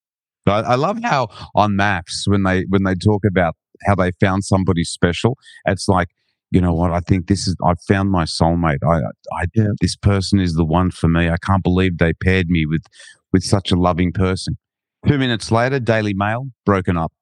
But 0.47 0.64
I 0.64 0.77
love 0.77 1.03
how 1.03 1.29
on 1.55 1.73
MAFS 1.73 2.27
when 2.27 2.45
they 2.45 2.64
when 2.68 2.85
they 2.85 2.95
talk 2.95 3.25
about 3.27 3.55
how 3.85 3.95
they 3.95 4.12
found 4.20 4.45
somebody 4.45 4.85
special, 4.85 5.37
it's 5.66 5.89
like 5.89 6.09
you 6.53 6.61
know 6.61 6.74
what 6.74 6.91
I 6.91 7.01
think 7.01 7.28
this 7.28 7.47
is 7.47 7.55
I 7.64 7.74
found 7.87 8.11
my 8.11 8.24
soulmate. 8.24 8.78
I 8.85 9.01
I 9.41 9.45
Yeah. 9.55 9.68
this 9.81 9.97
person 9.97 10.41
is 10.41 10.55
the 10.55 10.64
one 10.64 10.91
for 10.91 11.09
me. 11.09 11.28
I 11.31 11.37
can't 11.45 11.62
believe 11.62 11.99
they 11.99 12.12
paired 12.12 12.49
me 12.49 12.66
with 12.66 12.83
with 13.33 13.43
such 13.45 13.70
a 13.70 13.76
loving 13.76 14.12
person. 14.12 14.57
Two 15.07 15.16
minutes 15.18 15.51
later, 15.51 15.78
Daily 15.81 16.12
Mail 16.14 16.49
broken 16.66 16.97
up. 16.99 17.12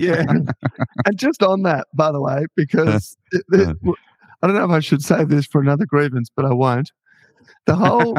yeah. 0.00 0.24
and 1.06 1.16
just 1.18 1.42
on 1.42 1.62
that, 1.62 1.86
by 1.94 2.10
the 2.10 2.20
way, 2.20 2.46
because 2.56 3.16
it, 3.32 3.44
it- 3.52 3.76
I 4.42 4.46
don't 4.46 4.56
know 4.56 4.64
if 4.64 4.70
I 4.70 4.80
should 4.80 5.00
save 5.02 5.28
this 5.30 5.46
for 5.46 5.60
another 5.62 5.86
grievance, 5.86 6.28
but 6.36 6.44
I 6.44 6.52
won't. 6.52 6.90
The 7.66 7.76
whole, 7.76 8.18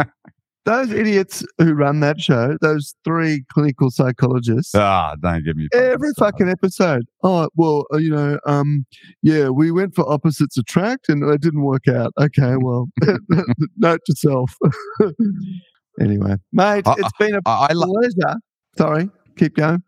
those 0.66 0.92
idiots 0.92 1.46
who 1.60 1.74
run 1.74 2.00
that 2.00 2.20
show, 2.20 2.58
those 2.62 2.96
three 3.04 3.44
clinical 3.52 3.92
psychologists, 3.92 4.74
Ah, 4.76 5.16
don't 5.22 5.44
give 5.46 5.56
me 5.56 5.68
every 5.74 6.10
fucking 6.18 6.50
episode. 6.50 7.04
Oh, 7.24 7.48
well, 7.56 7.86
uh, 7.94 7.98
you 7.98 8.10
know, 8.10 8.40
um, 8.46 8.86
yeah, 9.22 9.50
we 9.50 9.72
went 9.72 9.94
for 9.96 10.10
opposites 10.12 10.58
attract 10.58 11.08
and 11.10 11.24
it 11.24 11.42
didn't 11.42 11.62
work 11.62 11.88
out. 11.88 12.14
Okay, 12.20 12.56
well, 12.58 12.88
note 13.78 14.02
to 14.06 14.16
self. 14.16 14.56
anyway, 16.00 16.36
mate, 16.52 16.88
I- 16.88 16.96
it's 16.98 17.12
been 17.20 17.36
a 17.36 17.40
I, 17.46 17.68
I 17.70 17.74
lo- 17.74 17.88
pleasure. 17.94 18.36
Sorry, 18.78 19.10
keep 19.38 19.56
going. 19.56 19.84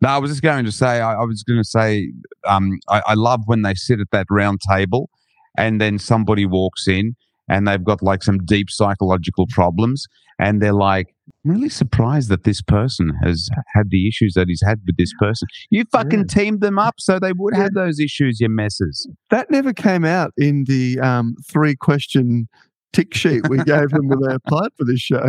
No, 0.00 0.10
I 0.10 0.18
was 0.18 0.30
just 0.30 0.42
going 0.42 0.64
to 0.64 0.70
say, 0.72 1.00
I, 1.00 1.14
I 1.14 1.24
was 1.24 1.42
going 1.42 1.58
to 1.58 1.68
say, 1.68 2.12
um, 2.46 2.78
I, 2.88 3.02
I 3.08 3.14
love 3.14 3.40
when 3.46 3.62
they 3.62 3.74
sit 3.74 3.98
at 3.98 4.10
that 4.12 4.26
round 4.30 4.60
table 4.68 5.10
and 5.56 5.80
then 5.80 5.98
somebody 5.98 6.46
walks 6.46 6.86
in 6.86 7.16
and 7.48 7.66
they've 7.66 7.82
got 7.84 8.02
like 8.02 8.22
some 8.22 8.38
deep 8.44 8.70
psychological 8.70 9.46
problems 9.50 10.06
and 10.38 10.62
they're 10.62 10.72
like, 10.72 11.14
I'm 11.44 11.52
really 11.52 11.68
surprised 11.68 12.28
that 12.30 12.44
this 12.44 12.62
person 12.62 13.12
has 13.22 13.48
had 13.74 13.90
the 13.90 14.08
issues 14.08 14.34
that 14.34 14.48
he's 14.48 14.62
had 14.64 14.80
with 14.86 14.96
this 14.96 15.12
person. 15.18 15.48
You 15.70 15.84
fucking 15.92 16.20
Yeah. 16.20 16.24
teamed 16.26 16.60
them 16.60 16.78
up 16.78 16.94
so 16.98 17.18
they 17.18 17.32
would 17.32 17.54
have 17.54 17.74
those 17.74 17.98
issues, 18.00 18.40
you 18.40 18.48
messes. 18.48 19.08
That 19.30 19.50
never 19.50 19.72
came 19.72 20.04
out 20.04 20.32
in 20.36 20.64
the 20.66 20.98
um, 21.00 21.34
three 21.50 21.74
question 21.74 22.48
tick 22.94 23.12
sheet 23.14 23.46
we 23.48 23.58
gave 23.58 23.90
them 23.90 24.08
when 24.08 24.20
they 24.26 24.34
applied 24.34 24.70
for 24.78 24.84
this 24.84 25.00
show. 25.00 25.28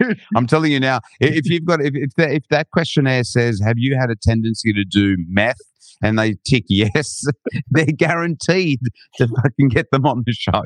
I'm 0.36 0.46
telling 0.48 0.72
you 0.72 0.80
now, 0.80 1.00
if 1.20 1.48
you've 1.48 1.64
got, 1.64 1.80
if, 1.80 1.92
if, 1.94 2.14
that, 2.16 2.32
if 2.32 2.42
that 2.50 2.70
questionnaire 2.72 3.22
says, 3.24 3.60
have 3.64 3.76
you 3.78 3.96
had 3.96 4.10
a 4.10 4.16
tendency 4.20 4.72
to 4.72 4.84
do 4.84 5.16
meth? 5.28 5.56
And 6.00 6.16
they 6.16 6.36
tick 6.46 6.62
yes, 6.68 7.24
they're 7.70 7.86
guaranteed 7.86 8.78
to 9.16 9.26
fucking 9.26 9.68
get 9.68 9.90
them 9.90 10.06
on 10.06 10.22
the 10.26 10.32
show. 10.32 10.62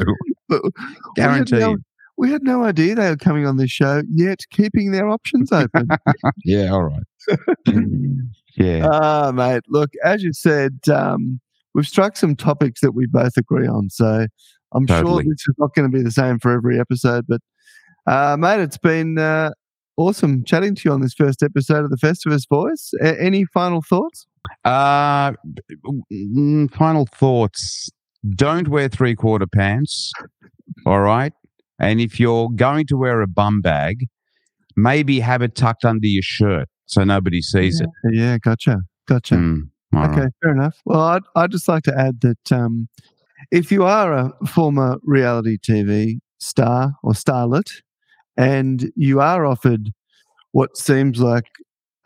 But 0.52 0.62
we 1.16 1.22
had 1.22 1.46
Guaranteed. 1.46 1.60
no- 1.60 1.76
We 2.18 2.30
had 2.30 2.42
no 2.42 2.62
idea 2.64 2.94
they 2.94 3.08
were 3.08 3.16
coming 3.16 3.46
on 3.46 3.56
this 3.56 3.70
show, 3.70 4.02
yet 4.12 4.40
keeping 4.50 4.92
their 4.92 5.08
options 5.08 5.50
open. 5.50 5.88
Yeah, 6.44 6.70
all 6.70 6.82
right. 6.84 7.02
yeah. 8.56 8.86
Ah, 8.90 9.32
mate. 9.32 9.62
Look, 9.68 9.90
as 10.04 10.22
you 10.22 10.32
said, 10.32 10.78
um, 10.92 11.40
we've 11.74 11.86
struck 11.86 12.16
some 12.16 12.36
topics 12.36 12.80
that 12.82 12.92
we 12.92 13.06
both 13.06 13.36
agree 13.36 13.66
on. 13.66 13.88
So 13.90 14.26
I'm 14.74 14.86
Totally. 14.86 15.24
sure 15.24 15.30
this 15.32 15.48
is 15.48 15.54
not 15.58 15.74
going 15.74 15.90
to 15.90 15.96
be 15.96 16.02
the 16.02 16.10
same 16.10 16.38
for 16.38 16.52
every 16.52 16.78
episode. 16.78 17.24
But, 17.28 17.40
uh, 18.06 18.36
mate, 18.38 18.60
it's 18.60 18.78
been 18.78 19.18
uh, 19.18 19.50
awesome 19.96 20.44
chatting 20.44 20.74
to 20.74 20.82
you 20.84 20.92
on 20.92 21.00
this 21.00 21.14
first 21.14 21.42
episode 21.42 21.84
of 21.84 21.90
the 21.90 21.96
Festivus 21.96 22.46
Boys. 22.48 22.90
A- 23.02 23.20
any 23.22 23.44
final 23.46 23.80
thoughts? 23.82 24.26
Uh, 24.64 25.32
mm, 26.12 26.72
final 26.74 27.06
thoughts. 27.14 27.88
Don't 28.30 28.68
wear 28.68 28.88
three 28.88 29.14
quarter 29.14 29.46
pants. 29.46 30.12
All 30.86 31.00
right. 31.00 31.32
And 31.78 32.00
if 32.00 32.20
you're 32.20 32.48
going 32.54 32.86
to 32.86 32.96
wear 32.96 33.20
a 33.20 33.26
bum 33.26 33.60
bag, 33.60 34.06
maybe 34.76 35.20
have 35.20 35.42
it 35.42 35.54
tucked 35.54 35.84
under 35.84 36.06
your 36.06 36.22
shirt 36.22 36.68
so 36.86 37.02
nobody 37.04 37.40
sees 37.42 37.80
it. 37.80 37.88
Yeah, 38.12 38.38
gotcha. 38.38 38.78
Gotcha. 39.08 39.34
Mm, 39.34 39.62
Okay, 39.94 40.20
right. 40.22 40.30
fair 40.42 40.52
enough. 40.52 40.76
Well, 40.86 41.00
I'd, 41.00 41.22
I'd 41.36 41.50
just 41.50 41.68
like 41.68 41.82
to 41.84 41.98
add 41.98 42.20
that 42.22 42.52
um, 42.52 42.88
if 43.50 43.70
you 43.72 43.84
are 43.84 44.12
a 44.12 44.32
former 44.46 44.98
reality 45.02 45.58
TV 45.58 46.20
star 46.38 46.92
or 47.02 47.12
starlet 47.12 47.70
and 48.36 48.90
you 48.96 49.20
are 49.20 49.44
offered 49.44 49.90
what 50.52 50.76
seems 50.76 51.20
like 51.20 51.44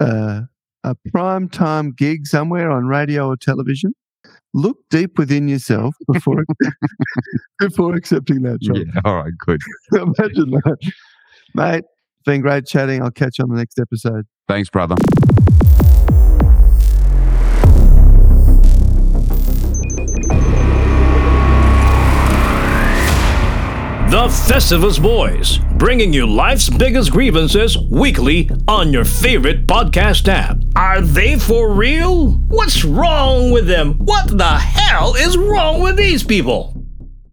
uh, 0.01 0.43
a 0.85 0.95
prime 1.13 1.49
time 1.49 1.93
gig 1.93 2.27
somewhere 2.27 2.71
on 2.71 2.87
radio 2.87 3.29
or 3.29 3.37
television, 3.37 3.93
look 4.55 4.79
deep 4.91 5.19
within 5.19 5.49
yourself 5.49 5.95
before 6.13 6.45
before 7.59 7.95
accepting 7.95 8.43
that 8.43 8.61
job. 8.61 8.77
Yeah, 8.77 9.01
all 9.05 9.17
right, 9.17 9.33
good. 9.39 9.61
Imagine 9.93 10.51
that. 10.51 10.77
Mate, 11.55 11.85
it's 11.85 12.25
been 12.25 12.41
great 12.41 12.67
chatting. 12.67 13.03
I'll 13.03 13.11
catch 13.11 13.39
you 13.39 13.45
on 13.45 13.51
the 13.51 13.57
next 13.57 13.79
episode. 13.79 14.27
Thanks, 14.49 14.71
brother. 14.71 14.97
The 24.09 24.29
Festivus 24.29 25.03
Boys, 25.03 25.59
bringing 25.79 26.13
you 26.13 26.27
life's 26.27 26.71
biggest 26.71 27.11
grievances 27.11 27.77
weekly 27.77 28.49
on 28.69 28.93
your 28.93 29.05
favorite 29.05 29.67
podcast 29.67 30.29
app. 30.29 30.59
Are 30.77 31.01
they 31.01 31.37
for 31.37 31.73
real? 31.75 32.31
What's 32.49 32.85
wrong 32.85 33.51
with 33.51 33.67
them? 33.67 33.95
What 33.95 34.29
the 34.39 34.59
hell 34.59 35.17
is 35.17 35.37
wrong 35.37 35.81
with 35.83 35.97
these 35.97 36.23
people? 36.23 36.76